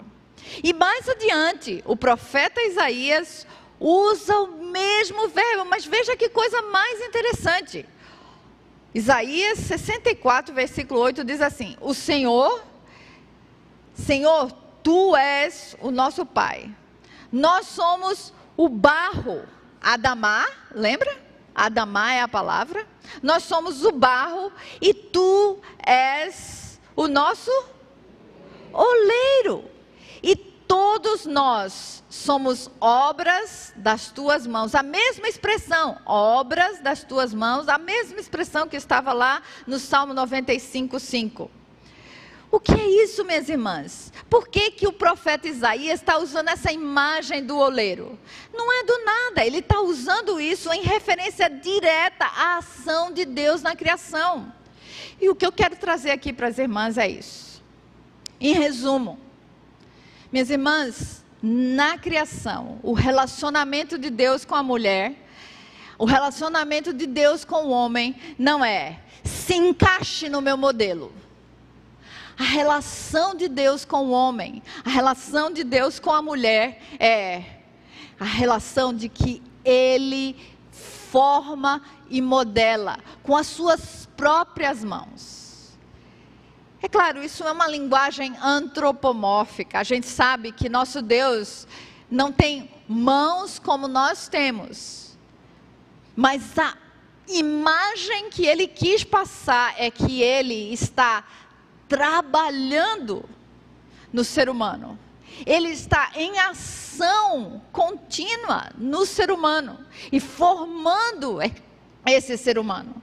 E 0.63 0.73
mais 0.73 1.07
adiante, 1.07 1.83
o 1.85 1.95
profeta 1.95 2.61
Isaías 2.61 3.45
usa 3.79 4.37
o 4.39 4.65
mesmo 4.65 5.27
verbo, 5.29 5.65
mas 5.65 5.85
veja 5.85 6.15
que 6.15 6.29
coisa 6.29 6.61
mais 6.63 7.01
interessante. 7.01 7.85
Isaías 8.93 9.59
64, 9.59 10.53
versículo 10.53 10.99
8 10.99 11.23
diz 11.23 11.41
assim: 11.41 11.77
O 11.79 11.93
Senhor, 11.93 12.63
Senhor, 13.93 14.51
Tu 14.83 15.15
és 15.15 15.75
o 15.79 15.91
nosso 15.91 16.25
Pai. 16.25 16.73
Nós 17.31 17.67
somos 17.67 18.33
o 18.57 18.67
barro. 18.67 19.43
Adamá, 19.81 20.45
lembra? 20.73 21.17
Adamá 21.55 22.13
é 22.13 22.21
a 22.21 22.27
palavra. 22.27 22.87
Nós 23.21 23.43
somos 23.43 23.83
o 23.83 23.91
barro 23.91 24.51
e 24.79 24.93
tu 24.93 25.59
és 25.85 26.79
o 26.95 27.07
nosso 27.07 27.51
oleiro. 28.71 29.65
E 30.21 30.35
todos 30.35 31.25
nós 31.25 32.03
somos 32.09 32.69
obras 32.79 33.73
das 33.75 34.11
tuas 34.11 34.45
mãos. 34.47 34.75
A 34.75 34.83
mesma 34.83 35.27
expressão, 35.27 35.97
obras 36.05 36.79
das 36.79 37.03
tuas 37.03 37.33
mãos, 37.33 37.67
a 37.67 37.77
mesma 37.77 38.19
expressão 38.19 38.67
que 38.67 38.77
estava 38.77 39.13
lá 39.13 39.41
no 39.67 39.79
Salmo 39.79 40.13
95, 40.13 40.99
5. 40.99 41.60
O 42.51 42.59
que 42.59 42.73
é 42.73 43.03
isso, 43.03 43.23
minhas 43.23 43.47
irmãs? 43.47 44.11
Por 44.29 44.49
que, 44.49 44.71
que 44.71 44.85
o 44.85 44.91
profeta 44.91 45.47
Isaías 45.47 46.01
está 46.01 46.17
usando 46.17 46.49
essa 46.49 46.69
imagem 46.69 47.45
do 47.45 47.57
oleiro? 47.57 48.19
Não 48.53 48.73
é 48.73 48.83
do 48.83 49.05
nada, 49.05 49.45
ele 49.45 49.59
está 49.59 49.79
usando 49.79 50.39
isso 50.39 50.71
em 50.73 50.81
referência 50.81 51.49
direta 51.49 52.25
à 52.25 52.57
ação 52.57 53.09
de 53.09 53.23
Deus 53.23 53.61
na 53.61 53.73
criação. 53.73 54.51
E 55.19 55.29
o 55.29 55.35
que 55.35 55.45
eu 55.45 55.51
quero 55.51 55.77
trazer 55.77 56.11
aqui 56.11 56.33
para 56.33 56.47
as 56.47 56.57
irmãs 56.57 56.97
é 56.97 57.07
isso. 57.07 57.63
Em 58.37 58.53
resumo, 58.53 59.17
minhas 60.29 60.49
irmãs, 60.49 61.23
na 61.41 61.97
criação, 61.97 62.79
o 62.83 62.91
relacionamento 62.91 63.97
de 63.97 64.09
Deus 64.09 64.43
com 64.43 64.55
a 64.55 64.63
mulher, 64.63 65.15
o 65.97 66.03
relacionamento 66.03 66.93
de 66.93 67.07
Deus 67.07 67.45
com 67.45 67.67
o 67.67 67.69
homem, 67.69 68.13
não 68.37 68.65
é 68.65 68.99
se 69.23 69.55
encaixe 69.55 70.27
no 70.27 70.41
meu 70.41 70.57
modelo 70.57 71.13
a 72.41 72.43
relação 72.43 73.35
de 73.35 73.47
Deus 73.47 73.85
com 73.85 74.07
o 74.07 74.09
homem, 74.09 74.63
a 74.83 74.89
relação 74.89 75.51
de 75.51 75.63
Deus 75.63 75.99
com 75.99 76.09
a 76.09 76.23
mulher 76.23 76.81
é 76.99 77.43
a 78.19 78.25
relação 78.25 78.91
de 78.91 79.07
que 79.07 79.43
ele 79.63 80.35
forma 80.71 81.83
e 82.09 82.19
modela 82.19 82.97
com 83.21 83.37
as 83.37 83.45
suas 83.45 84.09
próprias 84.17 84.83
mãos. 84.83 85.77
É 86.81 86.87
claro, 86.87 87.23
isso 87.23 87.43
é 87.43 87.51
uma 87.51 87.67
linguagem 87.67 88.35
antropomórfica. 88.41 89.77
A 89.77 89.83
gente 89.83 90.07
sabe 90.07 90.51
que 90.51 90.67
nosso 90.67 90.99
Deus 90.99 91.67
não 92.09 92.31
tem 92.31 92.71
mãos 92.87 93.59
como 93.59 93.87
nós 93.87 94.27
temos. 94.27 95.15
Mas 96.15 96.57
a 96.57 96.75
imagem 97.27 98.31
que 98.31 98.47
ele 98.47 98.65
quis 98.65 99.03
passar 99.03 99.75
é 99.77 99.91
que 99.91 100.23
ele 100.23 100.73
está 100.73 101.23
trabalhando 101.91 103.25
no 104.13 104.23
ser 104.23 104.49
humano. 104.49 104.97
Ele 105.45 105.67
está 105.67 106.09
em 106.15 106.39
ação 106.39 107.61
contínua 107.69 108.71
no 108.77 109.05
ser 109.05 109.29
humano 109.29 109.77
e 110.09 110.17
formando 110.17 111.39
esse 112.05 112.37
ser 112.37 112.57
humano. 112.57 112.95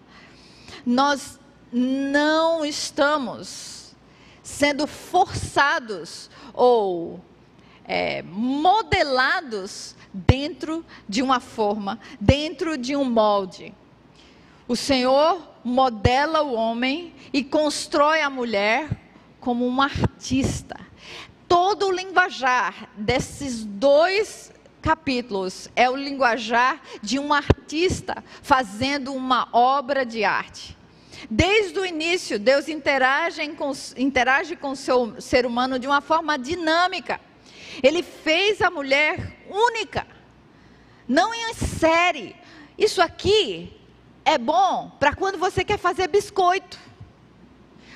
Nós 0.87 1.39
não 1.71 2.65
estamos 2.65 3.95
sendo 4.43 4.87
forçados 4.87 6.31
ou 6.55 7.21
é, 7.85 8.23
modelados 8.23 9.95
dentro 10.15 10.83
de 11.07 11.21
uma 11.21 11.41
forma, 11.41 12.01
dentro 12.19 12.79
de 12.79 12.97
um 12.97 13.05
molde. 13.05 13.75
O 14.67 14.75
Senhor 14.75 15.47
modela 15.69 16.43
o 16.43 16.55
homem 16.55 17.15
e 17.33 17.45
constrói 17.45 18.23
a 18.23 18.31
mulher 18.31 18.89
como 19.39 19.67
um 19.67 19.81
artista. 19.81 20.77
Todo 21.47 21.87
o 21.87 21.93
linguajar 21.93 22.91
desses 22.97 23.65
dois 23.65 24.53
capítulos 24.83 25.71
é 25.77 25.89
o 25.89 25.97
linguajar 25.97 26.81
de 27.03 27.19
um 27.19 27.33
artista 27.33 28.25
fazendo 28.43 29.15
uma 29.15 29.49
obra 29.53 30.05
de 30.05 30.25
arte. 30.25 30.77
Desde 31.31 31.79
o 31.79 31.85
início, 31.85 32.39
Deus 32.39 32.69
interage 32.69 33.47
com, 33.49 33.73
interage 33.97 34.57
com 34.57 34.71
o 34.71 34.77
seu 34.77 35.21
ser 35.21 35.45
humano 35.45 35.79
de 35.79 35.87
uma 35.87 36.01
forma 36.01 36.39
dinâmica. 36.39 37.21
Ele 37.83 38.03
fez 38.03 38.61
a 38.63 38.71
mulher 38.71 39.37
única, 39.49 40.07
não 41.07 41.35
em 41.35 41.55
série. 41.55 42.37
Isso 42.77 43.03
aqui 43.03 43.78
é 44.29 44.37
bom 44.37 44.91
para 45.01 45.15
quando 45.15 45.39
você 45.39 45.65
quer 45.65 45.79
fazer 45.79 46.07
biscoito. 46.09 46.79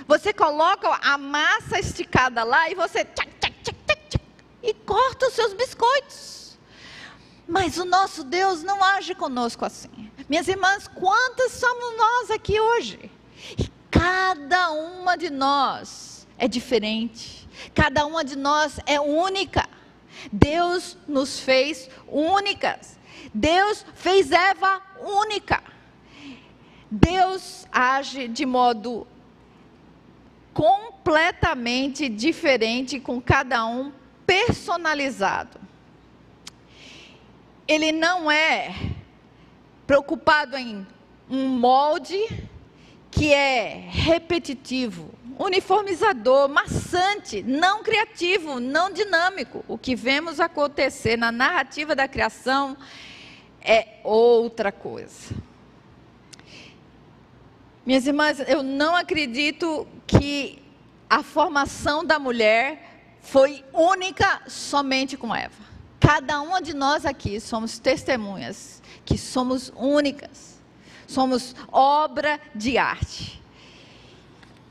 Você 0.08 0.32
coloca 0.32 0.88
a 1.02 1.18
massa 1.18 1.78
esticada 1.78 2.42
lá 2.42 2.70
e 2.70 2.74
você 2.74 3.04
tchac, 3.04 3.30
tchac, 3.38 3.54
tchac, 3.62 4.20
e 4.62 4.72
corta 4.72 5.28
os 5.28 5.34
seus 5.34 5.52
biscoitos. 5.52 6.58
Mas 7.46 7.76
o 7.76 7.84
nosso 7.84 8.24
Deus 8.24 8.62
não 8.62 8.82
age 8.82 9.14
conosco 9.14 9.66
assim. 9.66 10.10
Minhas 10.26 10.48
irmãs, 10.48 10.88
quantas 10.88 11.52
somos 11.52 11.96
nós 11.98 12.30
aqui 12.30 12.58
hoje? 12.58 13.10
E 13.58 13.70
cada 13.90 14.70
uma 14.70 15.18
de 15.18 15.28
nós 15.28 16.26
é 16.38 16.48
diferente. 16.48 17.46
Cada 17.74 18.06
uma 18.06 18.24
de 18.24 18.36
nós 18.36 18.80
é 18.86 18.98
única. 18.98 19.68
Deus 20.32 20.96
nos 21.06 21.40
fez 21.40 21.90
únicas. 22.08 22.98
Deus 23.34 23.84
fez 23.94 24.32
Eva 24.32 24.80
única. 24.98 25.71
Deus 26.94 27.66
age 27.72 28.28
de 28.28 28.44
modo 28.44 29.06
completamente 30.52 32.06
diferente 32.06 33.00
com 33.00 33.18
cada 33.18 33.64
um, 33.64 33.90
personalizado. 34.26 35.58
Ele 37.66 37.92
não 37.92 38.30
é 38.30 38.74
preocupado 39.86 40.54
em 40.58 40.86
um 41.30 41.48
molde 41.48 42.18
que 43.10 43.32
é 43.32 43.88
repetitivo, 43.88 45.14
uniformizador, 45.38 46.46
maçante, 46.46 47.42
não 47.42 47.82
criativo, 47.82 48.60
não 48.60 48.92
dinâmico. 48.92 49.64
O 49.66 49.78
que 49.78 49.96
vemos 49.96 50.38
acontecer 50.38 51.16
na 51.16 51.32
narrativa 51.32 51.94
da 51.94 52.06
criação 52.06 52.76
é 53.62 53.98
outra 54.04 54.70
coisa. 54.70 55.34
Minhas 57.84 58.06
irmãs, 58.06 58.38
eu 58.46 58.62
não 58.62 58.94
acredito 58.94 59.88
que 60.06 60.62
a 61.10 61.20
formação 61.22 62.04
da 62.04 62.16
mulher 62.16 63.18
foi 63.20 63.64
única 63.72 64.42
somente 64.46 65.16
com 65.16 65.34
Eva. 65.34 65.64
Cada 65.98 66.40
uma 66.40 66.62
de 66.62 66.74
nós 66.74 67.04
aqui 67.04 67.40
somos 67.40 67.80
testemunhas 67.80 68.80
que 69.04 69.18
somos 69.18 69.72
únicas, 69.74 70.60
somos 71.08 71.56
obra 71.72 72.40
de 72.54 72.78
arte. 72.78 73.42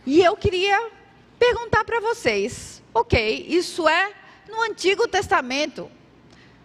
E 0.05 0.22
eu 0.22 0.38
queria 0.38 0.89
perguntar 1.38 1.84
para 1.84 1.99
vocês: 1.99 2.82
ok, 2.93 3.45
isso 3.49 3.89
é 3.89 4.14
no 4.49 4.62
Antigo 4.62 5.05
Testamento, 5.05 5.91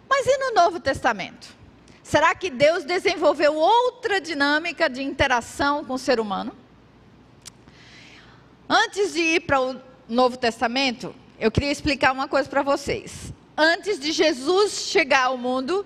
mas 0.09 0.25
e 0.25 0.37
no 0.37 0.53
Novo 0.53 0.79
Testamento? 0.79 1.57
Será 2.07 2.33
que 2.33 2.49
Deus 2.49 2.85
desenvolveu 2.85 3.53
outra 3.53 4.21
dinâmica 4.21 4.89
de 4.89 5.03
interação 5.03 5.83
com 5.83 5.95
o 5.95 5.99
ser 5.99 6.21
humano? 6.21 6.53
Antes 8.69 9.11
de 9.11 9.19
ir 9.19 9.41
para 9.41 9.59
o 9.59 9.75
Novo 10.07 10.37
Testamento, 10.37 11.13
eu 11.37 11.51
queria 11.51 11.69
explicar 11.69 12.13
uma 12.13 12.25
coisa 12.25 12.47
para 12.47 12.63
vocês. 12.63 13.33
Antes 13.57 13.99
de 13.99 14.13
Jesus 14.13 14.87
chegar 14.87 15.25
ao 15.25 15.37
mundo, 15.37 15.85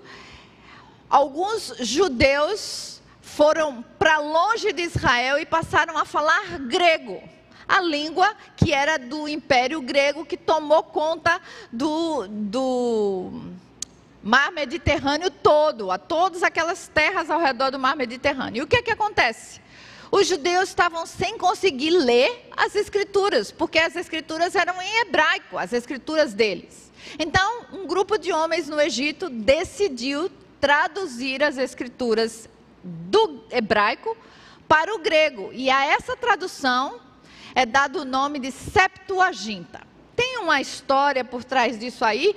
alguns 1.10 1.74
judeus 1.80 3.02
foram 3.20 3.82
para 3.98 4.18
longe 4.18 4.72
de 4.72 4.82
Israel 4.82 5.40
e 5.40 5.44
passaram 5.44 5.98
a 5.98 6.04
falar 6.04 6.56
grego. 6.60 7.20
A 7.66 7.80
língua 7.80 8.32
que 8.56 8.72
era 8.72 8.96
do 8.96 9.26
Império 9.26 9.82
Grego, 9.82 10.24
que 10.24 10.36
tomou 10.36 10.84
conta 10.84 11.40
do, 11.72 12.28
do 12.28 13.52
Mar 14.22 14.52
Mediterrâneo 14.52 15.30
todo, 15.30 15.90
a 15.90 15.98
todas 15.98 16.42
aquelas 16.42 16.88
terras 16.88 17.28
ao 17.28 17.40
redor 17.40 17.70
do 17.70 17.78
Mar 17.78 17.96
Mediterrâneo. 17.96 18.60
E 18.60 18.62
o 18.62 18.66
que 18.66 18.76
é 18.76 18.82
que 18.82 18.90
acontece? 18.90 19.60
Os 20.10 20.26
judeus 20.26 20.68
estavam 20.68 21.06
sem 21.06 21.38
conseguir 21.38 21.90
ler 21.90 22.48
as 22.56 22.76
escrituras, 22.76 23.50
porque 23.50 23.78
as 23.78 23.96
escrituras 23.96 24.54
eram 24.54 24.80
em 24.80 25.00
hebraico, 25.00 25.56
as 25.56 25.72
escrituras 25.72 26.34
deles. 26.34 26.92
Então, 27.18 27.66
um 27.72 27.86
grupo 27.86 28.18
de 28.18 28.32
homens 28.32 28.68
no 28.68 28.80
Egito 28.80 29.28
decidiu 29.30 30.30
traduzir 30.60 31.42
as 31.42 31.58
escrituras 31.58 32.48
do 32.84 33.44
hebraico 33.50 34.16
para 34.68 34.94
o 34.94 34.98
grego. 34.98 35.50
E 35.52 35.70
a 35.70 35.86
essa 35.86 36.16
tradução 36.16 37.00
é 37.54 37.66
dado 37.66 38.00
o 38.00 38.04
nome 38.04 38.38
de 38.38 38.52
Septuaginta. 38.52 39.80
Tem 40.14 40.38
uma 40.38 40.60
história 40.60 41.24
por 41.24 41.42
trás 41.42 41.78
disso 41.78 42.04
aí, 42.04 42.36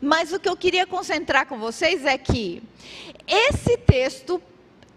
mas 0.00 0.32
o 0.32 0.40
que 0.40 0.48
eu 0.48 0.56
queria 0.56 0.86
concentrar 0.86 1.46
com 1.46 1.58
vocês 1.58 2.04
é 2.04 2.16
que 2.16 2.62
esse 3.26 3.76
texto 3.76 4.42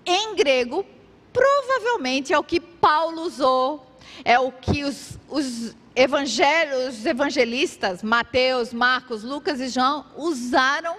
em 0.05 0.35
grego 0.35 0.85
provavelmente 1.31 2.31
é 2.31 2.39
o 2.39 2.43
que 2.43 2.59
Paulo 2.59 3.23
usou, 3.23 3.85
é 4.23 4.39
o 4.39 4.51
que 4.51 4.83
os, 4.83 5.17
os 5.27 5.75
evangelhos, 5.95 6.99
os 6.99 7.05
evangelistas, 7.05 8.01
Mateus, 8.03 8.73
Marcos, 8.73 9.23
Lucas 9.23 9.59
e 9.59 9.67
João, 9.67 10.05
usaram. 10.15 10.95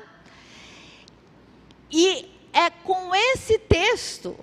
E 1.91 2.29
é 2.53 2.71
com 2.71 3.15
esse 3.15 3.59
texto 3.59 4.37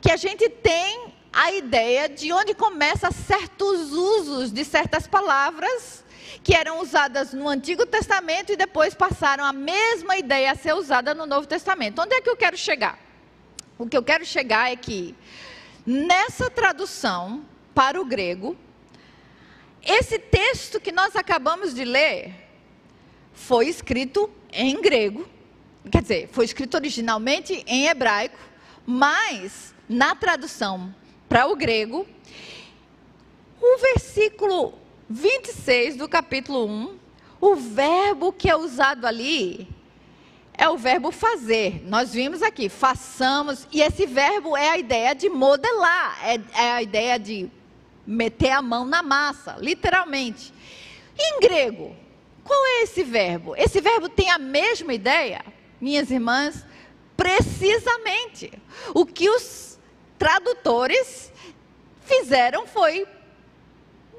que 0.00 0.10
a 0.10 0.16
gente 0.16 0.48
tem 0.48 1.14
a 1.32 1.52
ideia 1.52 2.08
de 2.08 2.32
onde 2.32 2.54
começa 2.54 3.10
certos 3.10 3.92
usos 3.92 4.50
de 4.50 4.64
certas 4.64 5.06
palavras 5.06 6.02
que 6.46 6.54
eram 6.54 6.80
usadas 6.80 7.34
no 7.34 7.48
Antigo 7.48 7.84
Testamento 7.84 8.52
e 8.52 8.56
depois 8.56 8.94
passaram 8.94 9.44
a 9.44 9.52
mesma 9.52 10.16
ideia 10.16 10.52
a 10.52 10.54
ser 10.54 10.76
usada 10.76 11.12
no 11.12 11.26
Novo 11.26 11.44
Testamento. 11.44 12.00
Onde 12.00 12.14
é 12.14 12.20
que 12.20 12.30
eu 12.30 12.36
quero 12.36 12.56
chegar? 12.56 13.00
O 13.76 13.84
que 13.84 13.96
eu 13.96 14.02
quero 14.04 14.24
chegar 14.24 14.70
é 14.70 14.76
que 14.76 15.12
nessa 15.84 16.48
tradução 16.48 17.44
para 17.74 18.00
o 18.00 18.04
grego, 18.04 18.56
esse 19.82 20.20
texto 20.20 20.78
que 20.78 20.92
nós 20.92 21.16
acabamos 21.16 21.74
de 21.74 21.84
ler 21.84 22.32
foi 23.32 23.66
escrito 23.66 24.30
em 24.52 24.80
grego, 24.80 25.28
quer 25.90 26.00
dizer, 26.00 26.28
foi 26.28 26.44
escrito 26.44 26.76
originalmente 26.76 27.64
em 27.66 27.88
hebraico, 27.88 28.38
mas 28.86 29.74
na 29.88 30.14
tradução 30.14 30.94
para 31.28 31.48
o 31.48 31.56
grego, 31.56 32.06
o 33.60 33.78
versículo 33.78 34.85
26 35.08 35.96
do 35.96 36.08
capítulo 36.08 36.66
1, 36.66 36.98
o 37.40 37.54
verbo 37.54 38.32
que 38.32 38.50
é 38.50 38.56
usado 38.56 39.06
ali 39.06 39.68
é 40.52 40.68
o 40.68 40.76
verbo 40.76 41.10
fazer. 41.10 41.82
Nós 41.84 42.12
vimos 42.12 42.42
aqui, 42.42 42.68
façamos, 42.68 43.68
e 43.70 43.82
esse 43.82 44.06
verbo 44.06 44.56
é 44.56 44.70
a 44.70 44.78
ideia 44.78 45.14
de 45.14 45.28
modelar, 45.28 46.18
é, 46.24 46.40
é 46.60 46.72
a 46.72 46.82
ideia 46.82 47.18
de 47.18 47.48
meter 48.06 48.50
a 48.50 48.62
mão 48.62 48.84
na 48.84 49.02
massa, 49.02 49.56
literalmente. 49.60 50.52
Em 51.18 51.40
grego, 51.40 51.94
qual 52.42 52.58
é 52.66 52.82
esse 52.82 53.02
verbo? 53.02 53.54
Esse 53.56 53.80
verbo 53.80 54.08
tem 54.08 54.30
a 54.30 54.38
mesma 54.38 54.94
ideia, 54.94 55.44
minhas 55.80 56.10
irmãs? 56.10 56.64
Precisamente. 57.16 58.52
O 58.94 59.06
que 59.06 59.28
os 59.28 59.78
tradutores 60.18 61.32
fizeram 62.04 62.66
foi 62.66 63.06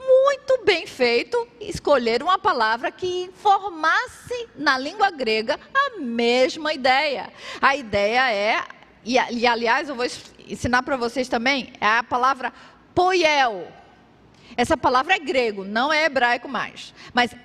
muito 0.08 0.64
bem 0.64 0.88
feito 0.88 1.48
escolher 1.60 2.24
uma 2.24 2.40
palavra 2.40 2.90
que 2.90 3.24
informasse 3.24 4.48
na 4.56 4.78
língua 4.78 5.12
grega 5.12 5.60
a 5.74 6.00
mesma 6.00 6.74
ideia. 6.74 7.32
A 7.62 7.76
ideia 7.76 8.32
é, 8.32 8.64
e, 9.04 9.16
e 9.16 9.46
aliás 9.46 9.90
eu 9.90 9.96
vou 9.96 10.06
ensinar 10.48 10.82
para 10.84 10.96
vocês 10.96 11.28
também, 11.28 11.74
é 11.82 11.86
a 11.86 12.04
palavra 12.04 12.54
poiel. 12.96 13.68
Essa 14.56 14.78
palavra 14.78 15.16
é 15.16 15.20
grego, 15.20 15.66
não 15.66 15.92
é 15.92 16.06
hebraico 16.06 16.48
mais. 16.48 16.94
Mas 17.14 17.36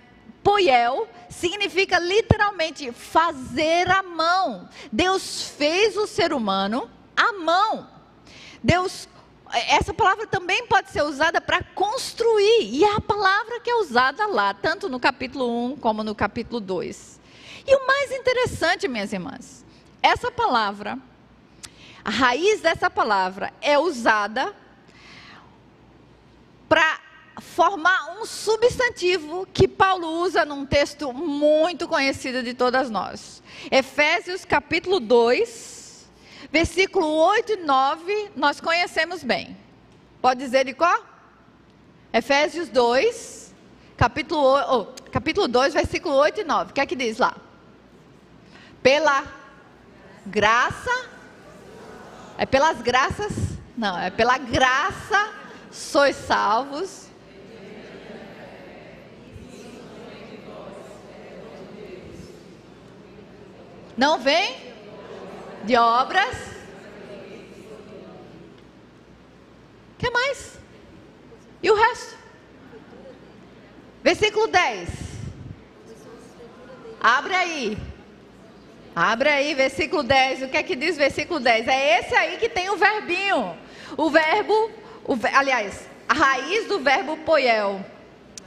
poiel 0.42 1.08
significa 1.28 1.98
literalmente 1.98 2.92
fazer 2.92 3.90
a 3.90 4.02
mão. 4.02 4.68
Deus 4.90 5.50
fez 5.56 5.96
o 5.96 6.06
ser 6.06 6.32
humano 6.32 6.88
à 7.16 7.32
mão. 7.32 7.88
Deus 8.62 9.08
essa 9.52 9.92
palavra 9.92 10.26
também 10.26 10.66
pode 10.66 10.90
ser 10.90 11.02
usada 11.02 11.40
para 11.40 11.62
construir, 11.74 12.62
e 12.62 12.84
é 12.84 12.96
a 12.96 13.00
palavra 13.00 13.60
que 13.60 13.70
é 13.70 13.76
usada 13.76 14.26
lá, 14.26 14.54
tanto 14.54 14.88
no 14.88 14.98
capítulo 14.98 15.72
1 15.72 15.76
como 15.76 16.02
no 16.02 16.14
capítulo 16.14 16.60
2. 16.60 17.20
E 17.66 17.76
o 17.76 17.86
mais 17.86 18.10
interessante, 18.10 18.88
minhas 18.88 19.12
irmãs, 19.12 19.64
essa 20.02 20.30
palavra, 20.30 20.98
a 22.04 22.10
raiz 22.10 22.60
dessa 22.60 22.90
palavra 22.90 23.52
é 23.60 23.78
usada 23.78 24.54
para 26.68 26.98
formar 27.40 28.18
um 28.18 28.24
substantivo 28.24 29.46
que 29.52 29.68
Paulo 29.68 30.22
usa 30.22 30.44
num 30.44 30.64
texto 30.64 31.12
muito 31.12 31.86
conhecido 31.86 32.42
de 32.42 32.54
todas 32.54 32.90
nós. 32.90 33.42
Efésios 33.70 34.44
capítulo 34.44 34.98
2, 34.98 35.81
Versículo 36.52 37.06
8 37.06 37.52
e 37.52 37.56
9, 37.56 38.30
nós 38.36 38.60
conhecemos 38.60 39.24
bem. 39.24 39.56
Pode 40.20 40.38
dizer 40.38 40.66
de 40.66 40.74
qual? 40.74 41.02
Efésios 42.12 42.68
2, 42.68 43.54
capítulo, 43.96 44.58
oh, 44.68 44.84
capítulo 45.10 45.48
2, 45.48 45.72
versículo 45.72 46.14
8 46.14 46.42
e 46.42 46.44
9. 46.44 46.70
O 46.70 46.74
que 46.74 46.80
é 46.82 46.84
que 46.84 46.94
diz 46.94 47.16
lá? 47.16 47.34
Pela 48.82 49.24
graça. 50.26 51.08
É 52.36 52.44
pelas 52.44 52.82
graças? 52.82 53.32
Não, 53.74 53.98
é 53.98 54.10
pela 54.10 54.36
graça 54.36 55.32
sois 55.70 56.16
salvos. 56.16 57.06
Não 63.96 64.18
vem? 64.18 64.71
De 65.64 65.76
obras. 65.76 66.52
que 69.98 70.10
mais? 70.10 70.58
E 71.62 71.70
o 71.70 71.74
resto? 71.76 72.16
Versículo 74.02 74.48
10. 74.48 74.88
Abre 77.00 77.34
aí. 77.34 77.78
Abre 78.94 79.28
aí, 79.28 79.54
versículo 79.54 80.02
10. 80.02 80.42
O 80.42 80.48
que 80.48 80.56
é 80.56 80.62
que 80.62 80.74
diz 80.74 80.96
versículo 80.96 81.38
10? 81.38 81.68
É 81.68 82.00
esse 82.00 82.14
aí 82.16 82.36
que 82.36 82.48
tem 82.48 82.68
o 82.68 82.76
verbinho. 82.76 83.56
O 83.96 84.10
verbo, 84.10 84.70
o, 85.04 85.16
aliás, 85.32 85.88
a 86.08 86.14
raiz 86.14 86.66
do 86.66 86.80
verbo 86.80 87.16
poiel. 87.18 87.84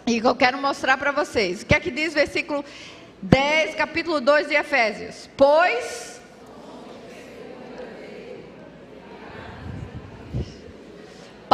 E 0.05 0.19
que 0.19 0.27
eu 0.27 0.35
quero 0.35 0.57
mostrar 0.57 0.97
para 0.97 1.11
vocês. 1.11 1.61
O 1.61 1.65
que 1.65 1.73
é 1.73 1.79
que 1.79 1.89
diz 1.89 2.13
versículo 2.13 2.65
10, 3.21 3.75
capítulo 3.75 4.19
2 4.19 4.49
de 4.49 4.55
Efésios? 4.55 5.29
Pois 5.37 6.14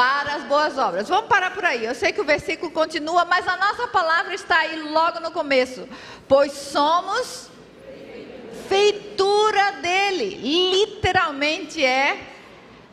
para 0.02 0.34
as 0.34 0.43
boas 0.45 0.80
obras. 0.80 1.08
Vamos 1.08 1.28
parar 1.28 1.54
por 1.54 1.64
aí. 1.64 1.86
Eu 1.86 1.93
sei 1.93 2.12
que 2.12 2.20
o 2.20 2.24
versículo 2.24 2.72
continua, 2.72 3.24
mas 3.24 3.47
a 3.47 3.56
nossa 3.56 3.88
palavra 3.88 4.34
está 4.34 4.58
aí 4.58 4.82
logo 4.82 5.20
no 5.20 5.30
começo. 5.30 5.88
Pois 6.28 6.54
somos 6.54 7.52
feitura 8.68 9.74
dele. 9.74 10.39
Literalmente 10.41 11.86
é 11.86 12.20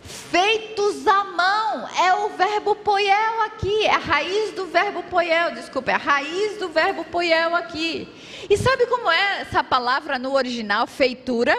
feitos 0.02 1.06
à 1.06 1.24
mão. 1.24 1.88
É 1.96 2.12
o 2.12 2.28
verbo 2.28 2.74
poiel 2.74 3.40
aqui. 3.46 3.86
É 3.86 3.94
a 3.94 3.98
raiz 3.98 4.52
do 4.52 4.66
verbo 4.66 5.02
poiel, 5.04 5.52
desculpa, 5.52 5.92
é 5.92 5.94
a 5.94 5.96
raiz 5.96 6.59
do 6.59 6.68
verbo 6.68 7.06
poiel 7.06 7.54
aqui. 7.54 8.06
E 8.50 8.56
sabe 8.59 8.84
como 8.86 9.11
é 9.11 9.40
essa 9.40 9.64
palavra 9.64 10.18
no 10.18 10.34
original, 10.34 10.86
feitura? 10.86 11.56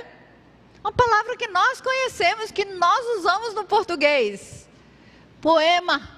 Uma 0.82 0.91
palavra 0.91 1.36
que 1.36 1.47
nós 1.47 1.82
conhecemos, 1.82 2.52
que 2.52 2.66
nós 2.66 3.18
usamos 3.18 3.56
no 3.56 3.64
português 3.64 4.59
poema. 5.42 6.10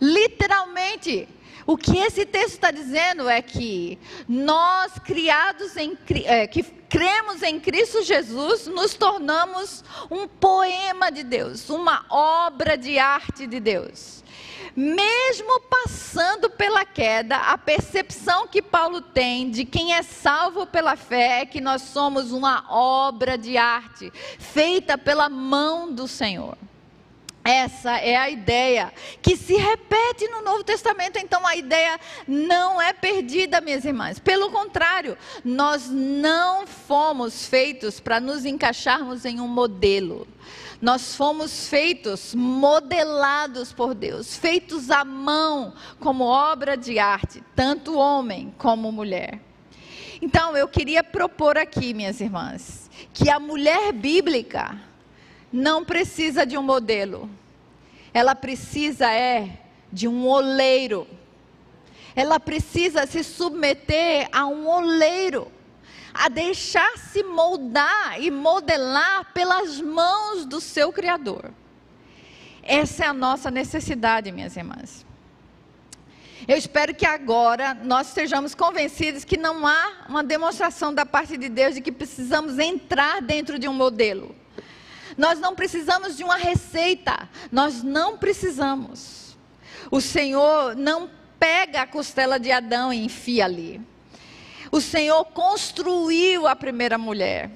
Literalmente, 0.00 1.28
o 1.66 1.76
que 1.76 1.98
esse 1.98 2.24
texto 2.24 2.54
está 2.54 2.70
dizendo 2.70 3.28
é 3.28 3.42
que 3.42 3.98
nós, 4.26 4.98
criados 5.04 5.76
em 5.76 5.98
é, 6.24 6.46
que 6.46 6.62
cremos 6.62 7.42
em 7.42 7.60
Cristo 7.60 8.02
Jesus, 8.02 8.66
nos 8.66 8.94
tornamos 8.94 9.84
um 10.10 10.26
poema 10.26 11.10
de 11.10 11.22
Deus, 11.22 11.68
uma 11.68 12.06
obra 12.08 12.78
de 12.78 12.98
arte 12.98 13.46
de 13.46 13.60
Deus. 13.60 14.24
mesmo 14.74 15.60
passando 15.62 16.48
pela 16.48 16.84
queda, 16.84 17.36
a 17.36 17.58
percepção 17.58 18.46
que 18.46 18.62
Paulo 18.62 19.00
tem 19.00 19.50
de 19.50 19.64
quem 19.64 19.92
é 19.92 20.02
salvo 20.02 20.66
pela 20.66 20.96
fé 20.96 21.40
é 21.40 21.46
que 21.46 21.60
nós 21.60 21.82
somos 21.82 22.32
uma 22.32 22.64
obra 22.70 23.36
de 23.36 23.56
arte 23.56 24.10
feita 24.38 24.96
pela 24.96 25.28
mão 25.28 25.92
do 25.92 26.08
Senhor. 26.08 26.56
Essa 27.48 27.96
é 27.96 28.14
a 28.14 28.28
ideia 28.28 28.92
que 29.22 29.34
se 29.34 29.56
repete 29.56 30.28
no 30.28 30.42
Novo 30.42 30.62
Testamento. 30.62 31.18
Então 31.18 31.46
a 31.46 31.56
ideia 31.56 31.98
não 32.26 32.78
é 32.78 32.92
perdida, 32.92 33.58
minhas 33.62 33.86
irmãs. 33.86 34.18
Pelo 34.18 34.50
contrário, 34.50 35.16
nós 35.42 35.88
não 35.88 36.66
fomos 36.66 37.46
feitos 37.46 38.00
para 38.00 38.20
nos 38.20 38.44
encaixarmos 38.44 39.24
em 39.24 39.40
um 39.40 39.48
modelo. 39.48 40.28
Nós 40.78 41.14
fomos 41.14 41.66
feitos, 41.66 42.34
modelados 42.34 43.72
por 43.72 43.94
Deus, 43.94 44.36
feitos 44.36 44.90
à 44.90 45.02
mão, 45.02 45.72
como 46.00 46.24
obra 46.24 46.76
de 46.76 46.98
arte, 46.98 47.42
tanto 47.56 47.96
homem 47.96 48.54
como 48.58 48.92
mulher. 48.92 49.40
Então, 50.20 50.54
eu 50.54 50.68
queria 50.68 51.02
propor 51.02 51.56
aqui, 51.56 51.94
minhas 51.94 52.20
irmãs, 52.20 52.90
que 53.14 53.30
a 53.30 53.40
mulher 53.40 53.90
bíblica 53.92 54.87
não 55.52 55.84
precisa 55.84 56.44
de 56.44 56.56
um 56.56 56.62
modelo. 56.62 57.28
Ela 58.12 58.34
precisa 58.34 59.10
é 59.12 59.60
de 59.92 60.06
um 60.06 60.26
oleiro. 60.26 61.06
Ela 62.14 62.40
precisa 62.40 63.06
se 63.06 63.22
submeter 63.22 64.28
a 64.32 64.46
um 64.46 64.66
oleiro, 64.66 65.50
a 66.12 66.28
deixar-se 66.28 67.22
moldar 67.22 68.20
e 68.20 68.30
modelar 68.30 69.32
pelas 69.32 69.80
mãos 69.80 70.44
do 70.44 70.60
seu 70.60 70.92
Criador. 70.92 71.52
Essa 72.62 73.04
é 73.04 73.06
a 73.06 73.12
nossa 73.12 73.50
necessidade, 73.50 74.32
minhas 74.32 74.56
irmãs. 74.56 75.06
Eu 76.46 76.56
espero 76.56 76.94
que 76.94 77.06
agora 77.06 77.74
nós 77.74 78.08
estejamos 78.08 78.54
convencidos 78.54 79.24
que 79.24 79.36
não 79.36 79.66
há 79.66 80.04
uma 80.08 80.22
demonstração 80.24 80.92
da 80.92 81.06
parte 81.06 81.36
de 81.36 81.48
Deus 81.48 81.74
de 81.74 81.80
que 81.80 81.92
precisamos 81.92 82.58
entrar 82.58 83.22
dentro 83.22 83.58
de 83.58 83.68
um 83.68 83.72
modelo. 83.72 84.34
Nós 85.18 85.40
não 85.40 85.56
precisamos 85.56 86.16
de 86.16 86.22
uma 86.22 86.36
receita, 86.36 87.28
nós 87.50 87.82
não 87.82 88.16
precisamos. 88.16 89.36
O 89.90 90.00
Senhor 90.00 90.76
não 90.76 91.10
pega 91.40 91.82
a 91.82 91.86
costela 91.86 92.38
de 92.38 92.52
Adão 92.52 92.92
e 92.92 93.04
enfia 93.04 93.44
ali. 93.44 93.80
O 94.70 94.80
Senhor 94.80 95.24
construiu 95.24 96.46
a 96.46 96.54
primeira 96.54 96.96
mulher. 96.96 97.50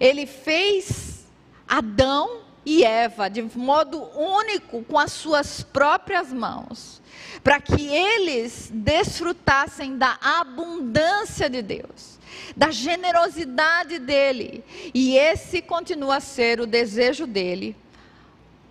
Ele 0.00 0.26
fez 0.26 1.24
Adão 1.68 2.40
e 2.64 2.82
Eva 2.82 3.30
de 3.30 3.40
modo 3.54 4.02
único 4.18 4.82
com 4.82 4.98
as 4.98 5.12
suas 5.12 5.62
próprias 5.62 6.32
mãos, 6.32 7.00
para 7.44 7.60
que 7.60 7.86
eles 7.86 8.68
desfrutassem 8.74 9.96
da 9.96 10.18
abundância 10.20 11.48
de 11.48 11.62
Deus 11.62 12.15
da 12.56 12.70
generosidade 12.70 13.98
dele. 13.98 14.64
E 14.94 15.16
esse 15.16 15.62
continua 15.62 16.16
a 16.16 16.20
ser 16.20 16.60
o 16.60 16.66
desejo 16.66 17.26
dele 17.26 17.76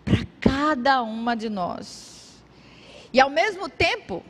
para 0.03 0.25
cada 0.39 1.01
uma 1.01 1.35
de 1.35 1.49
nós. 1.49 2.41
E 3.11 3.19
ao 3.19 3.29
mesmo 3.29 3.69
tempo, 3.69 4.23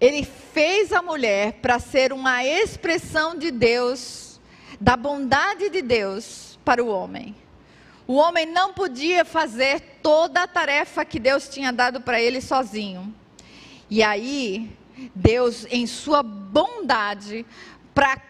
ele 0.00 0.24
fez 0.24 0.92
a 0.92 1.02
mulher 1.02 1.54
para 1.54 1.78
ser 1.78 2.12
uma 2.12 2.44
expressão 2.44 3.36
de 3.36 3.50
Deus, 3.50 4.40
da 4.80 4.96
bondade 4.96 5.70
de 5.70 5.82
Deus 5.82 6.58
para 6.64 6.82
o 6.82 6.88
homem. 6.88 7.34
O 8.06 8.16
homem 8.16 8.44
não 8.44 8.74
podia 8.74 9.24
fazer 9.24 9.80
toda 10.02 10.42
a 10.42 10.46
tarefa 10.46 11.04
que 11.04 11.18
Deus 11.18 11.48
tinha 11.48 11.72
dado 11.72 12.00
para 12.00 12.20
ele 12.20 12.40
sozinho. 12.40 13.14
E 13.88 14.02
aí, 14.02 14.70
Deus, 15.14 15.66
em 15.70 15.86
sua 15.86 16.22
bondade, 16.22 17.44
para 17.94 18.20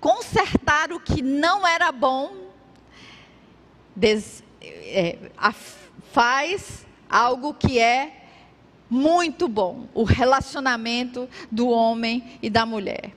consertar 0.00 0.92
o 0.92 1.00
que 1.00 1.22
não 1.22 1.66
era 1.66 1.92
bom, 1.92 2.32
des, 3.94 4.42
é, 4.60 5.18
a, 5.36 5.52
faz 6.12 6.86
algo 7.08 7.54
que 7.54 7.78
é 7.78 8.24
muito 8.90 9.48
bom: 9.48 9.86
o 9.94 10.04
relacionamento 10.04 11.28
do 11.50 11.68
homem 11.68 12.38
e 12.42 12.50
da 12.50 12.66
mulher. 12.66 13.12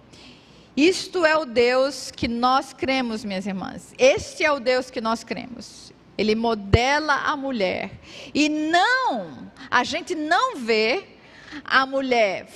Isto 0.76 1.26
é 1.26 1.38
o 1.38 1.46
Deus 1.46 2.12
que 2.12 2.28
nós 2.28 2.74
cremos, 2.74 3.24
minhas 3.24 3.48
irmãs. 3.48 3.94
Este 3.98 4.44
é 4.44 4.52
o 4.52 4.60
Deus 4.60 4.92
que 4.92 5.00
nós 5.00 5.24
cremos. 5.24 5.94
Ele 6.18 6.36
modela 6.36 7.14
a 7.14 7.36
mulher. 7.38 7.92
E 8.34 8.50
não, 8.50 9.52
a 9.72 9.84
gente 9.86 10.14
não 10.14 10.58
vê 10.58 11.15
a 11.64 11.86
mulher, 11.86 12.48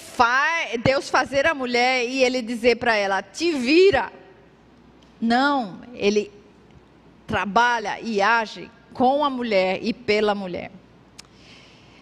Deus 0.83 1.09
fazer 1.09 1.45
a 1.45 1.53
mulher 1.53 2.05
e 2.05 2.23
ele 2.23 2.41
dizer 2.41 2.77
para 2.77 2.95
ela: 2.95 3.21
te 3.21 3.53
vira. 3.53 4.11
Não, 5.21 5.81
ele 5.93 6.31
trabalha 7.27 7.99
e 7.99 8.21
age 8.21 8.69
com 8.93 9.23
a 9.23 9.29
mulher 9.29 9.79
e 9.81 9.93
pela 9.93 10.33
mulher. 10.33 10.71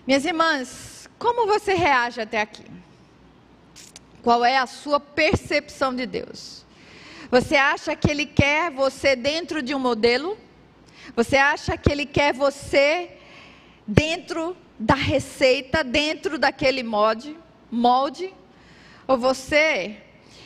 Minhas 0.06 0.24
irmãs, 0.24 1.10
como 1.20 1.46
você 1.46 1.74
reage 1.74 2.22
até 2.22 2.42
aqui? 2.42 2.64
Qual 4.22 4.44
é 4.44 4.58
a 4.58 4.66
sua 4.66 5.00
percepção 5.00 5.96
de 5.96 6.06
Deus? 6.06 6.66
Você 7.30 7.56
acha 7.56 7.96
que 7.96 8.10
Ele 8.10 8.26
quer 8.26 8.72
você 8.72 9.16
dentro 9.16 9.62
de 9.62 9.76
um 9.76 9.80
modelo? 9.80 10.38
Você 11.16 11.36
acha 11.36 11.76
que 11.78 11.92
Ele 11.92 12.06
quer 12.06 12.34
você 12.34 13.12
dentro 13.86 14.56
da 14.80 14.96
receita 14.96 15.84
dentro 15.84 16.38
daquele 16.38 16.84
molde, 16.84 17.38
molde? 17.72 18.34
Ou 19.08 19.18
você 19.18 19.98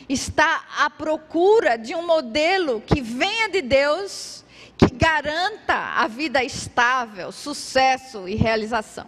está 0.08 0.64
à 0.78 0.88
procura 0.88 1.76
de 1.76 1.94
um 1.94 2.06
modelo 2.06 2.80
que 2.80 3.00
venha 3.00 3.48
de 3.48 3.60
Deus, 3.60 4.44
que 4.76 4.92
garanta 4.94 5.74
a 5.74 6.06
vida 6.06 6.42
estável, 6.42 7.30
sucesso 7.30 8.28
e 8.28 8.34
realização? 8.34 9.06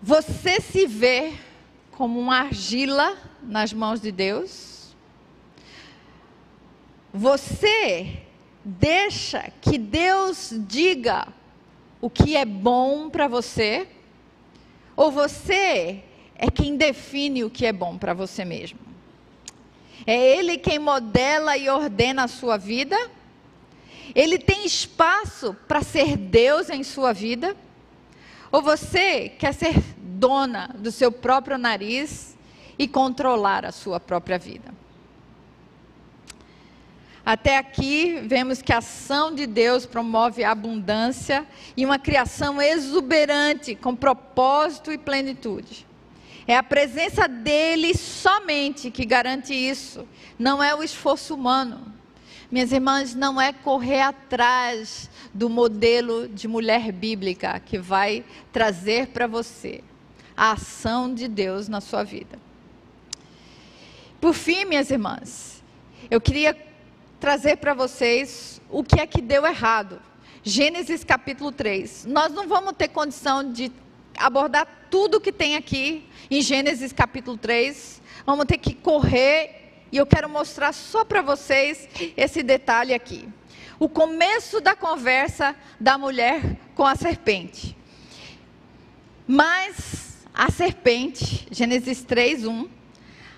Você 0.00 0.60
se 0.60 0.86
vê 0.86 1.32
como 1.92 2.18
uma 2.18 2.40
argila 2.40 3.16
nas 3.42 3.72
mãos 3.72 4.00
de 4.00 4.10
Deus? 4.10 4.96
Você 7.12 8.22
deixa 8.64 9.52
que 9.60 9.76
Deus 9.76 10.50
diga 10.66 11.28
o 12.02 12.10
que 12.10 12.36
é 12.36 12.44
bom 12.44 13.08
para 13.08 13.28
você? 13.28 13.86
Ou 14.96 15.10
você 15.12 16.02
é 16.34 16.50
quem 16.50 16.76
define 16.76 17.44
o 17.44 17.50
que 17.50 17.64
é 17.64 17.72
bom 17.72 17.96
para 17.96 18.12
você 18.12 18.44
mesmo? 18.44 18.80
É 20.04 20.36
Ele 20.36 20.58
quem 20.58 20.80
modela 20.80 21.56
e 21.56 21.68
ordena 21.68 22.24
a 22.24 22.28
sua 22.28 22.56
vida? 22.56 22.96
Ele 24.16 24.36
tem 24.36 24.66
espaço 24.66 25.56
para 25.68 25.80
ser 25.80 26.16
Deus 26.16 26.68
em 26.68 26.82
sua 26.82 27.12
vida? 27.12 27.56
Ou 28.50 28.60
você 28.60 29.28
quer 29.28 29.54
ser 29.54 29.80
dona 29.96 30.74
do 30.76 30.90
seu 30.90 31.12
próprio 31.12 31.56
nariz 31.56 32.36
e 32.76 32.88
controlar 32.88 33.64
a 33.64 33.70
sua 33.70 34.00
própria 34.00 34.40
vida? 34.40 34.74
Até 37.24 37.56
aqui, 37.56 38.20
vemos 38.26 38.60
que 38.60 38.72
a 38.72 38.78
ação 38.78 39.32
de 39.32 39.46
Deus 39.46 39.86
promove 39.86 40.42
abundância 40.42 41.46
e 41.76 41.86
uma 41.86 41.98
criação 41.98 42.60
exuberante, 42.60 43.76
com 43.76 43.94
propósito 43.94 44.90
e 44.90 44.98
plenitude. 44.98 45.86
É 46.48 46.56
a 46.56 46.62
presença 46.64 47.28
dele 47.28 47.96
somente 47.96 48.90
que 48.90 49.04
garante 49.04 49.54
isso, 49.54 50.06
não 50.36 50.62
é 50.62 50.74
o 50.74 50.82
esforço 50.82 51.34
humano. 51.34 51.92
Minhas 52.50 52.72
irmãs, 52.72 53.14
não 53.14 53.40
é 53.40 53.52
correr 53.52 54.00
atrás 54.00 55.08
do 55.32 55.48
modelo 55.48 56.28
de 56.28 56.48
mulher 56.48 56.90
bíblica 56.90 57.58
que 57.60 57.78
vai 57.78 58.24
trazer 58.52 59.06
para 59.06 59.28
você 59.28 59.82
a 60.36 60.52
ação 60.52 61.14
de 61.14 61.28
Deus 61.28 61.68
na 61.68 61.80
sua 61.80 62.02
vida. 62.02 62.38
Por 64.20 64.34
fim, 64.34 64.64
minhas 64.64 64.90
irmãs, 64.90 65.62
eu 66.10 66.20
queria 66.20 66.71
trazer 67.22 67.58
para 67.58 67.72
vocês 67.72 68.60
o 68.68 68.82
que 68.82 69.00
é 69.00 69.06
que 69.06 69.22
deu 69.22 69.46
errado. 69.46 70.02
Gênesis 70.42 71.04
capítulo 71.04 71.52
3. 71.52 72.04
Nós 72.06 72.32
não 72.32 72.48
vamos 72.48 72.72
ter 72.72 72.88
condição 72.88 73.52
de 73.52 73.70
abordar 74.18 74.66
tudo 74.90 75.20
que 75.20 75.30
tem 75.30 75.54
aqui 75.54 76.04
em 76.28 76.42
Gênesis 76.42 76.92
capítulo 76.92 77.38
3. 77.38 78.02
Vamos 78.26 78.44
ter 78.46 78.58
que 78.58 78.74
correr 78.74 79.84
e 79.92 79.98
eu 79.98 80.04
quero 80.04 80.28
mostrar 80.28 80.72
só 80.72 81.04
para 81.04 81.22
vocês 81.22 81.88
esse 82.16 82.42
detalhe 82.42 82.92
aqui. 82.92 83.28
O 83.78 83.88
começo 83.88 84.60
da 84.60 84.74
conversa 84.74 85.54
da 85.78 85.96
mulher 85.96 86.58
com 86.74 86.84
a 86.84 86.96
serpente. 86.96 87.76
Mas 89.28 90.26
a 90.34 90.50
serpente, 90.50 91.46
Gênesis 91.52 92.02
3, 92.02 92.46
1 92.46 92.81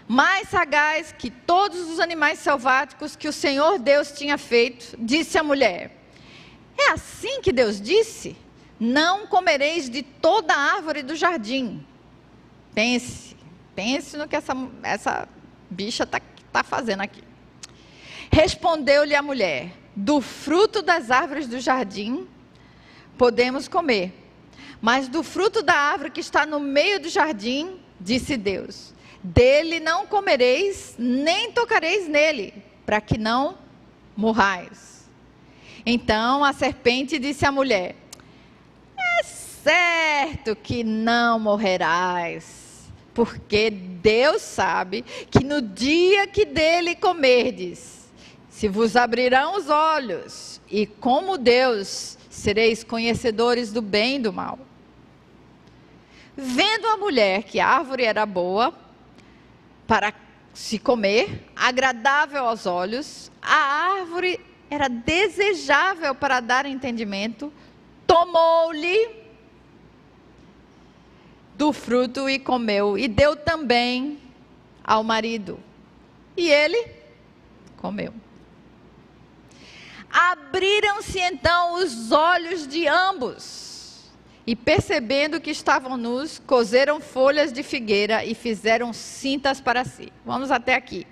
mais 0.06 0.48
sagaz 0.48 1.12
que 1.12 1.30
todos 1.30 1.90
os 1.90 2.00
animais 2.00 2.38
selváticos 2.38 3.16
que 3.16 3.28
o 3.28 3.32
Senhor 3.32 3.78
Deus 3.78 4.12
tinha 4.12 4.38
feito, 4.38 4.96
disse 4.98 5.38
a 5.38 5.42
mulher: 5.42 5.96
É 6.78 6.90
assim 6.90 7.40
que 7.40 7.52
Deus 7.52 7.80
disse? 7.80 8.36
não 8.78 9.26
comereis 9.26 9.88
de 9.88 10.02
toda 10.02 10.54
árvore 10.54 11.02
do 11.02 11.14
jardim. 11.14 11.84
Pense, 12.74 13.36
pense 13.74 14.16
no 14.16 14.26
que 14.26 14.36
essa, 14.36 14.52
essa 14.82 15.28
bicha 15.70 16.04
está 16.04 16.20
tá 16.52 16.62
fazendo 16.62 17.00
aqui. 17.00 17.22
Respondeu-lhe 18.30 19.14
a 19.14 19.22
mulher: 19.22 19.72
Do 19.94 20.20
fruto 20.20 20.82
das 20.82 21.10
árvores 21.10 21.46
do 21.46 21.60
jardim 21.60 22.26
podemos 23.16 23.68
comer, 23.68 24.12
mas 24.82 25.08
do 25.08 25.22
fruto 25.22 25.62
da 25.62 25.74
árvore 25.74 26.10
que 26.10 26.20
está 26.20 26.44
no 26.44 26.58
meio 26.58 27.00
do 27.00 27.08
jardim, 27.08 27.80
disse 28.00 28.36
Deus: 28.36 28.92
Dele 29.26 29.80
não 29.80 30.06
comereis, 30.06 30.96
nem 30.98 31.50
tocareis 31.50 32.06
nele, 32.06 32.52
para 32.84 33.00
que 33.00 33.16
não 33.16 33.56
morrais. 34.14 35.08
Então 35.86 36.44
a 36.44 36.52
serpente 36.52 37.18
disse 37.18 37.46
à 37.46 37.50
mulher: 37.50 37.96
É 38.98 39.22
certo 39.22 40.54
que 40.54 40.84
não 40.84 41.38
morrerás, 41.38 42.92
porque 43.14 43.70
Deus 43.70 44.42
sabe 44.42 45.00
que 45.30 45.42
no 45.42 45.62
dia 45.62 46.26
que 46.26 46.44
dele 46.44 46.94
comerdes, 46.94 48.10
se 48.50 48.68
vos 48.68 48.94
abrirão 48.94 49.56
os 49.56 49.70
olhos, 49.70 50.60
e 50.70 50.84
como 50.86 51.38
Deus 51.38 52.18
sereis 52.28 52.84
conhecedores 52.84 53.72
do 53.72 53.80
bem 53.80 54.16
e 54.16 54.18
do 54.20 54.34
mal. 54.34 54.58
Vendo 56.36 56.88
a 56.88 56.98
mulher 56.98 57.44
que 57.44 57.58
a 57.58 57.66
árvore 57.66 58.04
era 58.04 58.26
boa 58.26 58.83
para 59.86 60.12
se 60.52 60.78
comer, 60.78 61.48
agradável 61.54 62.46
aos 62.46 62.64
olhos, 62.64 63.30
a 63.42 63.98
árvore 63.98 64.40
era 64.70 64.88
desejável 64.88 66.14
para 66.14 66.40
dar 66.40 66.66
entendimento, 66.66 67.52
tomou-lhe 68.06 69.24
do 71.56 71.72
fruto 71.72 72.28
e 72.28 72.38
comeu, 72.38 72.98
e 72.98 73.08
deu 73.08 73.36
também 73.36 74.18
ao 74.82 75.02
marido. 75.02 75.58
E 76.36 76.50
ele 76.50 76.88
comeu. 77.76 78.12
Abriram-se 80.10 81.18
então 81.18 81.74
os 81.74 82.12
olhos 82.12 82.66
de 82.66 82.86
ambos, 82.86 83.73
e 84.46 84.54
percebendo 84.54 85.40
que 85.40 85.50
estavam 85.50 85.96
nus, 85.96 86.38
cozeram 86.38 87.00
folhas 87.00 87.52
de 87.52 87.62
figueira 87.62 88.24
e 88.24 88.34
fizeram 88.34 88.92
cintas 88.92 89.60
para 89.60 89.84
si. 89.84 90.12
Vamos 90.24 90.50
até 90.50 90.74
aqui. 90.74 91.06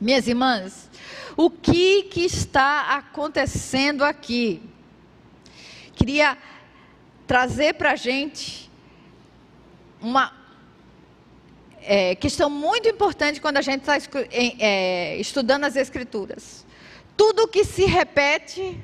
Minhas 0.00 0.28
irmãs, 0.28 0.90
o 1.36 1.48
que, 1.48 2.02
que 2.04 2.20
está 2.20 2.96
acontecendo 2.96 4.04
aqui? 4.04 4.62
Queria 5.94 6.36
trazer 7.26 7.74
para 7.74 7.92
a 7.92 7.96
gente 7.96 8.70
uma 10.02 10.32
é, 11.80 12.14
questão 12.14 12.50
muito 12.50 12.88
importante 12.88 13.40
quando 13.40 13.56
a 13.56 13.62
gente 13.62 13.80
está 13.80 13.96
é, 14.30 15.16
estudando 15.16 15.64
as 15.64 15.76
Escrituras. 15.76 16.66
Tudo 17.16 17.48
que 17.48 17.64
se 17.64 17.86
repete 17.86 18.78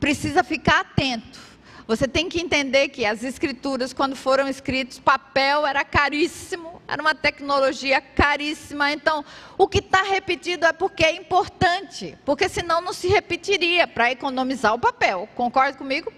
precisa 0.00 0.42
ficar 0.42 0.80
atento. 0.80 1.51
Você 1.86 2.06
tem 2.06 2.28
que 2.28 2.40
entender 2.40 2.88
que 2.88 3.04
as 3.04 3.24
escrituras, 3.24 3.92
quando 3.92 4.14
foram 4.14 4.48
escritas, 4.48 4.98
papel 4.98 5.66
era 5.66 5.84
caríssimo, 5.84 6.80
era 6.86 7.02
uma 7.02 7.14
tecnologia 7.14 8.00
caríssima. 8.00 8.92
Então, 8.92 9.24
o 9.58 9.66
que 9.66 9.78
está 9.78 10.02
repetido 10.02 10.64
é 10.64 10.72
porque 10.72 11.04
é 11.04 11.16
importante, 11.16 12.16
porque 12.24 12.48
senão 12.48 12.80
não 12.80 12.92
se 12.92 13.08
repetiria 13.08 13.86
para 13.86 14.12
economizar 14.12 14.72
o 14.74 14.78
papel. 14.78 15.28
Concorda 15.34 15.76
comigo? 15.76 16.12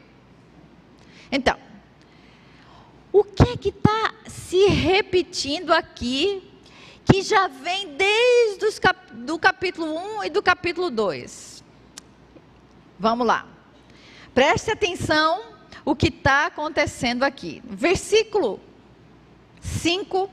Então, 1.33 1.59
o 3.13 3.25
que 3.25 3.43
é 3.43 3.69
está 3.69 4.15
se 4.27 4.67
repetindo 4.67 5.73
aqui, 5.73 6.51
que 7.05 7.23
já 7.23 7.49
vem 7.49 7.97
desde 7.97 8.67
o 8.67 8.81
cap 8.81 9.15
do 9.15 9.39
capítulo 9.39 10.19
1 10.19 10.25
e 10.25 10.31
do 10.31 10.43
capítulo 10.43 10.91
2? 10.91 11.65
Vamos 12.99 13.27
lá. 13.27 13.47
Preste 14.35 14.71
atenção 14.71 15.54
o 15.85 15.95
que 15.95 16.09
está 16.09 16.47
acontecendo 16.47 17.23
aqui. 17.23 17.63
Versículo 17.65 18.61
5. 19.61 20.31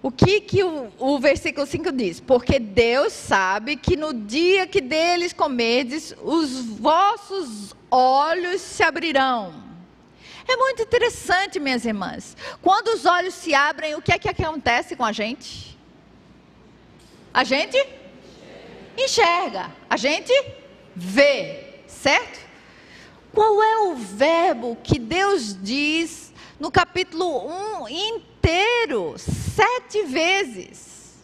O 0.00 0.10
que, 0.10 0.40
que 0.40 0.62
o, 0.62 0.92
o 0.98 1.18
versículo 1.18 1.66
5 1.66 1.92
diz? 1.92 2.20
Porque 2.20 2.58
Deus 2.58 3.12
sabe 3.12 3.76
que 3.76 3.96
no 3.96 4.14
dia 4.14 4.66
que 4.66 4.80
deles 4.80 5.32
comerdes, 5.32 6.14
os 6.22 6.64
vossos 6.64 7.74
olhos 7.90 8.60
se 8.60 8.82
abrirão. 8.82 9.68
É 10.46 10.56
muito 10.56 10.82
interessante, 10.82 11.60
minhas 11.60 11.84
irmãs. 11.84 12.36
Quando 12.62 12.88
os 12.88 13.04
olhos 13.04 13.34
se 13.34 13.54
abrem, 13.54 13.96
o 13.96 14.00
que 14.00 14.12
é 14.12 14.18
que 14.18 14.28
acontece 14.28 14.96
com 14.96 15.04
a 15.04 15.12
gente? 15.12 15.76
A 17.34 17.44
gente 17.44 17.76
enxerga, 18.96 19.70
a 19.90 19.96
gente 19.96 20.32
vê, 20.96 21.82
certo? 21.86 22.47
Qual 23.32 23.62
é 23.62 23.78
o 23.90 23.94
verbo 23.94 24.76
que 24.82 24.98
Deus 24.98 25.56
diz 25.60 26.32
no 26.58 26.70
capítulo 26.70 27.46
1 27.84 27.88
inteiro, 27.88 29.14
sete 29.18 30.04
vezes? 30.04 31.16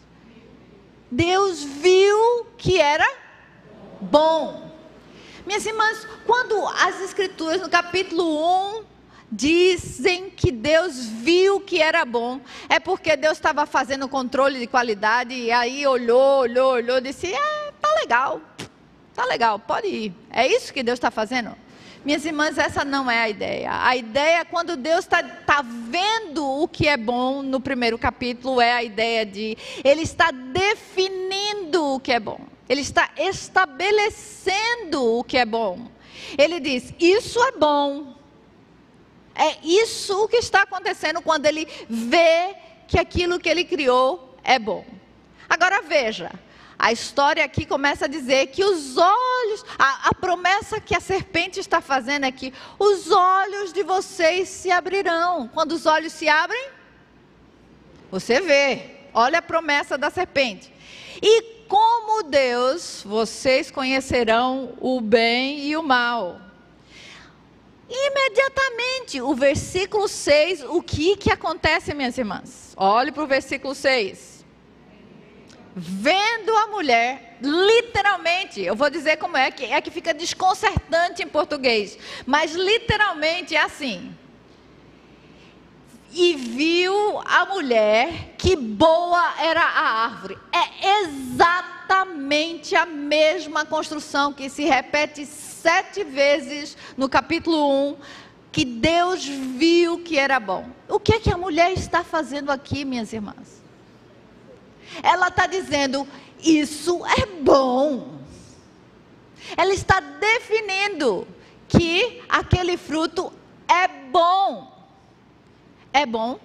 Deus 1.10 1.62
viu 1.62 2.46
que 2.58 2.80
era 2.80 3.08
bom. 4.00 4.70
Minhas 5.46 5.64
irmãs, 5.64 6.06
quando 6.26 6.66
as 6.68 7.00
escrituras 7.00 7.60
no 7.60 7.68
capítulo 7.68 8.78
1 8.78 8.84
dizem 9.30 10.30
que 10.30 10.52
Deus 10.52 11.06
viu 11.06 11.60
que 11.60 11.80
era 11.80 12.04
bom, 12.04 12.40
é 12.68 12.78
porque 12.78 13.16
Deus 13.16 13.34
estava 13.34 13.66
fazendo 13.66 14.08
controle 14.08 14.58
de 14.58 14.66
qualidade 14.66 15.34
e 15.34 15.50
aí 15.50 15.86
olhou, 15.86 16.40
olhou, 16.40 16.72
olhou, 16.72 17.00
disse: 17.00 17.32
"É, 17.32 17.72
tá 17.80 17.88
legal, 18.00 18.40
tá 19.14 19.24
legal, 19.24 19.58
pode 19.58 19.88
ir". 19.88 20.14
É 20.30 20.46
isso 20.46 20.72
que 20.72 20.82
Deus 20.82 20.96
está 20.96 21.10
fazendo? 21.10 21.63
Minhas 22.04 22.24
irmãs, 22.26 22.58
essa 22.58 22.84
não 22.84 23.10
é 23.10 23.22
a 23.22 23.28
ideia. 23.30 23.70
A 23.82 23.96
ideia, 23.96 24.44
quando 24.44 24.76
Deus 24.76 25.00
está 25.00 25.22
tá 25.22 25.62
vendo 25.62 26.44
o 26.44 26.68
que 26.68 26.86
é 26.86 26.98
bom 26.98 27.42
no 27.42 27.58
primeiro 27.58 27.98
capítulo, 27.98 28.60
é 28.60 28.72
a 28.72 28.84
ideia 28.84 29.24
de 29.24 29.56
Ele 29.82 30.02
está 30.02 30.30
definindo 30.30 31.94
o 31.94 32.00
que 32.00 32.12
é 32.12 32.20
bom. 32.20 32.40
Ele 32.68 32.82
está 32.82 33.08
estabelecendo 33.16 35.18
o 35.18 35.24
que 35.24 35.38
é 35.38 35.46
bom. 35.46 35.88
Ele 36.36 36.60
diz: 36.60 36.92
Isso 37.00 37.42
é 37.42 37.52
bom. 37.52 38.14
É 39.34 39.56
isso 39.64 40.24
o 40.24 40.28
que 40.28 40.36
está 40.36 40.62
acontecendo 40.62 41.20
quando 41.20 41.46
ele 41.46 41.66
vê 41.88 42.54
que 42.86 42.98
aquilo 42.98 43.40
que 43.40 43.48
ele 43.48 43.64
criou 43.64 44.36
é 44.44 44.58
bom. 44.58 44.84
Agora 45.48 45.82
veja, 45.82 46.30
a 46.84 46.92
história 46.92 47.42
aqui 47.42 47.64
começa 47.64 48.04
a 48.04 48.08
dizer 48.08 48.48
que 48.48 48.62
os 48.62 48.98
olhos, 48.98 49.64
a, 49.78 50.10
a, 50.10 50.14
promessa 50.14 50.78
que 50.78 50.94
a 50.94 51.00
serpente 51.00 51.58
está 51.58 51.80
fazendo 51.80 52.26
é 52.26 52.30
que 52.30 52.52
os 52.78 53.10
olhos 53.10 53.72
de 53.72 53.82
vocês 53.82 54.50
se 54.50 54.70
abrirão. 54.70 55.48
Quando 55.48 55.72
os 55.72 55.86
olhos 55.86 56.12
se 56.12 56.28
abrem, 56.28 56.68
você 58.10 58.38
vê. 58.38 58.96
Olha 59.14 59.38
a 59.38 59.42
promessa 59.42 59.96
da 59.96 60.10
serpente. 60.10 60.70
E 61.22 61.64
como 61.68 62.24
Deus, 62.24 63.02
vocês 63.02 63.70
conhecerão 63.70 64.74
o 64.78 65.00
bem 65.00 65.60
e 65.60 65.78
o 65.78 65.82
mal. 65.82 66.38
Imediatamente, 67.88 69.22
o 69.22 69.34
versículo 69.34 70.06
6, 70.06 70.64
o 70.64 70.82
que, 70.82 71.16
que 71.16 71.32
acontece, 71.32 71.94
minhas 71.94 72.18
irmãs? 72.18 72.74
Olhe 72.76 73.10
para 73.10 73.24
o 73.24 73.26
versículo 73.26 73.74
6. 73.74 74.33
Vendo 75.76 76.56
a 76.56 76.68
mulher, 76.68 77.36
literalmente, 77.42 78.60
eu 78.60 78.76
vou 78.76 78.88
dizer 78.88 79.16
como 79.16 79.36
é, 79.36 79.50
que 79.50 79.64
é 79.64 79.80
que 79.80 79.90
fica 79.90 80.14
desconcertante 80.14 81.20
em 81.20 81.26
português, 81.26 81.98
mas 82.24 82.54
literalmente 82.54 83.56
é 83.56 83.60
assim. 83.60 84.14
E 86.12 86.34
viu 86.34 87.20
a 87.24 87.44
mulher 87.46 88.34
que 88.38 88.54
boa 88.54 89.34
era 89.40 89.62
a 89.62 90.04
árvore. 90.04 90.38
É 90.52 91.00
exatamente 91.02 92.76
a 92.76 92.86
mesma 92.86 93.64
construção 93.64 94.32
que 94.32 94.48
se 94.48 94.62
repete 94.62 95.26
sete 95.26 96.04
vezes 96.04 96.76
no 96.96 97.08
capítulo 97.08 97.90
1, 97.90 97.96
que 98.52 98.64
Deus 98.64 99.24
viu 99.24 99.98
que 100.04 100.16
era 100.16 100.38
bom. 100.38 100.68
O 100.88 101.00
que 101.00 101.14
é 101.14 101.18
que 101.18 101.32
a 101.32 101.36
mulher 101.36 101.72
está 101.72 102.04
fazendo 102.04 102.52
aqui, 102.52 102.84
minhas 102.84 103.12
irmãs? 103.12 103.63
Ela 105.02 105.28
está 105.28 105.46
dizendo: 105.46 106.06
isso 106.38 107.04
é 107.06 107.26
bom. 107.42 108.18
Ela 109.56 109.72
está 109.74 110.00
definindo 110.00 111.26
que 111.68 112.22
aquele 112.28 112.76
fruto 112.76 113.32
é 113.68 113.88
bom. 113.88 114.72
É 115.92 116.06
bom? 116.06 116.38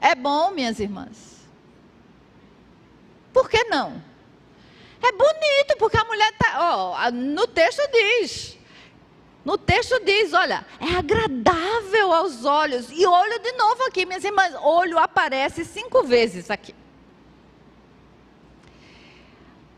É 0.00 0.14
bom, 0.14 0.50
minhas 0.50 0.78
irmãs. 0.78 1.36
Por 3.32 3.48
que 3.48 3.64
não? 3.64 4.02
É 5.02 5.12
bonito, 5.12 5.76
porque 5.78 5.96
a 5.96 6.04
mulher 6.04 6.32
está. 6.32 6.56
Oh, 6.58 7.10
no 7.10 7.46
texto 7.46 7.82
diz. 7.92 8.55
No 9.46 9.56
texto 9.56 10.00
diz, 10.04 10.32
olha, 10.32 10.66
é 10.80 10.96
agradável 10.96 12.12
aos 12.12 12.44
olhos. 12.44 12.88
E 12.90 13.06
olho 13.06 13.38
de 13.38 13.52
novo 13.52 13.84
aqui, 13.84 14.04
minhas 14.04 14.24
irmãs, 14.24 14.52
olho 14.60 14.98
aparece 14.98 15.64
cinco 15.64 16.02
vezes 16.02 16.50
aqui. 16.50 16.74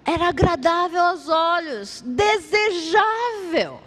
Era 0.07 0.29
agradável 0.29 1.03
aos 1.03 1.29
olhos, 1.29 2.01
desejável. 2.01 3.79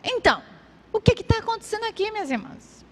Então, 0.00 0.40
o 0.92 1.00
que 1.00 1.22
está 1.22 1.38
acontecendo 1.38 1.82
aqui, 1.82 2.12
minhas 2.12 2.30
irmãs? 2.30 2.86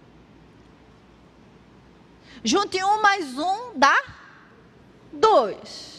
Junte 2.43 2.83
um 2.83 3.01
mais 3.01 3.39
um 3.39 3.79
dá 3.79 3.97
dois. 5.13 5.96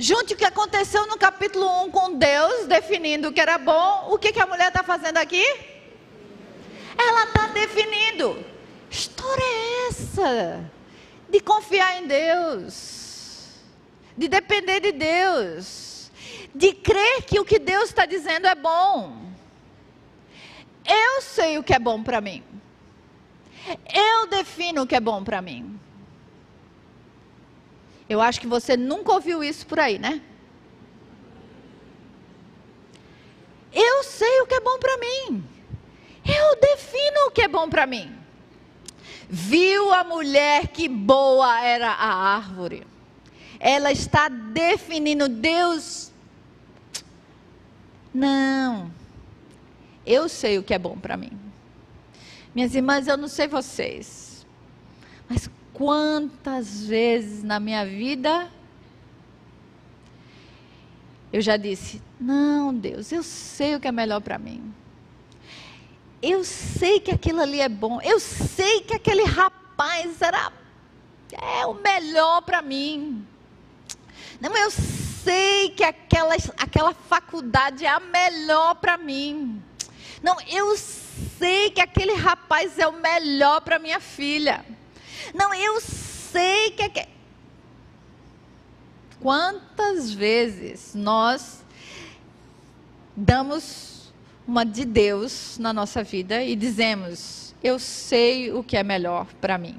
Junte 0.00 0.32
o 0.32 0.36
que 0.36 0.46
aconteceu 0.46 1.06
no 1.06 1.18
capítulo 1.18 1.84
1 1.84 1.90
com 1.90 2.14
Deus, 2.14 2.66
definindo 2.66 3.28
o 3.28 3.32
que 3.34 3.40
era 3.40 3.58
bom. 3.58 4.06
O 4.08 4.18
que, 4.18 4.32
que 4.32 4.40
a 4.40 4.46
mulher 4.46 4.68
está 4.68 4.82
fazendo 4.82 5.18
aqui? 5.18 5.44
Ela 6.96 7.24
está 7.24 7.48
definindo. 7.48 8.42
História 8.90 9.44
é 9.44 9.88
essa? 9.88 10.70
De 11.28 11.38
confiar 11.40 12.02
em 12.02 12.06
Deus. 12.06 13.58
De 14.16 14.26
depender 14.26 14.80
de 14.80 14.92
Deus. 14.92 16.10
De 16.54 16.72
crer 16.72 17.24
que 17.24 17.38
o 17.38 17.44
que 17.44 17.58
Deus 17.58 17.90
está 17.90 18.06
dizendo 18.06 18.46
é 18.46 18.54
bom. 18.54 19.20
Eu 20.82 21.20
sei 21.20 21.58
o 21.58 21.62
que 21.62 21.74
é 21.74 21.78
bom 21.78 22.02
para 22.02 22.22
mim. 22.22 22.42
Eu 23.92 24.28
defino 24.28 24.84
o 24.84 24.86
que 24.86 24.96
é 24.96 25.00
bom 25.00 25.22
para 25.22 25.42
mim. 25.42 25.78
Eu 28.10 28.20
acho 28.20 28.40
que 28.40 28.46
você 28.48 28.76
nunca 28.76 29.12
ouviu 29.12 29.42
isso 29.44 29.64
por 29.64 29.78
aí, 29.78 29.96
né? 29.96 30.20
Eu 33.72 34.02
sei 34.02 34.40
o 34.40 34.46
que 34.48 34.54
é 34.54 34.60
bom 34.60 34.80
para 34.80 34.96
mim. 34.96 35.44
Eu 36.26 36.60
defino 36.60 37.28
o 37.28 37.30
que 37.30 37.42
é 37.42 37.46
bom 37.46 37.70
para 37.70 37.86
mim. 37.86 38.12
Viu 39.28 39.92
a 39.92 40.02
mulher 40.02 40.66
que 40.66 40.88
boa 40.88 41.64
era 41.64 41.88
a 41.88 42.12
árvore. 42.34 42.84
Ela 43.60 43.92
está 43.92 44.28
definindo 44.28 45.28
Deus. 45.28 46.10
Não. 48.12 48.90
Eu 50.04 50.28
sei 50.28 50.58
o 50.58 50.64
que 50.64 50.74
é 50.74 50.78
bom 50.80 50.98
para 50.98 51.16
mim. 51.16 51.38
Minhas 52.52 52.74
irmãs, 52.74 53.06
eu 53.06 53.16
não 53.16 53.28
sei 53.28 53.46
vocês, 53.46 54.19
quantas 55.80 56.84
vezes 56.84 57.42
na 57.42 57.58
minha 57.58 57.86
vida 57.86 58.50
eu 61.32 61.40
já 61.40 61.56
disse: 61.56 62.02
Não, 62.20 62.74
Deus, 62.74 63.10
eu 63.10 63.22
sei 63.22 63.74
o 63.74 63.80
que 63.80 63.88
é 63.88 63.92
melhor 63.92 64.20
para 64.20 64.38
mim. 64.38 64.74
Eu 66.20 66.44
sei 66.44 67.00
que 67.00 67.10
aquilo 67.10 67.40
ali 67.40 67.62
é 67.62 67.68
bom. 67.68 67.98
Eu 68.02 68.20
sei 68.20 68.82
que 68.82 68.92
aquele 68.92 69.24
rapaz 69.24 70.20
era 70.20 70.52
é 71.32 71.64
o 71.64 71.72
melhor 71.72 72.42
para 72.42 72.60
mim. 72.60 73.26
Não, 74.38 74.54
eu 74.54 74.70
sei 74.70 75.70
que 75.70 75.82
aquela, 75.82 76.34
aquela 76.58 76.92
faculdade 76.92 77.86
é 77.86 77.88
a 77.88 78.00
melhor 78.00 78.74
para 78.74 78.98
mim. 78.98 79.62
Não, 80.22 80.36
eu 80.46 80.76
sei 80.76 81.70
que 81.70 81.80
aquele 81.80 82.12
rapaz 82.12 82.78
é 82.78 82.86
o 82.86 82.92
melhor 82.92 83.62
para 83.62 83.78
minha 83.78 83.98
filha. 83.98 84.62
Não, 85.34 85.54
eu 85.54 85.80
sei 85.80 86.70
que. 86.70 87.08
Quantas 89.20 90.12
vezes 90.12 90.94
nós 90.94 91.62
damos 93.14 94.12
uma 94.46 94.64
de 94.64 94.84
Deus 94.84 95.58
na 95.58 95.72
nossa 95.72 96.02
vida 96.02 96.42
e 96.42 96.56
dizemos: 96.56 97.54
Eu 97.62 97.78
sei 97.78 98.52
o 98.52 98.64
que 98.64 98.76
é 98.76 98.82
melhor 98.82 99.26
para 99.40 99.58
mim. 99.58 99.78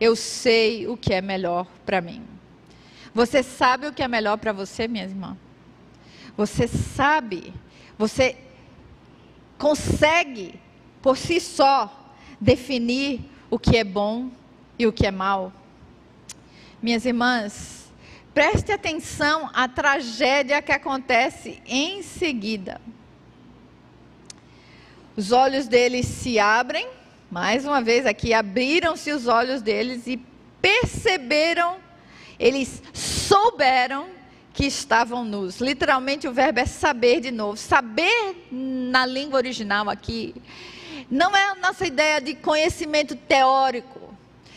Eu 0.00 0.16
sei 0.16 0.88
o 0.88 0.96
que 0.96 1.14
é 1.14 1.20
melhor 1.20 1.66
para 1.86 2.00
mim. 2.00 2.26
Você 3.14 3.42
sabe 3.42 3.86
o 3.86 3.92
que 3.92 4.02
é 4.02 4.08
melhor 4.08 4.36
para 4.36 4.52
você, 4.52 4.88
minha 4.88 5.04
irmã? 5.04 5.36
Você 6.36 6.66
sabe, 6.66 7.52
você 7.96 8.36
consegue, 9.58 10.58
por 11.00 11.16
si 11.16 11.38
só, 11.38 12.14
definir 12.40 13.20
o 13.52 13.58
que 13.58 13.76
é 13.76 13.84
bom 13.84 14.30
e 14.78 14.86
o 14.86 14.92
que 14.92 15.06
é 15.06 15.10
mal. 15.10 15.52
Minhas 16.80 17.04
irmãs, 17.04 17.92
preste 18.32 18.72
atenção 18.72 19.50
à 19.52 19.68
tragédia 19.68 20.62
que 20.62 20.72
acontece 20.72 21.60
em 21.66 22.02
seguida. 22.02 22.80
Os 25.14 25.32
olhos 25.32 25.68
deles 25.68 26.06
se 26.06 26.38
abrem, 26.38 26.88
mais 27.30 27.66
uma 27.66 27.82
vez 27.82 28.06
aqui, 28.06 28.32
abriram-se 28.32 29.12
os 29.12 29.26
olhos 29.26 29.60
deles 29.60 30.06
e 30.06 30.16
perceberam, 30.62 31.76
eles 32.38 32.82
souberam 32.94 34.06
que 34.54 34.64
estavam 34.64 35.26
nus. 35.26 35.60
Literalmente 35.60 36.26
o 36.26 36.32
verbo 36.32 36.60
é 36.60 36.64
saber 36.64 37.20
de 37.20 37.30
novo. 37.30 37.58
Saber 37.58 38.48
na 38.50 39.04
língua 39.04 39.36
original 39.36 39.90
aqui 39.90 40.34
não 41.12 41.36
é 41.36 41.50
a 41.50 41.54
nossa 41.56 41.86
ideia 41.86 42.22
de 42.22 42.34
conhecimento 42.34 43.14
teórico. 43.14 44.16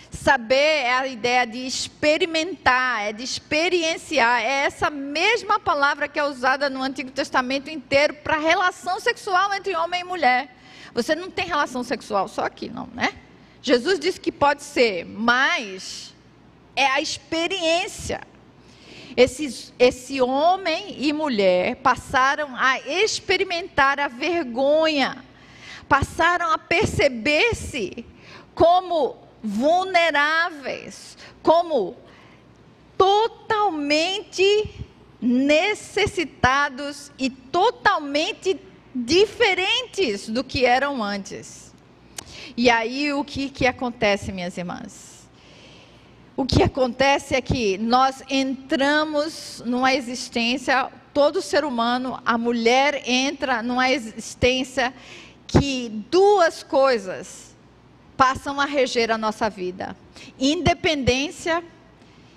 Saber 0.10 0.56
é 0.56 0.94
a 0.94 1.06
ideia 1.06 1.46
de 1.46 1.68
experimentar, 1.68 3.10
é 3.10 3.12
de 3.12 3.26
experienciar. 3.26 4.42
É 4.42 4.64
essa 4.64 4.90
mesma 4.90 5.60
palavra 5.60 6.08
que 6.08 6.18
é 6.18 6.24
usada 6.24 6.70
no 6.70 6.82
Antigo 6.82 7.12
Testamento 7.12 7.70
inteiro 7.70 8.14
para 8.24 8.38
relação 8.38 9.02
sexual 9.02 9.54
entre 9.54 9.76
homem 9.76 10.00
e 10.00 10.04
mulher. 10.06 10.56
Você 10.94 11.14
não 11.14 11.30
tem 11.30 11.46
relação 11.46 11.84
sexual 11.84 12.30
só 12.30 12.46
aqui, 12.46 12.70
não, 12.70 12.88
né? 12.94 13.14
Jesus 13.62 14.00
disse 14.00 14.22
que 14.22 14.32
pode 14.32 14.64
ser, 14.64 15.04
mas 15.04 16.16
é 16.74 16.86
a 16.86 17.02
experiência. 17.02 18.22
Esses, 19.18 19.74
esse 19.78 20.22
homem 20.22 20.96
e 21.00 21.12
mulher 21.12 21.76
passaram 21.76 22.56
a 22.56 22.80
experimentar 22.80 24.00
a 24.00 24.08
vergonha, 24.08 25.22
passaram 25.88 26.52
a 26.52 26.58
perceber-se 26.58 28.06
como 28.54 29.18
vulneráveis, 29.44 31.18
como 31.42 31.96
totalmente 32.98 34.70
necessitados 35.22 37.12
e 37.18 37.30
totalmente 37.30 38.60
diferentes 38.94 40.30
do 40.30 40.44
que 40.44 40.66
eram 40.66 41.04
antes. 41.04 41.74
E 42.56 42.70
aí 42.70 43.12
o 43.14 43.24
que, 43.24 43.50
que 43.50 43.68
acontece, 43.68 44.32
minhas 44.32 44.58
irmãs? 44.58 45.16
o 46.38 46.46
que 46.46 46.62
acontece 46.62 47.34
é 47.34 47.42
que 47.42 47.78
nós 47.78 48.22
entramos 48.30 49.64
numa 49.66 49.94
existência, 49.94 50.90
todo 51.14 51.42
ser 51.42 51.64
humano, 51.64 52.22
a 52.26 52.38
mulher 52.38 53.04
entra 53.06 53.64
numa 53.64 53.90
existência 53.90 54.94
que 55.48 55.90
duas 56.10 56.64
coisas 56.64 57.56
passam 58.16 58.60
a 58.60 58.66
reger 58.66 59.12
a 59.12 59.18
nossa 59.18 59.50
vida: 59.50 59.96
independência 60.40 61.64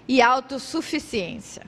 e 0.07 0.23
autossuficiência. 0.23 1.67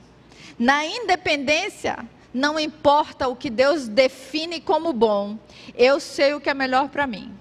Na 0.57 0.85
independência, 0.85 2.07
não 2.33 2.59
importa 2.59 3.27
o 3.27 3.35
que 3.35 3.49
Deus 3.49 3.87
define 3.87 4.61
como 4.61 4.93
bom, 4.93 5.37
eu 5.75 5.99
sei 5.99 6.33
o 6.33 6.41
que 6.41 6.49
é 6.49 6.53
melhor 6.53 6.89
para 6.89 7.07
mim. 7.07 7.33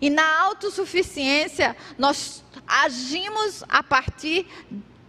E 0.00 0.10
na 0.10 0.42
autossuficiência, 0.42 1.76
nós 1.96 2.44
agimos 2.66 3.64
a 3.68 3.82
partir 3.82 4.46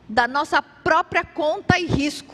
da 0.07 0.27
nossa 0.27 0.61
própria 0.61 1.23
conta 1.23 1.77
e 1.77 1.85
risco. 1.85 2.33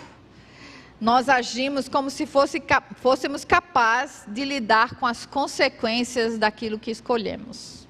Nós 0.99 1.27
agimos 1.27 1.89
como 1.89 2.09
se 2.09 2.25
fosse, 2.25 2.61
fôssemos 2.95 3.43
capazes 3.43 4.23
de 4.27 4.45
lidar 4.45 4.95
com 4.95 5.05
as 5.05 5.25
consequências 5.25 6.37
daquilo 6.37 6.79
que 6.79 6.89
escolhemos. 6.89 7.85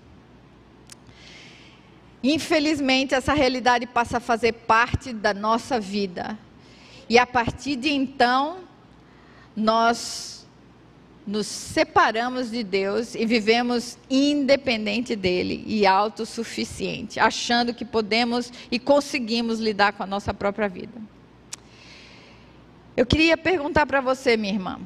Infelizmente, 2.23 3.13
essa 3.13 3.33
realidade 3.33 3.85
passa 3.85 4.17
a 4.17 4.19
fazer 4.19 4.53
parte 4.53 5.13
da 5.13 5.33
nossa 5.33 5.79
vida. 5.79 6.37
E 7.07 7.19
a 7.19 7.27
partir 7.27 7.75
de 7.75 7.91
então, 7.91 8.61
nós 9.55 10.47
nos 11.27 11.45
separamos 11.45 12.49
de 12.49 12.63
Deus 12.63 13.13
e 13.13 13.25
vivemos 13.25 13.97
independente 14.09 15.15
dele 15.15 15.63
e 15.67 15.85
autossuficiente, 15.85 17.19
achando 17.19 17.73
que 17.73 17.85
podemos 17.85 18.51
e 18.71 18.79
conseguimos 18.79 19.59
lidar 19.59 19.93
com 19.93 20.03
a 20.03 20.07
nossa 20.07 20.33
própria 20.33 20.67
vida. 20.67 21.14
Eu 22.97 23.05
queria 23.05 23.35
perguntar 23.35 23.85
para 23.85 23.99
você, 23.99 24.37
minha 24.37 24.53
irmã. 24.53 24.79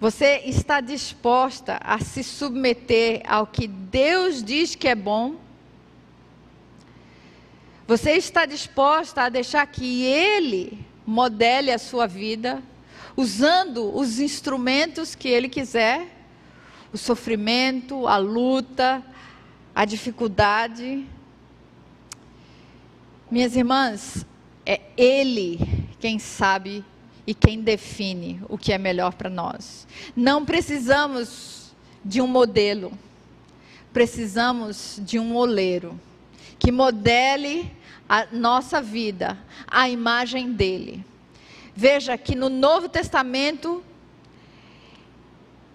Você 0.00 0.38
está 0.46 0.80
disposta 0.80 1.78
a 1.84 1.98
se 1.98 2.24
submeter 2.24 3.20
ao 3.28 3.46
que 3.46 3.68
Deus 3.68 4.42
diz 4.42 4.74
que 4.74 4.88
é 4.88 4.94
bom? 4.94 5.34
Você 7.86 8.12
está 8.12 8.46
disposta 8.46 9.24
a 9.24 9.28
deixar 9.28 9.66
que 9.66 10.04
Ele 10.04 10.78
modele 11.06 11.70
a 11.70 11.78
sua 11.78 12.06
vida, 12.06 12.62
usando 13.14 13.94
os 13.94 14.18
instrumentos 14.18 15.14
que 15.14 15.28
Ele 15.28 15.50
quiser, 15.50 16.06
o 16.94 16.96
sofrimento, 16.96 18.06
a 18.06 18.16
luta, 18.16 19.04
a 19.74 19.84
dificuldade. 19.84 21.04
Minhas 23.30 23.54
irmãs, 23.54 24.24
é 24.64 24.80
Ele 24.96 25.79
quem 26.00 26.18
sabe 26.18 26.84
e 27.26 27.34
quem 27.34 27.60
define 27.60 28.40
o 28.48 28.58
que 28.58 28.72
é 28.72 28.78
melhor 28.78 29.12
para 29.14 29.30
nós. 29.30 29.86
Não 30.16 30.44
precisamos 30.44 31.72
de 32.04 32.20
um 32.20 32.26
modelo, 32.26 32.92
precisamos 33.92 35.00
de 35.04 35.18
um 35.18 35.36
oleiro 35.36 36.00
que 36.58 36.72
modele 36.72 37.70
a 38.08 38.26
nossa 38.32 38.82
vida 38.82 39.38
à 39.66 39.88
imagem 39.88 40.52
dele. 40.52 41.04
Veja 41.76 42.18
que 42.18 42.34
no 42.34 42.48
Novo 42.48 42.88
Testamento, 42.88 43.82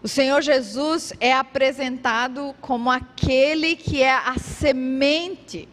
o 0.03 0.07
Senhor 0.07 0.41
Jesus 0.41 1.13
é 1.19 1.33
apresentado 1.33 2.53
como 2.61 2.91
aquele 2.91 3.75
que 3.75 4.03
é 4.03 4.13
a 4.13 4.37
semente, 4.37 5.67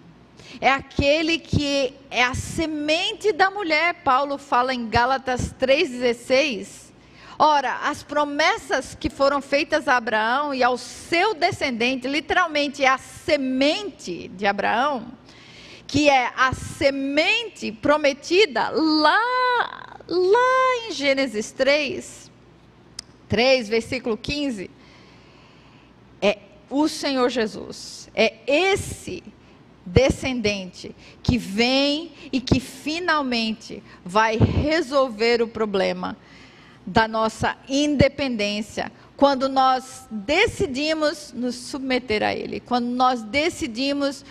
é 0.62 0.70
aquele 0.70 1.40
que 1.40 1.93
é 2.09 2.22
a 2.22 2.34
semente 2.34 3.32
da 3.32 3.51
mulher. 3.51 3.94
Paulo 4.05 4.39
fala 4.39 4.72
em 4.72 4.89
Gálatas 4.89 5.52
3,16. 5.60 6.93
Ora, 7.36 7.78
as 7.82 8.05
promessas 8.05 8.94
que 8.94 9.10
foram 9.10 9.43
feitas 9.43 9.89
a 9.89 9.97
Abraão 9.97 10.55
e 10.55 10.62
ao 10.62 10.78
seu 10.78 11.34
descendente, 11.34 12.06
literalmente 12.06 12.84
é 12.84 12.89
a 12.89 12.97
semente 12.97 14.28
de 14.28 14.47
Abraão, 14.47 15.09
que 15.84 16.09
é 16.09 16.32
a 16.36 16.52
semente 16.52 17.72
prometida 17.72 18.68
lá, 18.68 19.98
lá 20.06 20.86
em 20.86 20.93
Gênesis 20.93 21.51
3, 21.51 22.30
3, 23.28 23.68
versículo 23.68 24.16
15, 24.16 24.70
é 26.20 26.39
o 26.70 26.86
Senhor 26.86 27.28
Jesus. 27.30 28.09
É 28.14 28.34
esse 28.47 29.24
descendente 29.84 30.94
que 31.22 31.36
vem 31.36 32.12
e 32.32 32.40
que 32.40 32.60
finalmente 32.60 33.82
vai 34.04 34.36
resolver 34.36 35.42
o 35.42 35.48
problema 35.48 36.16
da 36.86 37.06
nossa 37.06 37.56
independência, 37.68 38.90
quando 39.16 39.48
nós 39.48 40.06
decidimos 40.10 41.32
nos 41.32 41.54
submeter 41.54 42.22
a 42.22 42.34
Ele, 42.34 42.60
quando 42.60 42.86
nós 42.86 43.22
decidimos 43.22 44.24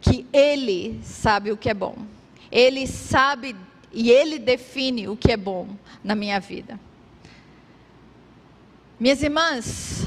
que 0.00 0.26
Ele 0.32 1.00
sabe 1.02 1.50
o 1.50 1.56
que 1.56 1.68
é 1.68 1.74
bom. 1.74 1.96
Ele 2.52 2.86
sabe 2.86 3.56
e 3.92 4.10
Ele 4.10 4.38
define 4.38 5.08
o 5.08 5.16
que 5.16 5.32
é 5.32 5.36
bom 5.36 5.68
na 6.04 6.14
minha 6.14 6.38
vida. 6.38 6.78
Minhas 8.98 9.22
irmãs, 9.22 10.06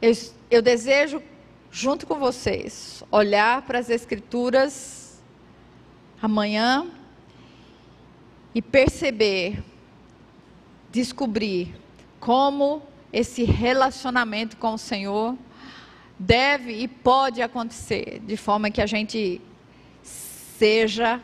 eu, 0.00 0.12
eu 0.50 0.60
desejo, 0.60 1.22
junto 1.72 2.06
com 2.06 2.18
vocês, 2.18 3.02
olhar 3.10 3.62
para 3.62 3.78
as 3.78 3.88
Escrituras 3.88 5.18
amanhã 6.20 6.86
e 8.54 8.60
perceber, 8.60 9.64
descobrir 10.92 11.74
como 12.20 12.82
esse 13.10 13.42
relacionamento 13.42 14.58
com 14.58 14.74
o 14.74 14.78
Senhor 14.78 15.34
deve 16.18 16.74
e 16.74 16.86
pode 16.86 17.40
acontecer, 17.40 18.20
de 18.20 18.36
forma 18.36 18.70
que 18.70 18.82
a 18.82 18.86
gente 18.86 19.40
seja 20.02 21.20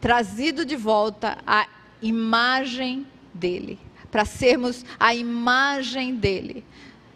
trazido 0.00 0.66
de 0.66 0.74
volta 0.74 1.38
à 1.46 1.68
imagem 2.02 3.06
dele, 3.32 3.78
para 4.10 4.24
sermos 4.24 4.84
a 4.98 5.14
imagem 5.14 6.16
dele, 6.16 6.64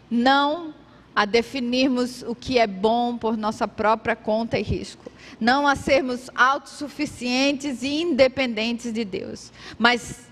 não 0.09 0.78
a 1.19 1.25
definirmos 1.25 2.23
o 2.23 2.33
que 2.33 2.61
é 2.61 2.67
bom 2.69 3.19
por 3.19 3.37
nossa 3.37 3.67
própria 3.67 4.15
conta 4.15 4.57
e 4.57 4.63
risco, 4.63 5.11
não 5.41 5.67
a 5.67 5.75
sermos 5.75 6.31
autossuficientes 6.33 7.83
e 7.83 8.03
independentes 8.03 8.93
de 8.93 9.05
Deus, 9.05 9.53
mas 9.77 10.29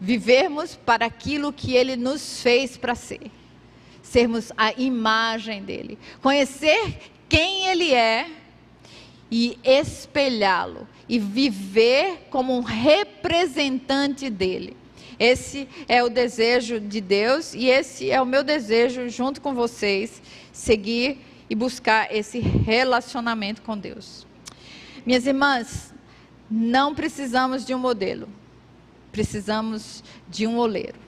vivermos 0.00 0.74
para 0.74 1.04
aquilo 1.04 1.52
que 1.52 1.74
ele 1.74 1.96
nos 1.96 2.40
fez 2.40 2.78
para 2.78 2.94
ser. 2.94 3.30
Sermos 4.02 4.50
a 4.56 4.72
imagem 4.72 5.62
dele, 5.62 5.98
conhecer 6.22 7.12
quem 7.28 7.66
ele 7.66 7.92
é 7.92 8.26
e 9.30 9.58
espelhá-lo 9.62 10.88
e 11.06 11.18
viver 11.18 12.26
como 12.30 12.56
um 12.56 12.62
representante 12.62 14.30
dele. 14.30 14.74
Esse 15.18 15.68
é 15.88 16.02
o 16.02 16.08
desejo 16.08 16.80
de 16.80 17.00
Deus 17.00 17.54
e 17.54 17.66
esse 17.66 18.10
é 18.10 18.20
o 18.20 18.26
meu 18.26 18.42
desejo 18.42 19.08
junto 19.08 19.40
com 19.40 19.54
vocês, 19.54 20.22
seguir 20.52 21.18
e 21.48 21.54
buscar 21.54 22.14
esse 22.14 22.38
relacionamento 22.38 23.62
com 23.62 23.76
Deus. 23.76 24.26
Minhas 25.04 25.26
irmãs, 25.26 25.94
não 26.50 26.94
precisamos 26.94 27.64
de 27.64 27.74
um 27.74 27.78
modelo, 27.78 28.28
precisamos 29.12 30.02
de 30.28 30.46
um 30.46 30.58
oleiro 30.58 31.04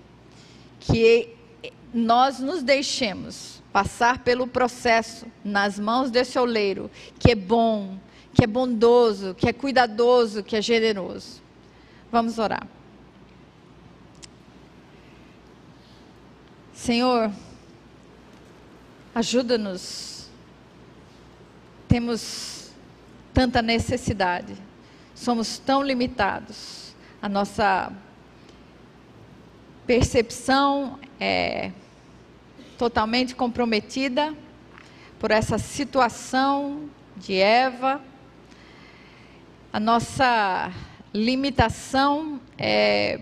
que 0.80 1.30
nós 1.92 2.38
nos 2.38 2.62
deixemos 2.62 3.62
passar 3.72 4.20
pelo 4.20 4.46
processo 4.46 5.26
nas 5.44 5.78
mãos 5.78 6.10
desse 6.10 6.38
oleiro, 6.38 6.90
que 7.18 7.32
é 7.32 7.34
bom, 7.34 7.98
que 8.32 8.44
é 8.44 8.46
bondoso, 8.46 9.34
que 9.34 9.48
é 9.48 9.52
cuidadoso, 9.52 10.42
que 10.42 10.56
é 10.56 10.62
generoso. 10.62 11.42
Vamos 12.10 12.38
orar. 12.38 12.66
Senhor, 16.76 17.32
ajuda-nos. 19.14 20.28
Temos 21.88 22.70
tanta 23.32 23.62
necessidade, 23.62 24.54
somos 25.14 25.58
tão 25.58 25.82
limitados. 25.82 26.94
A 27.20 27.30
nossa 27.30 27.90
percepção 29.86 31.00
é 31.18 31.72
totalmente 32.76 33.34
comprometida 33.34 34.36
por 35.18 35.30
essa 35.30 35.56
situação 35.56 36.90
de 37.16 37.36
Eva. 37.36 38.02
A 39.72 39.80
nossa 39.80 40.70
limitação 41.12 42.38
é 42.58 43.18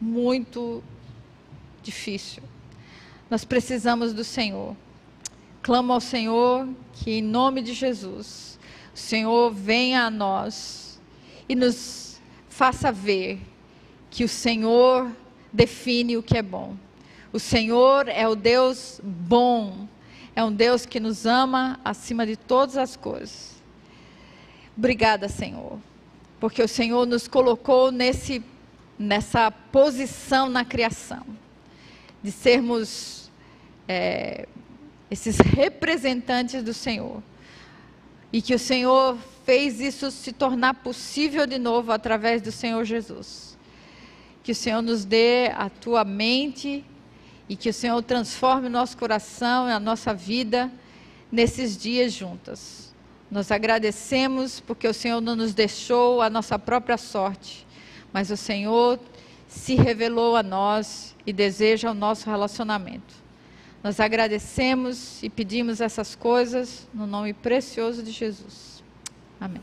muito 0.00 0.82
difícil. 1.84 2.42
Nós 3.30 3.44
precisamos 3.44 4.12
do 4.12 4.24
Senhor. 4.24 4.76
Clamo 5.62 5.92
ao 5.92 6.00
Senhor 6.00 6.68
que, 6.92 7.12
em 7.12 7.22
nome 7.22 7.62
de 7.62 7.72
Jesus, 7.72 8.58
o 8.94 8.98
Senhor 8.98 9.52
venha 9.52 10.04
a 10.04 10.10
nós 10.10 11.00
e 11.48 11.54
nos 11.54 12.20
faça 12.48 12.92
ver 12.92 13.40
que 14.10 14.24
o 14.24 14.28
Senhor 14.28 15.10
define 15.52 16.16
o 16.16 16.22
que 16.22 16.36
é 16.36 16.42
bom. 16.42 16.76
O 17.32 17.40
Senhor 17.40 18.08
é 18.08 18.28
o 18.28 18.36
Deus 18.36 19.00
bom, 19.02 19.88
é 20.36 20.44
um 20.44 20.52
Deus 20.52 20.86
que 20.86 21.00
nos 21.00 21.26
ama 21.26 21.80
acima 21.84 22.24
de 22.24 22.36
todas 22.36 22.76
as 22.76 22.96
coisas. 22.96 23.54
Obrigada, 24.76 25.28
Senhor, 25.28 25.78
porque 26.38 26.62
o 26.62 26.68
Senhor 26.68 27.06
nos 27.06 27.26
colocou 27.26 27.90
nesse, 27.90 28.42
nessa 28.98 29.50
posição 29.50 30.48
na 30.48 30.64
criação, 30.64 31.24
de 32.24 32.32
sermos 32.32 33.30
é, 33.86 34.48
esses 35.10 35.36
representantes 35.36 36.62
do 36.62 36.72
Senhor. 36.72 37.22
E 38.32 38.40
que 38.40 38.54
o 38.54 38.58
Senhor 38.58 39.18
fez 39.44 39.78
isso 39.78 40.10
se 40.10 40.32
tornar 40.32 40.74
possível 40.76 41.46
de 41.46 41.58
novo 41.58 41.92
através 41.92 42.40
do 42.40 42.50
Senhor 42.50 42.82
Jesus. 42.82 43.58
Que 44.42 44.52
o 44.52 44.54
Senhor 44.54 44.80
nos 44.80 45.04
dê 45.04 45.48
a 45.54 45.68
tua 45.68 46.02
mente 46.02 46.82
e 47.46 47.54
que 47.56 47.68
o 47.68 47.74
Senhor 47.74 48.02
transforme 48.02 48.68
o 48.68 48.70
nosso 48.70 48.96
coração 48.96 49.68
e 49.68 49.72
a 49.72 49.78
nossa 49.78 50.14
vida 50.14 50.72
nesses 51.30 51.76
dias 51.76 52.10
juntas. 52.10 52.94
Nós 53.30 53.50
agradecemos 53.50 54.60
porque 54.60 54.88
o 54.88 54.94
Senhor 54.94 55.20
não 55.20 55.36
nos 55.36 55.52
deixou 55.52 56.22
a 56.22 56.30
nossa 56.30 56.58
própria 56.58 56.96
sorte, 56.96 57.66
mas 58.12 58.30
o 58.30 58.36
Senhor 58.36 58.98
se 59.54 59.76
revelou 59.76 60.34
a 60.36 60.42
nós 60.42 61.14
e 61.24 61.32
deseja 61.32 61.90
o 61.90 61.94
nosso 61.94 62.28
relacionamento. 62.28 63.14
Nós 63.82 64.00
agradecemos 64.00 65.22
e 65.22 65.30
pedimos 65.30 65.80
essas 65.80 66.16
coisas 66.16 66.88
no 66.92 67.06
nome 67.06 67.32
precioso 67.32 68.02
de 68.02 68.10
Jesus. 68.10 68.82
Amém. 69.40 69.62